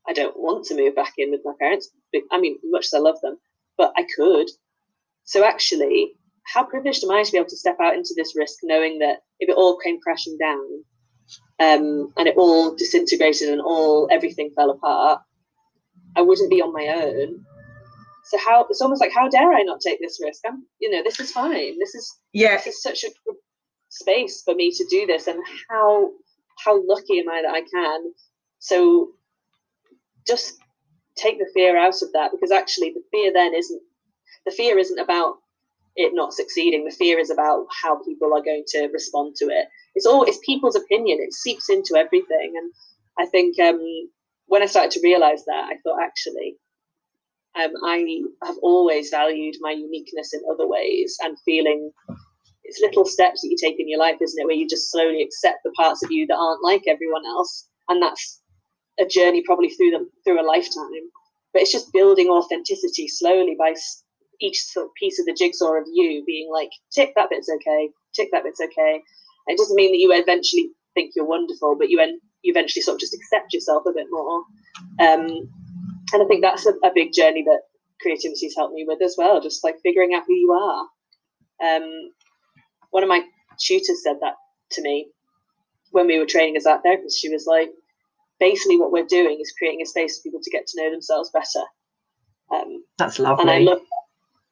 I 0.09 0.13
don't 0.13 0.39
want 0.39 0.65
to 0.67 0.77
move 0.77 0.95
back 0.95 1.15
in 1.19 1.31
with 1.31 1.41
my 1.45 1.53
parents. 1.59 1.91
I 2.31 2.41
mean, 2.41 2.59
much 2.65 2.87
as 2.87 2.95
I 2.95 2.99
love 2.99 3.21
them, 3.23 3.39
but 3.77 3.93
I 3.97 4.07
could. 4.17 4.49
So 5.27 5.45
actually, 5.45 6.13
how 6.47 6.65
privileged 6.65 7.05
am 7.05 7.11
I 7.11 7.23
to 7.23 7.33
be 7.33 7.39
able 7.39 7.49
to 7.49 7.57
step 7.57 7.77
out 7.81 7.95
into 7.95 8.15
this 8.17 8.35
risk, 8.37 8.61
knowing 8.63 9.01
that 9.01 9.19
if 9.41 9.49
it 9.49 9.57
all 9.57 9.77
came 9.77 10.01
crashing 10.01 10.39
down, 10.39 10.85
um, 11.59 12.13
and 12.17 12.29
it 12.29 12.37
all 12.37 12.75
disintegrated 12.75 13.49
and 13.51 13.61
all 13.61 14.09
everything 14.11 14.51
fell 14.55 14.71
apart, 14.71 15.21
I 16.17 16.23
wouldn't 16.23 16.51
be 16.51 16.63
on 16.63 16.73
my 16.73 16.87
own. 16.89 17.45
So 18.25 18.39
how 18.39 18.67
it's 18.71 18.81
almost 18.81 19.01
like 19.01 19.13
how 19.13 19.29
dare 19.29 19.53
I 19.53 19.63
not 19.63 19.81
take 19.81 20.01
this 20.01 20.21
risk? 20.23 20.43
I'm, 20.47 20.67
you 20.81 20.91
know, 20.91 21.03
this 21.03 21.21
is 21.21 21.31
fine. 21.31 21.79
This 21.79 21.95
is 21.95 22.13
yeah 22.33 22.57
this 22.57 22.67
is 22.67 22.83
such 22.83 23.05
a 23.05 23.09
good, 23.25 23.37
space 23.89 24.43
for 24.45 24.55
me 24.55 24.71
to 24.71 24.85
do 24.91 25.07
this 25.07 25.27
and 25.27 25.39
how 25.69 26.11
how 26.65 26.83
lucky 26.87 27.21
am 27.21 27.29
I 27.29 27.43
that 27.43 27.55
I 27.55 27.63
can. 27.63 28.13
So 28.59 29.13
just 30.27 30.55
take 31.17 31.39
the 31.39 31.51
fear 31.55 31.77
out 31.79 32.03
of 32.03 32.13
that 32.13 32.31
because 32.33 32.51
actually 32.51 32.91
the 32.91 33.03
fear 33.11 33.33
then 33.33 33.55
isn't 33.55 33.83
the 34.47 34.53
fear 34.53 34.79
isn't 34.79 34.99
about 34.99 35.35
it 35.97 36.13
not 36.15 36.33
succeeding. 36.33 36.85
The 36.85 36.95
fear 36.95 37.19
is 37.19 37.31
about 37.31 37.67
how 37.83 38.03
people 38.05 38.33
are 38.35 38.43
going 38.43 38.65
to 38.69 38.89
respond 38.93 39.35
to 39.37 39.47
it. 39.47 39.67
It's 39.95 40.07
all 40.07 40.25
it's 40.25 40.39
people's 40.45 40.77
opinion. 40.77 41.19
It 41.21 41.35
seeps 41.35 41.69
into 41.69 41.97
everything, 41.97 42.55
and 42.57 42.73
I 43.19 43.27
think 43.27 43.59
um, 43.59 43.81
when 44.47 44.63
I 44.63 44.67
started 44.67 44.93
to 44.93 45.01
realize 45.03 45.45
that, 45.47 45.69
I 45.71 45.77
thought 45.83 46.03
actually, 46.03 46.57
um, 47.59 47.73
I 47.85 48.23
have 48.45 48.57
always 48.63 49.11
valued 49.11 49.57
my 49.61 49.73
uniqueness 49.73 50.35
in 50.35 50.41
other 50.51 50.69
ways 50.69 51.17
and 51.23 51.39
feeling 51.45 51.91
it's 52.65 52.81
little 52.81 53.05
steps 53.05 53.41
that 53.41 53.49
you 53.49 53.57
take 53.61 53.79
in 53.81 53.89
your 53.89 54.01
life, 54.01 54.17
isn't 54.21 54.41
it? 54.41 54.45
Where 54.45 54.55
you 54.55 54.69
just 54.69 54.91
slowly 54.91 55.23
accept 55.23 55.59
the 55.65 55.73
parts 55.73 56.03
of 56.03 56.11
you 56.11 56.27
that 56.27 56.37
aren't 56.37 56.65
like 56.65 56.83
everyone 56.87 57.25
else, 57.27 57.69
and 57.89 58.03
that's 58.03 58.43
a 58.99 59.07
journey 59.07 59.43
probably 59.47 59.71
through 59.71 59.93
them 59.93 60.11
through 60.25 60.41
a 60.41 60.47
lifetime. 60.47 61.11
But 61.53 61.63
it's 61.63 61.73
just 61.73 61.93
building 61.93 62.29
authenticity 62.29 63.09
slowly 63.09 63.57
by 63.59 63.75
each 64.41 64.61
sort 64.63 64.87
of 64.87 64.95
piece 64.95 65.19
of 65.19 65.27
the 65.27 65.35
jigsaw 65.35 65.75
of 65.75 65.85
you 65.93 66.25
being 66.27 66.51
like, 66.53 66.71
tick 66.93 67.13
that 67.17 67.31
bit's 67.31 67.51
okay, 67.51 67.91
tick 68.15 68.29
that 68.33 68.45
bit's 68.45 68.61
okay. 68.61 69.01
It 69.47 69.59
doesn't 69.59 69.77
mean 69.77 69.93
that 69.93 69.99
you 69.99 70.13
eventually 70.13 70.71
think 70.95 71.13
you're 71.15 71.27
wonderful, 71.27 71.77
but 71.79 71.91
you 71.91 72.01
en- 72.01 72.21
you 72.43 72.53
eventually 72.53 72.83
sort 72.83 72.97
of 72.97 73.01
just 73.01 73.15
accept 73.15 73.53
yourself 73.53 73.85
a 73.87 73.93
bit 73.93 74.07
more. 74.11 74.39
Um, 75.01 75.49
and 76.13 76.23
I 76.23 76.27
think 76.27 76.43
that's 76.43 76.67
a, 76.67 76.73
a 76.85 76.91
big 76.95 77.13
journey 77.13 77.45
that 77.45 77.61
creativity 78.01 78.47
has 78.47 78.55
helped 78.57 78.75
me 78.75 78.85
with 78.87 79.03
as 79.03 79.15
well, 79.19 79.41
just 79.41 79.65
like 79.65 79.77
figuring 79.83 80.15
out 80.15 80.25
who 80.27 80.35
you 80.35 80.53
are. 80.53 80.87
Um, 81.65 82.11
one 82.91 83.03
of 83.03 83.09
my 83.09 83.23
tutors 83.59 84.03
said 84.03 84.17
that 84.21 84.35
to 84.73 84.83
me 84.83 85.09
when 85.91 86.07
we 86.07 86.19
were 86.19 86.27
training 86.27 86.57
as 86.57 86.67
art 86.67 86.83
therapists. 86.85 87.17
She 87.19 87.29
was 87.29 87.47
like, 87.47 87.71
basically, 88.39 88.79
what 88.79 88.93
we're 88.93 89.07
doing 89.07 89.39
is 89.41 89.53
creating 89.59 89.83
a 89.83 89.87
space 89.87 90.19
for 90.19 90.25
people 90.25 90.41
to 90.43 90.51
get 90.51 90.67
to 90.67 90.83
know 90.83 90.91
themselves 90.91 91.31
better. 91.33 91.67
Um, 92.53 92.85
that's 92.99 93.19
lovely. 93.19 93.43
And 93.43 93.51
I 93.51 93.59
love 93.59 93.81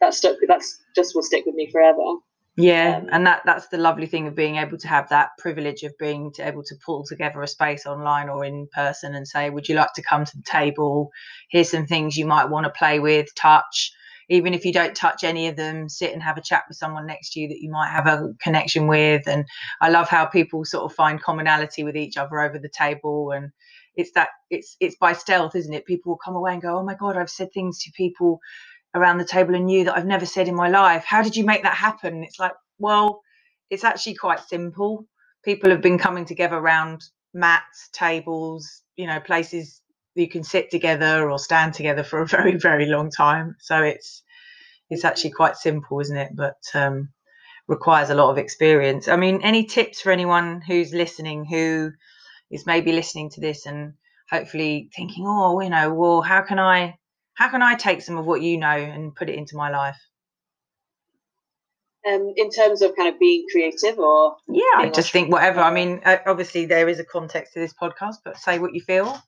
that 0.00 0.14
stuck. 0.14 0.36
That's 0.48 0.80
just 0.94 1.14
will 1.14 1.22
stick 1.22 1.44
with 1.46 1.54
me 1.54 1.70
forever. 1.70 2.16
Yeah, 2.56 2.98
um, 2.98 3.08
and 3.10 3.26
that 3.26 3.42
that's 3.44 3.66
the 3.68 3.78
lovely 3.78 4.06
thing 4.06 4.28
of 4.28 4.36
being 4.36 4.56
able 4.56 4.78
to 4.78 4.88
have 4.88 5.08
that 5.08 5.30
privilege 5.38 5.82
of 5.82 5.96
being 5.98 6.32
to 6.34 6.46
able 6.46 6.62
to 6.64 6.74
pull 6.86 7.04
together 7.04 7.42
a 7.42 7.48
space 7.48 7.84
online 7.84 8.28
or 8.28 8.44
in 8.44 8.68
person 8.72 9.14
and 9.14 9.26
say, 9.26 9.50
would 9.50 9.68
you 9.68 9.74
like 9.74 9.92
to 9.94 10.02
come 10.02 10.24
to 10.24 10.36
the 10.36 10.44
table? 10.44 11.10
Here's 11.50 11.70
some 11.70 11.86
things 11.86 12.16
you 12.16 12.26
might 12.26 12.50
want 12.50 12.64
to 12.64 12.70
play 12.70 13.00
with, 13.00 13.34
touch. 13.34 13.92
Even 14.30 14.54
if 14.54 14.64
you 14.64 14.72
don't 14.72 14.94
touch 14.94 15.22
any 15.22 15.48
of 15.48 15.56
them, 15.56 15.88
sit 15.88 16.12
and 16.12 16.22
have 16.22 16.38
a 16.38 16.42
chat 16.42 16.62
with 16.68 16.78
someone 16.78 17.06
next 17.06 17.32
to 17.32 17.40
you 17.40 17.48
that 17.48 17.60
you 17.60 17.70
might 17.70 17.90
have 17.90 18.06
a 18.06 18.32
connection 18.40 18.86
with. 18.86 19.26
And 19.26 19.44
I 19.82 19.90
love 19.90 20.08
how 20.08 20.24
people 20.24 20.64
sort 20.64 20.84
of 20.84 20.96
find 20.96 21.20
commonality 21.20 21.82
with 21.84 21.96
each 21.96 22.16
other 22.16 22.40
over 22.40 22.58
the 22.58 22.70
table 22.70 23.32
and 23.32 23.50
it's 23.96 24.10
that 24.12 24.28
it's 24.50 24.76
it's 24.80 24.96
by 24.96 25.12
stealth, 25.12 25.54
isn't 25.54 25.72
it? 25.72 25.86
People 25.86 26.12
will 26.12 26.18
come 26.24 26.36
away 26.36 26.52
and 26.52 26.62
go, 26.62 26.78
Oh 26.78 26.84
my 26.84 26.94
god, 26.94 27.16
I've 27.16 27.30
said 27.30 27.52
things 27.52 27.78
to 27.80 27.92
people 27.96 28.40
around 28.94 29.18
the 29.18 29.24
table 29.24 29.54
and 29.54 29.66
knew 29.66 29.84
that 29.84 29.96
I've 29.96 30.06
never 30.06 30.26
said 30.26 30.48
in 30.48 30.54
my 30.54 30.68
life. 30.68 31.04
How 31.04 31.22
did 31.22 31.36
you 31.36 31.44
make 31.44 31.62
that 31.62 31.74
happen? 31.74 32.22
it's 32.22 32.38
like, 32.38 32.52
well, 32.78 33.20
it's 33.70 33.84
actually 33.84 34.14
quite 34.14 34.40
simple. 34.40 35.06
People 35.44 35.70
have 35.70 35.82
been 35.82 35.98
coming 35.98 36.24
together 36.24 36.56
around 36.56 37.02
mats, 37.32 37.88
tables, 37.92 38.82
you 38.96 39.06
know, 39.06 39.20
places 39.20 39.80
you 40.14 40.28
can 40.28 40.44
sit 40.44 40.70
together 40.70 41.28
or 41.28 41.38
stand 41.38 41.74
together 41.74 42.04
for 42.04 42.20
a 42.20 42.26
very, 42.36 42.56
very 42.56 42.86
long 42.86 43.10
time. 43.10 43.56
So 43.60 43.82
it's 43.82 44.22
it's 44.90 45.04
actually 45.04 45.30
quite 45.30 45.56
simple, 45.56 46.00
isn't 46.00 46.16
it? 46.16 46.32
But 46.34 46.58
um, 46.74 47.08
requires 47.66 48.10
a 48.10 48.14
lot 48.14 48.30
of 48.30 48.38
experience. 48.38 49.08
I 49.08 49.16
mean, 49.16 49.40
any 49.42 49.64
tips 49.64 50.00
for 50.00 50.12
anyone 50.12 50.60
who's 50.60 50.92
listening 50.92 51.44
who 51.46 51.90
is 52.50 52.66
maybe 52.66 52.92
listening 52.92 53.30
to 53.30 53.40
this 53.40 53.66
and 53.66 53.94
hopefully 54.30 54.90
thinking, 54.94 55.24
oh, 55.26 55.60
you 55.60 55.70
know, 55.70 55.92
well, 55.92 56.22
how 56.22 56.42
can 56.42 56.58
I 56.58 56.96
how 57.34 57.48
can 57.48 57.62
I 57.62 57.74
take 57.74 58.02
some 58.02 58.16
of 58.16 58.26
what 58.26 58.42
you 58.42 58.58
know 58.58 58.68
and 58.68 59.14
put 59.14 59.28
it 59.28 59.36
into 59.36 59.56
my 59.56 59.70
life? 59.70 59.98
Um, 62.06 62.32
in 62.36 62.50
terms 62.50 62.82
of 62.82 62.94
kind 62.96 63.08
of 63.08 63.18
being 63.18 63.46
creative 63.50 63.98
or 63.98 64.36
yeah 64.46 64.62
i 64.76 64.90
just 64.90 65.10
think 65.10 65.32
whatever. 65.32 65.60
I 65.60 65.72
mean 65.72 66.02
uh, 66.04 66.18
obviously 66.26 66.66
there 66.66 66.86
is 66.86 67.00
a 67.00 67.04
context 67.04 67.54
to 67.54 67.60
this 67.60 67.72
podcast 67.72 68.16
but 68.22 68.36
say 68.36 68.58
what 68.58 68.74
you 68.74 68.82
feel. 68.82 69.18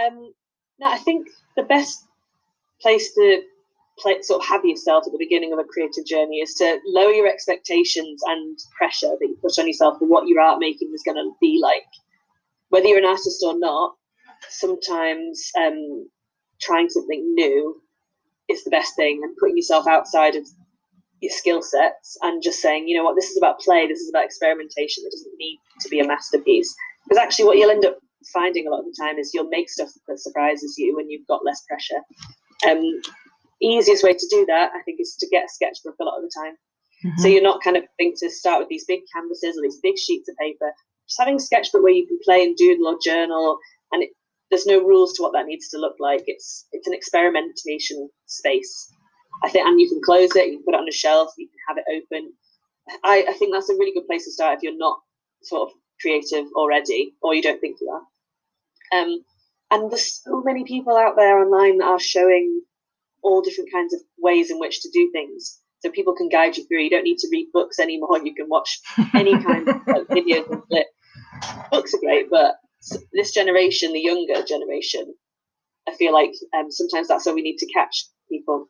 Um 0.00 0.32
no 0.78 0.86
i 0.86 0.98
think 0.98 1.26
the 1.56 1.64
best 1.64 2.06
place 2.80 3.12
to 3.14 3.42
play, 3.98 4.22
sort 4.22 4.42
of 4.42 4.48
have 4.48 4.64
yourself 4.64 5.04
at 5.06 5.12
the 5.12 5.18
beginning 5.18 5.52
of 5.52 5.58
a 5.58 5.64
creative 5.64 6.06
journey 6.06 6.36
is 6.36 6.54
to 6.54 6.78
lower 6.86 7.10
your 7.12 7.26
expectations 7.26 8.22
and 8.26 8.58
pressure 8.76 9.10
that 9.10 9.18
you 9.20 9.36
put 9.42 9.58
on 9.58 9.66
yourself 9.66 9.98
for 9.98 10.06
what 10.06 10.28
your 10.28 10.40
art 10.40 10.58
making 10.58 10.90
is 10.94 11.02
going 11.04 11.16
to 11.16 11.32
be 11.40 11.60
like. 11.62 11.82
Whether 12.68 12.86
you're 12.86 12.98
an 12.98 13.04
artist 13.04 13.42
or 13.44 13.58
not 13.58 13.96
sometimes 14.48 15.50
um, 15.58 16.08
trying 16.62 16.88
something 16.88 17.34
new 17.34 17.80
is 18.48 18.64
the 18.64 18.70
best 18.70 18.96
thing 18.96 19.20
and 19.22 19.36
putting 19.36 19.56
yourself 19.56 19.86
outside 19.86 20.36
of 20.36 20.46
your 21.20 21.32
skill 21.32 21.62
sets 21.62 22.16
and 22.22 22.42
just 22.42 22.60
saying, 22.60 22.88
you 22.88 22.96
know 22.96 23.04
what, 23.04 23.14
this 23.14 23.30
is 23.30 23.36
about 23.36 23.60
play, 23.60 23.86
this 23.86 24.00
is 24.00 24.10
about 24.10 24.24
experimentation, 24.24 25.04
it 25.06 25.12
doesn't 25.12 25.38
need 25.38 25.58
to 25.80 25.88
be 25.88 26.00
a 26.00 26.06
masterpiece. 26.06 26.74
Because 27.04 27.22
actually, 27.22 27.44
what 27.44 27.58
you'll 27.58 27.70
end 27.70 27.84
up 27.84 27.98
finding 28.32 28.66
a 28.66 28.70
lot 28.70 28.80
of 28.80 28.86
the 28.86 28.96
time 28.98 29.18
is 29.18 29.32
you'll 29.34 29.48
make 29.48 29.68
stuff 29.68 29.90
that 30.08 30.18
surprises 30.18 30.76
you 30.78 30.96
when 30.96 31.10
you've 31.10 31.26
got 31.26 31.44
less 31.44 31.62
pressure. 31.68 32.00
Um, 32.68 33.00
easiest 33.60 34.04
way 34.04 34.12
to 34.12 34.26
do 34.30 34.44
that, 34.46 34.70
I 34.74 34.82
think, 34.82 35.00
is 35.00 35.16
to 35.20 35.28
get 35.28 35.44
a 35.44 35.48
sketchbook 35.48 35.96
a 36.00 36.04
lot 36.04 36.16
of 36.16 36.22
the 36.22 36.32
time. 36.36 36.54
Mm-hmm. 37.04 37.22
So 37.22 37.28
you're 37.28 37.42
not 37.42 37.62
kind 37.62 37.76
of 37.76 37.84
think 37.96 38.18
to 38.20 38.30
start 38.30 38.60
with 38.60 38.68
these 38.68 38.84
big 38.84 39.00
canvases 39.12 39.56
or 39.56 39.62
these 39.62 39.80
big 39.82 39.98
sheets 39.98 40.28
of 40.28 40.36
paper. 40.36 40.72
Just 41.08 41.18
having 41.18 41.36
a 41.36 41.40
sketchbook 41.40 41.82
where 41.82 41.92
you 41.92 42.06
can 42.06 42.18
play 42.24 42.42
and 42.42 42.56
doodle 42.56 42.86
or 42.86 42.98
journal, 43.02 43.58
and 43.90 44.04
it, 44.04 44.10
there's 44.52 44.66
no 44.66 44.80
rules 44.80 45.14
to 45.14 45.22
what 45.22 45.32
that 45.32 45.46
needs 45.46 45.68
to 45.70 45.78
look 45.78 45.96
like. 45.98 46.24
It's 46.26 46.66
it's 46.72 46.86
an 46.86 46.92
experimentation 46.92 48.10
space. 48.26 48.92
I 49.42 49.48
think, 49.48 49.66
and 49.66 49.80
you 49.80 49.88
can 49.88 50.02
close 50.04 50.36
it, 50.36 50.48
you 50.48 50.58
can 50.58 50.64
put 50.64 50.74
it 50.74 50.80
on 50.80 50.88
a 50.88 50.92
shelf, 50.92 51.32
you 51.38 51.48
can 51.48 51.58
have 51.68 51.78
it 51.78 52.04
open. 52.12 52.32
I, 53.02 53.24
I 53.28 53.32
think 53.32 53.52
that's 53.52 53.70
a 53.70 53.74
really 53.74 53.94
good 53.94 54.06
place 54.06 54.26
to 54.26 54.32
start 54.32 54.58
if 54.58 54.62
you're 54.62 54.76
not 54.76 54.98
sort 55.42 55.70
of 55.70 55.74
creative 56.00 56.44
already, 56.54 57.14
or 57.22 57.34
you 57.34 57.40
don't 57.40 57.60
think 57.60 57.78
you 57.80 57.88
are. 57.88 59.00
Um, 59.00 59.24
and 59.70 59.90
there's 59.90 60.20
so 60.22 60.42
many 60.44 60.64
people 60.64 60.98
out 60.98 61.16
there 61.16 61.38
online 61.38 61.78
that 61.78 61.86
are 61.86 61.98
showing 61.98 62.62
all 63.22 63.40
different 63.40 63.72
kinds 63.72 63.94
of 63.94 64.00
ways 64.18 64.50
in 64.50 64.58
which 64.58 64.82
to 64.82 64.90
do 64.92 65.10
things. 65.12 65.58
So 65.80 65.90
people 65.90 66.14
can 66.14 66.28
guide 66.28 66.58
you 66.58 66.66
through. 66.66 66.82
You 66.82 66.90
don't 66.90 67.04
need 67.04 67.18
to 67.18 67.28
read 67.32 67.48
books 67.54 67.78
anymore. 67.78 68.20
You 68.22 68.34
can 68.34 68.48
watch 68.48 68.80
any 69.14 69.42
kind 69.42 69.66
of 69.66 69.76
like, 69.86 70.06
videos 70.08 70.50
and 70.50 70.62
clips. 70.64 70.90
Books 71.70 71.94
are 71.94 72.00
great, 72.00 72.28
but 72.30 72.56
this 73.12 73.32
generation, 73.32 73.92
the 73.92 74.00
younger 74.00 74.42
generation, 74.44 75.14
I 75.88 75.94
feel 75.94 76.12
like 76.12 76.32
um, 76.54 76.70
sometimes 76.70 77.08
that's 77.08 77.26
where 77.26 77.34
we 77.34 77.42
need 77.42 77.58
to 77.58 77.72
catch 77.72 78.06
people. 78.28 78.68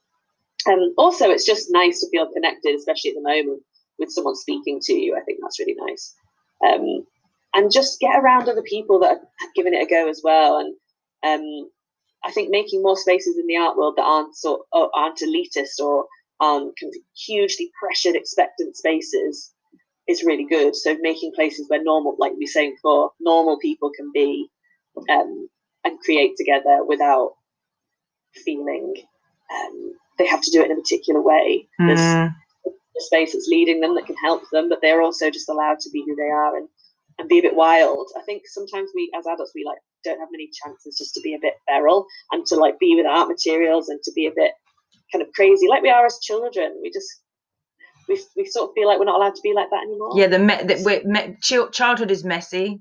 Um, 0.67 0.95
also, 0.97 1.31
it's 1.31 1.47
just 1.47 1.71
nice 1.71 2.01
to 2.01 2.11
feel 2.11 2.33
connected, 2.33 2.75
especially 2.75 3.11
at 3.11 3.17
the 3.17 3.23
moment, 3.23 3.63
with 3.99 4.11
someone 4.11 4.37
speaking 4.37 4.81
to 4.83 4.93
you. 4.93 5.17
I 5.17 5.21
think 5.21 5.39
that's 5.41 5.59
really 5.59 5.77
nice. 5.87 6.15
Um, 6.65 7.07
and 7.55 7.73
just 7.73 8.01
get 8.01 8.17
around 8.17 8.49
other 8.49 8.63
people 8.63 9.01
that 9.01 9.17
are 9.17 9.21
giving 9.55 9.75
it 9.75 9.87
a 9.87 9.91
go 9.91 10.09
as 10.09 10.21
well. 10.25 10.59
And 10.59 10.75
um, 11.23 11.71
I 12.25 12.31
think 12.31 12.51
making 12.51 12.83
more 12.83 12.97
spaces 12.97 13.37
in 13.37 13.47
the 13.47 13.57
art 13.57 13.77
world 13.77 13.95
that 13.97 14.05
aren't 14.05 14.37
sort 14.37 14.63
aren't 14.73 15.19
elitist 15.19 15.81
or 15.81 16.07
aren't 16.41 16.75
hugely 17.15 17.71
pressured, 17.79 18.17
expectant 18.17 18.77
spaces 18.77 19.52
is 20.13 20.25
really 20.25 20.45
good. 20.45 20.77
So 20.77 20.97
making 21.01 21.33
places 21.35 21.67
where 21.69 21.83
normal, 21.83 22.17
like 22.19 22.33
we 22.33 22.45
were 22.45 22.57
saying 22.59 22.75
before, 22.77 23.11
normal 23.21 23.59
people 23.59 23.91
can 23.91 24.11
be 24.13 24.49
um, 25.11 25.49
and 25.85 25.99
create 26.01 26.35
together 26.37 26.85
without 26.87 27.33
feeling 28.45 28.95
um, 29.53 29.95
they 30.19 30.27
have 30.27 30.43
to 30.43 30.51
do 30.51 30.63
it 30.63 30.71
in 30.71 30.73
a 30.73 30.81
particular 30.81 31.21
way. 31.21 31.69
There's 31.79 32.01
mm. 32.01 32.35
a 32.67 33.01
space 33.01 33.33
that's 33.33 33.49
leading 33.49 33.81
them 33.81 33.95
that 33.95 34.07
can 34.07 34.17
help 34.17 34.43
them, 34.53 34.69
but 34.69 34.81
they're 34.81 35.03
also 35.03 35.31
just 35.31 35.49
allowed 35.49 35.81
to 35.81 35.91
be 35.91 36.05
who 36.07 36.15
they 36.15 36.31
are 36.31 36.57
and, 36.57 36.69
and 37.19 37.29
be 37.29 37.39
a 37.39 37.43
bit 37.43 37.57
wild. 37.57 38.07
I 38.17 38.23
think 38.23 38.43
sometimes 38.47 38.91
we, 38.95 39.11
as 39.19 39.27
adults, 39.27 39.53
we 39.55 39.65
like 39.65 39.79
don't 40.05 40.21
have 40.21 40.29
many 40.31 40.49
chances 40.63 40.99
just 40.99 41.15
to 41.15 41.21
be 41.21 41.35
a 41.35 41.41
bit 41.41 41.55
feral 41.67 42.07
and 42.31 42.45
to 42.47 42.57
like 42.57 42.79
be 42.79 42.95
with 42.97 43.07
art 43.07 43.29
materials 43.29 43.89
and 43.89 44.01
to 44.05 44.13
be 44.13 44.27
a 44.27 44.33
bit 44.35 44.53
kind 45.13 45.23
of 45.23 45.33
crazy, 45.35 45.69
like 45.69 45.83
we 45.83 45.91
are 45.91 46.07
as 46.07 46.19
children. 46.23 46.79
We 46.83 46.91
just 46.91 47.09
we, 48.13 48.43
we 48.43 48.47
sort 48.47 48.71
of 48.71 48.75
feel 48.75 48.87
like 48.89 48.99
we're 48.99 49.05
not 49.05 49.17
allowed 49.17 49.35
to 49.35 49.43
be 49.43 49.53
like 49.55 49.71
that 49.71 49.83
anymore. 49.83 50.13
Yeah, 50.15 50.27
the, 50.27 50.39
me- 50.39 50.63
the 50.65 50.83
we 50.85 51.11
me- 51.11 51.37
childhood 51.73 52.11
is 52.11 52.25
messy, 52.25 52.81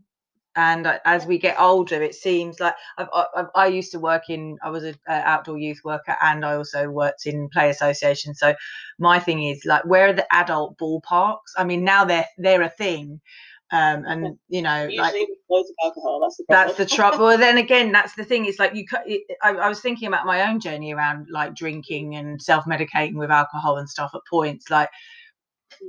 and 0.55 0.88
as 1.05 1.25
we 1.25 1.38
get 1.38 1.59
older, 1.59 2.01
it 2.01 2.15
seems 2.15 2.59
like 2.59 2.75
I've, 2.97 3.07
I've, 3.36 3.45
i 3.55 3.67
used 3.67 3.91
to 3.93 3.99
work 3.99 4.29
in. 4.29 4.57
I 4.63 4.69
was 4.69 4.84
an 4.84 4.95
outdoor 5.07 5.57
youth 5.57 5.79
worker, 5.84 6.15
and 6.21 6.45
I 6.45 6.55
also 6.55 6.89
worked 6.89 7.25
in 7.25 7.49
play 7.49 7.69
association. 7.69 8.36
So 8.36 8.53
my 8.99 9.19
thing 9.19 9.43
is 9.43 9.63
like, 9.65 9.86
where 9.86 10.07
are 10.07 10.13
the 10.13 10.27
adult 10.34 10.77
ballparks? 10.77 11.51
I 11.57 11.63
mean, 11.63 11.84
now 11.84 12.05
they're 12.05 12.27
they're 12.38 12.63
a 12.63 12.69
thing. 12.69 13.21
Um, 13.73 14.03
and 14.05 14.38
you 14.49 14.61
know, 14.61 14.84
Usually 14.84 14.97
like 14.97 15.27
loads 15.49 15.69
of 15.69 15.75
alcohol. 15.86 16.19
That's 16.19 16.36
the 16.36 16.45
that's 16.49 16.75
the 16.75 16.86
trouble. 16.86 17.25
well, 17.25 17.38
then 17.38 17.57
again, 17.57 17.93
that's 17.93 18.15
the 18.15 18.25
thing. 18.25 18.45
It's 18.45 18.59
like 18.59 18.75
you. 18.75 18.86
I, 19.41 19.51
I 19.51 19.69
was 19.69 19.79
thinking 19.79 20.09
about 20.09 20.25
my 20.25 20.49
own 20.49 20.59
journey 20.59 20.93
around 20.93 21.27
like 21.32 21.55
drinking 21.55 22.15
and 22.15 22.41
self 22.41 22.65
medicating 22.65 23.15
with 23.15 23.32
alcohol 23.32 23.77
and 23.77 23.89
stuff 23.89 24.11
at 24.13 24.21
points. 24.29 24.69
Like 24.69 24.89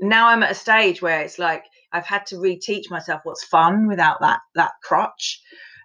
now 0.01 0.29
I'm 0.29 0.43
at 0.43 0.51
a 0.51 0.55
stage 0.55 1.03
where 1.03 1.21
it's 1.23 1.39
like 1.39 1.65
I've 1.93 2.07
had 2.07 2.27
to 2.27 2.37
reteach 2.37 2.91
myself 2.91 3.21
what's 3.25 3.45
fun 3.45 3.89
without 3.89 4.21
that 4.21 4.41
that 4.55 4.73
crutch 4.83 5.41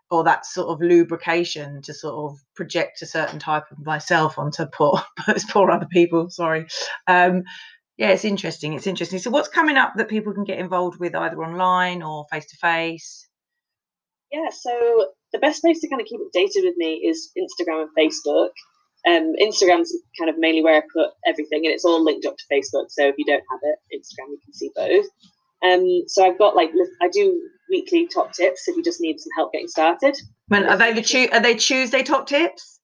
or 0.10 0.24
that 0.24 0.46
sort 0.46 0.70
of 0.70 0.82
lubrication 0.82 1.82
to 1.82 1.94
sort 1.94 2.32
of 2.32 2.40
project 2.56 3.02
a 3.02 3.06
certain 3.06 3.40
type 3.40 3.66
of 3.72 3.86
myself 3.86 4.38
onto 4.38 4.66
poor 4.66 5.02
poor 5.50 5.70
other 5.72 5.88
people. 5.92 6.30
Sorry. 6.30 6.68
Um, 7.08 7.44
yeah, 7.98 8.10
it's 8.10 8.26
interesting. 8.26 8.74
It's 8.74 8.88
interesting. 8.88 9.20
So, 9.20 9.32
what's 9.32 9.50
coming 9.50 9.76
up 9.76 9.94
that 9.98 10.08
people 10.08 10.34
can 10.34 10.44
get 10.44 10.60
involved 10.60 11.00
with 11.00 11.16
either 11.16 11.44
online 11.44 12.04
or 12.04 12.26
face 12.32 12.46
to 12.48 12.58
face? 12.58 13.28
Yeah, 14.32 14.50
so 14.52 15.08
the 15.34 15.40
best 15.40 15.62
place 15.62 15.82
to 15.82 15.90
kind 15.90 16.02
of 16.02 16.08
keep 16.08 16.20
updated 16.20 16.64
with 16.64 16.76
me 16.78 16.96
is 17.08 17.32
Instagram 17.38 17.88
and 17.88 17.90
Facebook. 17.98 18.50
Um, 19.06 19.34
Instagram's 19.42 19.96
kind 20.20 20.30
of 20.30 20.38
mainly 20.38 20.64
where 20.64 20.78
I 20.78 20.82
put 20.94 21.12
everything, 21.26 21.66
and 21.66 21.74
it's 21.74 21.86
all 21.86 22.04
linked 22.04 22.26
up 22.26 22.36
to 22.38 22.44
Facebook. 22.54 22.88
So 22.90 23.08
if 23.08 23.16
you 23.18 23.26
don't 23.26 23.44
have 23.52 23.60
it, 23.64 23.80
Instagram, 23.94 24.32
you 24.32 24.40
can 24.44 24.54
see 24.54 24.72
both. 24.76 25.06
Um, 25.64 26.04
so 26.08 26.26
I've 26.26 26.38
got 26.38 26.56
like 26.56 26.72
I 27.02 27.10
do 27.10 27.42
weekly 27.70 28.08
top 28.08 28.34
tips 28.34 28.68
if 28.68 28.76
you 28.76 28.84
just 28.84 29.02
need 29.02 29.20
some 29.20 29.32
help 29.36 29.54
getting 29.54 29.68
started. 29.68 30.16
When 30.48 30.66
are 30.66 30.78
they 30.78 30.94
the 30.94 31.02
tu- 31.02 31.30
are 31.32 31.40
they 31.40 31.56
Tuesday 31.56 32.04
top 32.04 32.28
tips? 32.28 32.80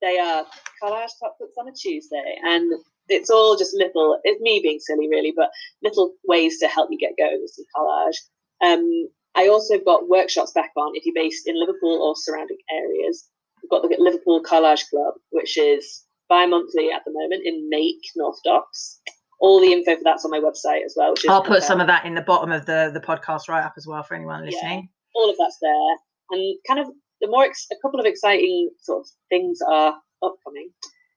They 0.00 0.18
are 0.18 0.44
collage 0.82 1.10
top 1.20 1.36
tips 1.38 1.54
on 1.58 1.68
a 1.68 1.72
Tuesday, 1.72 2.36
and 2.44 2.72
it's 3.08 3.30
all 3.30 3.56
just 3.56 3.74
little. 3.74 4.18
It's 4.24 4.40
me 4.40 4.60
being 4.62 4.78
silly, 4.80 5.08
really, 5.08 5.32
but 5.36 5.50
little 5.82 6.14
ways 6.26 6.58
to 6.60 6.68
help 6.68 6.88
you 6.90 6.98
get 6.98 7.16
going 7.18 7.38
with 7.40 7.52
some 7.54 7.64
collage. 7.76 8.16
Um, 8.60 9.08
I 9.34 9.48
also 9.48 9.78
got 9.78 10.08
workshops 10.08 10.52
back 10.52 10.70
on 10.76 10.92
if 10.94 11.06
you're 11.06 11.14
based 11.14 11.46
in 11.46 11.58
Liverpool 11.58 12.02
or 12.02 12.14
surrounding 12.16 12.58
areas. 12.72 13.28
We've 13.62 13.70
got 13.70 13.82
the 13.82 13.96
Liverpool 13.98 14.42
Collage 14.42 14.88
Club, 14.90 15.14
which 15.30 15.58
is 15.58 16.04
bi-monthly 16.28 16.90
at 16.90 17.02
the 17.04 17.12
moment 17.12 17.42
in 17.44 17.68
Make, 17.68 18.04
North 18.16 18.38
Docks. 18.44 19.00
All 19.40 19.60
the 19.60 19.72
info 19.72 19.96
for 19.96 20.02
that's 20.04 20.24
on 20.24 20.30
my 20.30 20.40
website 20.40 20.84
as 20.84 20.94
well. 20.96 21.14
I'll 21.28 21.42
put 21.42 21.62
some 21.62 21.80
of 21.80 21.86
that 21.86 22.04
in 22.04 22.14
the 22.14 22.22
bottom 22.22 22.50
of 22.50 22.66
the, 22.66 22.90
the 22.92 23.00
podcast 23.00 23.48
write 23.48 23.64
up 23.64 23.74
as 23.76 23.86
well 23.86 24.02
for 24.02 24.14
anyone 24.14 24.44
listening. 24.44 24.88
Yeah, 24.90 25.20
all 25.20 25.30
of 25.30 25.36
that's 25.38 25.58
there. 25.62 25.96
And 26.30 26.56
kind 26.66 26.80
of 26.80 26.88
the 27.20 27.28
more, 27.28 27.44
ex- 27.44 27.68
a 27.72 27.76
couple 27.80 28.00
of 28.00 28.06
exciting 28.06 28.70
sort 28.80 29.00
of 29.00 29.06
things 29.28 29.60
are 29.66 29.94
upcoming. 30.22 30.70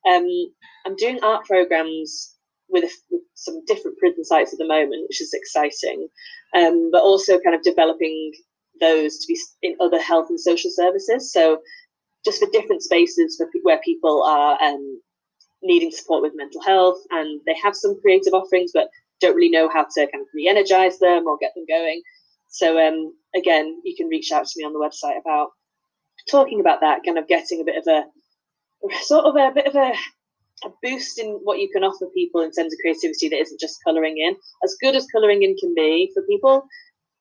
Um, 0.07 0.27
I'm 0.85 0.95
doing 0.95 1.19
art 1.23 1.45
programs 1.45 2.35
with, 2.69 2.85
a, 2.85 2.89
with, 3.09 3.21
some 3.35 3.63
different 3.65 3.97
prison 3.97 4.23
sites 4.23 4.53
at 4.53 4.59
the 4.59 4.67
moment, 4.67 5.05
which 5.09 5.21
is 5.21 5.33
exciting, 5.33 6.07
um, 6.55 6.89
but 6.91 7.01
also 7.01 7.39
kind 7.39 7.55
of 7.55 7.63
developing 7.63 8.33
those 8.79 9.17
to 9.19 9.27
be 9.27 9.39
in 9.61 9.75
other 9.79 9.99
health 9.99 10.27
and 10.29 10.39
social 10.39 10.71
services. 10.73 11.31
So 11.31 11.59
just 12.25 12.39
for 12.39 12.49
different 12.51 12.83
spaces 12.83 13.37
for 13.37 13.49
where 13.63 13.79
people 13.83 14.23
are 14.23 14.61
um, 14.61 15.01
needing 15.63 15.91
support 15.91 16.21
with 16.21 16.35
mental 16.35 16.61
health 16.61 16.99
and 17.11 17.41
they 17.45 17.55
have 17.61 17.75
some 17.75 17.99
creative 18.01 18.33
offerings 18.33 18.71
but 18.73 18.89
don't 19.19 19.35
really 19.35 19.49
know 19.49 19.69
how 19.69 19.83
to 19.83 20.07
kind 20.11 20.21
of 20.21 20.27
re-energize 20.33 20.99
them 20.99 21.27
or 21.27 21.37
get 21.37 21.53
them 21.55 21.65
going. 21.67 22.01
So 22.49 22.79
um, 22.85 23.13
again, 23.35 23.81
you 23.83 23.95
can 23.95 24.07
reach 24.07 24.31
out 24.31 24.45
to 24.45 24.53
me 24.57 24.65
on 24.65 24.73
the 24.73 24.79
website 24.79 25.19
about 25.19 25.51
talking 26.29 26.59
about 26.59 26.81
that, 26.81 27.01
kind 27.05 27.17
of 27.17 27.27
getting 27.27 27.61
a 27.61 27.63
bit 27.63 27.77
of 27.77 27.87
a 27.87 28.03
sort 29.03 29.25
of 29.25 29.35
a 29.35 29.51
bit 29.53 29.67
of 29.67 29.75
a, 29.75 29.93
a 30.65 30.71
boost 30.81 31.19
in 31.19 31.39
what 31.43 31.59
you 31.59 31.69
can 31.71 31.83
offer 31.83 32.07
people 32.13 32.41
in 32.41 32.51
terms 32.51 32.73
of 32.73 32.79
creativity 32.81 33.29
that 33.29 33.39
isn't 33.39 33.59
just 33.59 33.83
colouring 33.83 34.17
in. 34.17 34.35
As 34.63 34.75
good 34.81 34.95
as 34.95 35.07
colouring 35.13 35.43
in 35.43 35.55
can 35.57 35.73
be 35.75 36.11
for 36.13 36.23
people, 36.23 36.67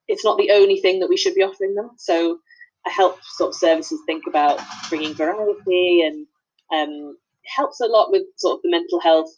it's 0.08 0.24
not 0.24 0.38
the 0.38 0.50
only 0.50 0.80
thing 0.80 1.00
that 1.00 1.08
we 1.08 1.16
should 1.16 1.34
be 1.34 1.42
offering 1.42 1.74
them. 1.74 1.90
So 1.96 2.38
help 2.86 3.18
sort 3.22 3.50
of 3.50 3.54
services 3.54 4.00
think 4.06 4.24
about 4.26 4.60
bringing 4.88 5.14
variety 5.14 6.02
and 6.02 6.26
um, 6.72 7.16
helps 7.46 7.80
a 7.80 7.86
lot 7.86 8.10
with 8.10 8.22
sort 8.36 8.56
of 8.56 8.62
the 8.62 8.70
mental 8.70 9.00
health 9.00 9.30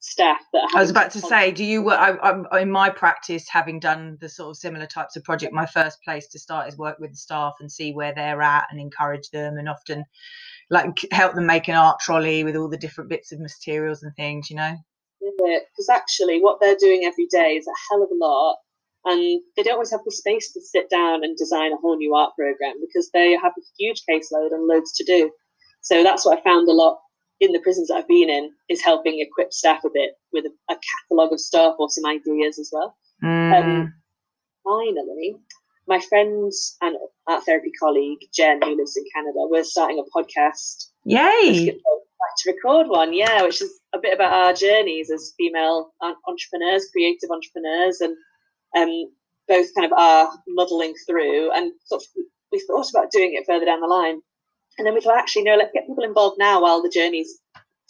staff 0.00 0.40
that 0.52 0.70
I 0.74 0.80
was 0.80 0.90
about 0.90 1.10
to 1.12 1.20
say, 1.20 1.50
do 1.50 1.64
you 1.64 1.82
work? 1.82 1.98
I, 1.98 2.30
am 2.30 2.46
in 2.60 2.70
my 2.70 2.90
practice, 2.90 3.48
having 3.48 3.80
done 3.80 4.16
the 4.20 4.28
sort 4.28 4.50
of 4.50 4.56
similar 4.56 4.86
types 4.86 5.16
of 5.16 5.24
project. 5.24 5.52
My 5.52 5.66
first 5.66 5.98
place 6.04 6.28
to 6.28 6.38
start 6.38 6.68
is 6.68 6.78
work 6.78 6.98
with 6.98 7.10
the 7.10 7.16
staff 7.16 7.54
and 7.60 7.70
see 7.70 7.92
where 7.92 8.14
they're 8.14 8.42
at 8.42 8.66
and 8.70 8.80
encourage 8.80 9.30
them, 9.30 9.58
and 9.58 9.68
often 9.68 10.04
like 10.70 10.86
help 11.10 11.34
them 11.34 11.46
make 11.46 11.68
an 11.68 11.74
art 11.74 11.98
trolley 12.00 12.44
with 12.44 12.56
all 12.56 12.68
the 12.68 12.76
different 12.76 13.10
bits 13.10 13.32
of 13.32 13.40
materials 13.40 14.02
and 14.02 14.14
things. 14.14 14.50
You 14.50 14.56
know, 14.56 14.76
because 15.20 15.88
actually, 15.90 16.40
what 16.40 16.58
they're 16.60 16.76
doing 16.78 17.04
every 17.04 17.26
day 17.26 17.56
is 17.56 17.66
a 17.66 17.78
hell 17.90 18.02
of 18.02 18.10
a 18.10 18.24
lot. 18.24 18.56
And 19.08 19.40
they 19.56 19.62
don't 19.62 19.74
always 19.74 19.90
have 19.90 20.04
the 20.04 20.12
space 20.12 20.52
to 20.52 20.60
sit 20.60 20.90
down 20.90 21.24
and 21.24 21.36
design 21.36 21.72
a 21.72 21.76
whole 21.76 21.96
new 21.96 22.14
art 22.14 22.34
program 22.38 22.74
because 22.80 23.10
they 23.12 23.32
have 23.32 23.52
a 23.58 23.62
huge 23.78 24.02
caseload 24.08 24.52
and 24.52 24.66
loads 24.66 24.92
to 24.92 25.04
do. 25.04 25.30
So 25.80 26.02
that's 26.02 26.26
what 26.26 26.38
I 26.38 26.42
found 26.42 26.68
a 26.68 26.72
lot 26.72 26.98
in 27.40 27.52
the 27.52 27.60
prisons 27.60 27.88
that 27.88 27.94
I've 27.94 28.08
been 28.08 28.28
in 28.28 28.50
is 28.68 28.82
helping 28.82 29.20
equip 29.20 29.52
staff 29.52 29.82
a 29.84 29.90
bit 29.92 30.10
with 30.32 30.44
a, 30.44 30.72
a 30.72 30.76
catalogue 31.08 31.32
of 31.32 31.40
stuff 31.40 31.76
or 31.78 31.88
some 31.88 32.04
ideas 32.04 32.58
as 32.58 32.70
well. 32.72 32.96
Mm. 33.24 33.58
Um, 33.58 33.94
finally, 34.64 35.36
my 35.86 36.00
friends 36.00 36.76
and 36.82 36.96
art 37.26 37.44
therapy 37.44 37.72
colleague 37.80 38.18
Jen, 38.34 38.60
who 38.62 38.76
lives 38.76 38.96
in 38.96 39.04
Canada, 39.14 39.38
we're 39.48 39.64
starting 39.64 39.98
a 39.98 40.18
podcast. 40.18 40.90
Yay! 41.04 41.78
To 42.38 42.52
record 42.52 42.88
one, 42.88 43.14
yeah, 43.14 43.42
which 43.42 43.62
is 43.62 43.80
a 43.94 43.98
bit 43.98 44.14
about 44.14 44.32
our 44.32 44.52
journeys 44.52 45.10
as 45.10 45.32
female 45.38 45.92
entrepreneurs, 46.28 46.86
creative 46.92 47.30
entrepreneurs, 47.30 48.00
and 48.00 48.14
um, 48.82 49.10
both 49.48 49.74
kind 49.74 49.90
of 49.90 49.98
are 49.98 50.30
muddling 50.48 50.94
through. 51.06 51.50
And 51.52 51.72
sort 51.86 52.02
of, 52.02 52.08
we 52.52 52.62
thought 52.66 52.90
about 52.90 53.10
doing 53.10 53.34
it 53.34 53.44
further 53.46 53.64
down 53.64 53.80
the 53.80 53.86
line, 53.86 54.20
and 54.78 54.86
then 54.86 54.94
we 54.94 55.00
thought, 55.00 55.18
actually, 55.18 55.42
no, 55.42 55.56
let's 55.56 55.72
get 55.74 55.86
people 55.86 56.04
involved 56.04 56.36
now 56.38 56.62
while 56.62 56.82
the 56.82 56.88
journey's 56.88 57.38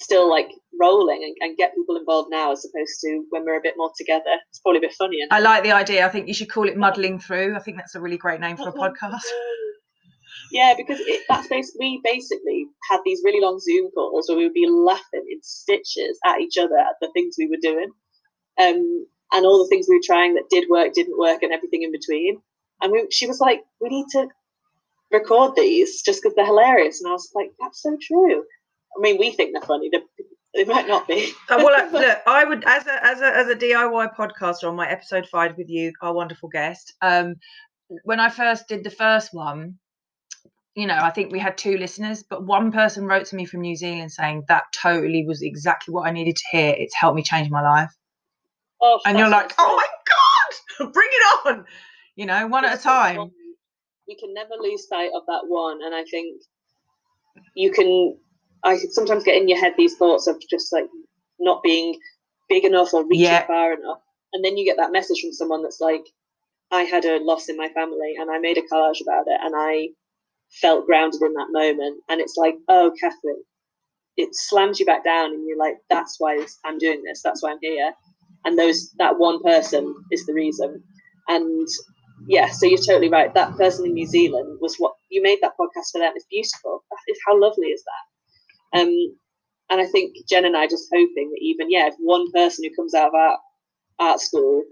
still 0.01 0.30
like 0.30 0.49
rolling 0.80 1.22
and, 1.24 1.34
and, 1.41 1.57
get 1.57 1.74
people 1.74 1.97
involved 1.97 2.28
now 2.30 2.53
as 2.53 2.64
opposed 2.64 3.01
to 3.01 3.24
when 3.30 3.45
we're 3.45 3.59
a 3.59 3.62
bit 3.62 3.74
more 3.76 3.91
together. 3.99 4.39
It's 4.49 4.61
probably 4.61 4.78
a 4.78 4.82
bit 4.82 4.95
funnier. 4.95 5.26
I 5.30 5.41
like 5.41 5.64
the 5.64 5.72
idea. 5.72 6.07
I 6.07 6.09
think 6.09 6.28
you 6.28 6.34
should 6.34 6.51
call 6.51 6.68
it 6.68 6.76
muddling 6.76 7.18
through. 7.18 7.57
I 7.57 7.59
think 7.59 7.76
that's 7.76 7.97
a 7.97 8.01
really 8.01 8.16
great 8.16 8.41
name 8.41 8.57
for 8.57 8.68
a 8.68 8.72
podcast. 8.72 9.22
Yeah, 10.51 10.74
because 10.76 10.99
it, 11.01 11.24
that's 11.28 11.49
basically, 11.49 11.78
we 11.80 12.01
basically 12.05 12.66
had 12.91 13.01
these 13.05 13.20
really 13.24 13.41
long 13.41 13.59
Zoom 13.61 13.91
calls 13.91 14.28
where 14.28 14.39
we 14.39 14.45
would 14.45 14.55
be 14.55 14.68
laughing 14.68 15.26
in 15.30 15.41
stitches 15.43 16.18
at 16.24 16.41
each 16.41 16.57
other 16.57 16.78
at 16.78 16.95
the 17.01 17.11
things 17.12 17.34
we 17.39 17.49
were 17.49 17.59
doing, 17.61 17.91
um, 18.59 19.07
and 19.33 19.45
all 19.45 19.62
the 19.62 19.68
things 19.68 19.87
we 19.89 19.97
were 19.97 20.03
trying 20.05 20.35
that 20.35 20.49
did 20.51 20.68
work, 20.68 20.93
didn't 20.95 21.18
work, 21.18 21.43
and 21.43 21.53
everything 21.53 21.83
in 21.83 21.93
between. 21.93 22.41
And 22.81 22.93
we, 22.93 23.07
she 23.11 23.26
was 23.26 23.41
like, 23.41 23.62
"We 23.81 23.89
need 23.89 24.07
to 24.12 24.29
record 25.11 25.55
these 25.57 26.03
just 26.03 26.22
because 26.22 26.35
they're 26.35 26.47
hilarious. 26.47 27.01
And 27.01 27.09
I 27.09 27.12
was 27.12 27.31
like, 27.35 27.53
that's 27.61 27.83
so 27.83 27.97
true. 28.01 28.41
I 28.97 29.01
mean, 29.01 29.18
we 29.18 29.33
think 29.33 29.53
they're 29.53 29.62
funny. 29.62 29.91
They're, 29.91 30.03
they 30.55 30.64
might 30.64 30.89
not 30.89 31.07
be. 31.07 31.33
uh, 31.49 31.57
well, 31.59 31.89
look, 31.93 32.18
I 32.26 32.45
would 32.45 32.64
as 32.66 32.87
a 32.87 33.05
as 33.05 33.20
a 33.20 33.37
as 33.37 33.49
a 33.49 33.55
DIY 33.55 34.14
podcaster 34.16 34.68
on 34.68 34.76
my 34.76 34.89
episode 34.89 35.26
five 35.26 35.57
with 35.57 35.68
you, 35.68 35.93
our 36.03 36.12
wonderful 36.12 36.49
guest. 36.49 36.95
Um, 37.03 37.37
when 38.05 38.20
I 38.20 38.29
first 38.29 38.68
did 38.68 38.85
the 38.85 38.91
first 38.91 39.33
one, 39.33 39.79
you 40.74 40.87
know, 40.87 40.97
I 40.97 41.11
think 41.11 41.33
we 41.33 41.39
had 41.39 41.57
two 41.57 41.76
listeners, 41.79 42.22
but 42.29 42.45
one 42.45 42.72
person 42.72 43.07
wrote 43.07 43.26
to 43.26 43.37
me 43.37 43.45
from 43.45 43.61
New 43.61 43.76
Zealand 43.76 44.12
saying 44.12 44.45
that 44.49 44.64
totally 44.72 45.24
was 45.26 45.43
exactly 45.43 45.93
what 45.93 46.07
I 46.07 46.12
needed 46.12 46.37
to 46.37 46.45
hear. 46.51 46.74
It's 46.76 46.95
helped 46.95 47.16
me 47.16 47.22
change 47.22 47.51
my 47.51 47.62
life. 47.62 47.93
Oh, 48.81 49.01
and 49.07 49.18
you're 49.18 49.29
like, 49.29 49.53
oh 49.59 49.76
my 49.76 49.87
god, 50.87 50.93
bring 50.93 51.09
it 51.11 51.47
on! 51.47 51.64
You 52.16 52.26
know, 52.26 52.47
one 52.47 52.64
at 52.64 52.79
a 52.79 52.83
time 52.83 53.31
you 54.09 54.16
can 54.18 54.35
never 54.35 54.55
lose 54.59 54.89
sight 54.89 55.11
of 55.14 55.22
that 55.26 55.43
one. 55.47 55.81
And 55.85 55.95
I 55.95 56.03
think 56.05 56.43
you 57.55 57.70
can, 57.70 58.16
I 58.64 58.79
sometimes 58.91 59.22
get 59.22 59.37
in 59.37 59.49
your 59.49 59.61
head 59.61 59.74
these 59.76 59.97
thoughts 59.97 60.26
of 60.26 60.43
just 60.51 60.72
like 60.72 60.87
not 61.39 61.62
being 61.62 61.97
big 62.49 62.64
enough 62.64 62.93
or 62.95 63.07
reaching 63.07 63.26
yeah. 63.26 63.47
far 63.47 63.74
enough. 63.74 64.01
And 64.33 64.45
then 64.45 64.57
you 64.57 64.64
get 64.64 64.79
that 64.79 64.93
message 64.93 65.20
from 65.20 65.33
someone 65.33 65.62
that's 65.62 65.81
like, 65.81 66.05
I 66.70 66.83
had 66.83 67.05
a 67.05 67.22
loss 67.22 67.49
in 67.49 67.57
my 67.57 67.68
family 67.68 68.14
and 68.18 68.31
I 68.31 68.39
made 68.39 68.59
a 68.59 68.62
collage 68.62 69.01
about 69.01 69.26
it 69.26 69.41
and 69.43 69.55
I 69.57 69.89
felt 70.61 70.87
grounded 70.87 71.22
in 71.22 71.35
that 71.35 71.49
moment. 71.51 72.03
And 72.09 72.20
it's 72.20 72.37
like, 72.37 72.57
oh, 72.68 72.93
Catherine, 72.99 73.43
it 74.16 74.31
slams 74.33 74.81
you 74.81 74.87
back 74.87 75.05
down 75.05 75.33
and 75.33 75.47
you're 75.47 75.59
like, 75.59 75.76
that's 75.89 76.16
why 76.18 76.45
I'm 76.64 76.79
doing 76.79 77.03
this. 77.05 77.22
That's 77.22 77.43
why 77.43 77.53
I'm 77.53 77.59
here. 77.61 77.93
And 78.45 78.59
those 78.59 78.91
that 78.99 79.18
one 79.18 79.43
person 79.43 79.95
is 80.11 80.26
the 80.26 80.34
reason. 80.34 80.82
And 81.28 81.68
yeah, 82.26 82.49
so 82.51 82.66
you're 82.66 82.78
totally 82.78 83.09
right. 83.11 83.32
That 83.34 83.57
person 83.57 83.86
in 83.86 83.95
New 83.95 84.07
Zealand 84.07 84.59
was 84.61 84.76
what 84.78 84.95
you 85.11 85.22
made 85.22 85.39
that 85.43 85.55
podcast 85.61 85.93
for 85.93 85.99
them. 86.01 86.12
It's 86.16 86.26
beautiful. 86.30 86.84
How 87.26 87.41
lovely 87.41 87.68
is 87.68 87.82
that? 87.84 88.80
Um, 88.80 89.18
and 89.70 89.80
I 89.80 89.86
think 89.86 90.16
Jen 90.28 90.45
and 90.45 90.57
I 90.57 90.66
just 90.66 90.89
hoping 90.93 91.30
that 91.32 91.41
even 91.43 91.70
yeah, 91.70 91.89
if 91.89 91.95
one 91.99 92.30
person 92.32 92.64
who 92.64 92.74
comes 92.74 92.95
out 92.95 93.09
of 93.09 93.14
art 93.14 93.41
art 93.99 94.20
school 94.20 94.64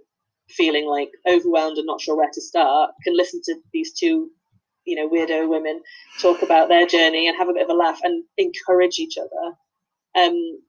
feeling 0.51 0.87
like 0.87 1.11
overwhelmed 1.29 1.79
and 1.79 1.87
not 1.87 2.01
sure 2.01 2.17
where 2.17 2.31
to 2.33 2.41
start 2.41 2.91
can 3.05 3.17
listen 3.17 3.41
to 3.45 3.57
these 3.73 3.93
two, 3.93 4.31
you 4.85 4.97
know, 4.97 5.09
weirdo 5.09 5.49
women 5.49 5.83
talk 6.21 6.43
about 6.43 6.69
their 6.69 6.87
journey 6.87 7.29
and 7.29 7.37
have 7.37 7.49
a 7.49 7.53
bit 7.55 7.65
of 7.65 7.71
a 7.71 7.75
laugh 7.75 8.01
and 8.03 8.25
encourage 8.39 8.99
each 8.99 9.17
other. 9.19 9.57
Um, 10.17 10.61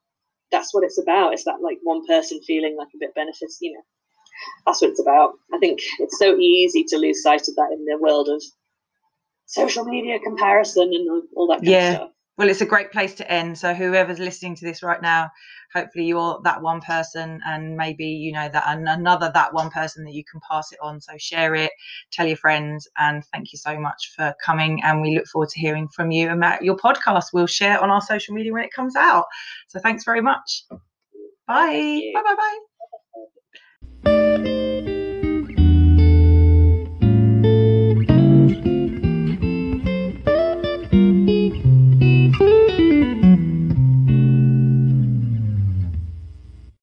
that's 0.51 0.73
what 0.73 0.83
it's 0.83 0.99
about. 0.99 1.33
It's 1.33 1.43
that 1.45 1.61
like 1.61 1.79
one 1.83 2.05
person 2.05 2.41
feeling 2.45 2.75
like 2.77 2.89
a 2.93 2.99
bit 2.99 3.15
benefits, 3.15 3.57
you 3.61 3.73
know, 3.73 3.81
that's 4.65 4.81
what 4.81 4.91
it's 4.91 5.01
about. 5.01 5.33
I 5.53 5.57
think 5.59 5.79
it's 5.99 6.17
so 6.19 6.37
easy 6.37 6.83
to 6.85 6.97
lose 6.97 7.21
sight 7.21 7.47
of 7.47 7.55
that 7.55 7.69
in 7.73 7.85
the 7.85 7.97
world 7.97 8.29
of 8.29 8.41
social 9.45 9.85
media 9.85 10.19
comparison 10.19 10.91
and 10.93 11.23
all 11.35 11.47
that 11.47 11.63
yeah. 11.63 11.95
stuff. 11.95 12.11
Well, 12.37 12.49
it's 12.49 12.61
a 12.61 12.65
great 12.65 12.91
place 12.91 13.15
to 13.15 13.31
end. 13.31 13.57
So 13.57 13.73
whoever's 13.73 14.19
listening 14.19 14.55
to 14.57 14.65
this 14.65 14.83
right 14.83 15.01
now, 15.01 15.31
hopefully 15.73 16.05
you're 16.05 16.39
that 16.43 16.61
one 16.61 16.81
person, 16.81 17.41
and 17.45 17.75
maybe 17.75 18.05
you 18.05 18.31
know 18.31 18.47
that 18.47 18.63
another 18.67 19.31
that 19.33 19.53
one 19.53 19.71
person 19.71 20.03
that 20.05 20.13
you 20.13 20.23
can 20.23 20.39
pass 20.47 20.71
it 20.71 20.77
on. 20.81 21.01
So 21.01 21.13
share 21.17 21.55
it, 21.55 21.71
tell 22.11 22.27
your 22.27 22.37
friends, 22.37 22.87
and 22.97 23.25
thank 23.33 23.51
you 23.51 23.57
so 23.57 23.79
much 23.79 24.13
for 24.15 24.35
coming. 24.43 24.83
And 24.83 25.01
we 25.01 25.15
look 25.15 25.25
forward 25.25 25.49
to 25.49 25.59
hearing 25.59 25.87
from 25.87 26.11
you 26.11 26.29
about 26.29 26.63
your 26.63 26.77
podcast. 26.77 27.33
We'll 27.33 27.47
share 27.47 27.81
on 27.81 27.89
our 27.89 28.01
social 28.01 28.35
media 28.35 28.53
when 28.53 28.63
it 28.63 28.71
comes 28.71 28.95
out. 28.95 29.25
So 29.67 29.79
thanks 29.79 30.03
very 30.03 30.21
much. 30.21 30.65
Bye. 31.47 32.11
Bye. 32.13 32.23
Bye. 32.23 32.59
Bye. 34.03 35.03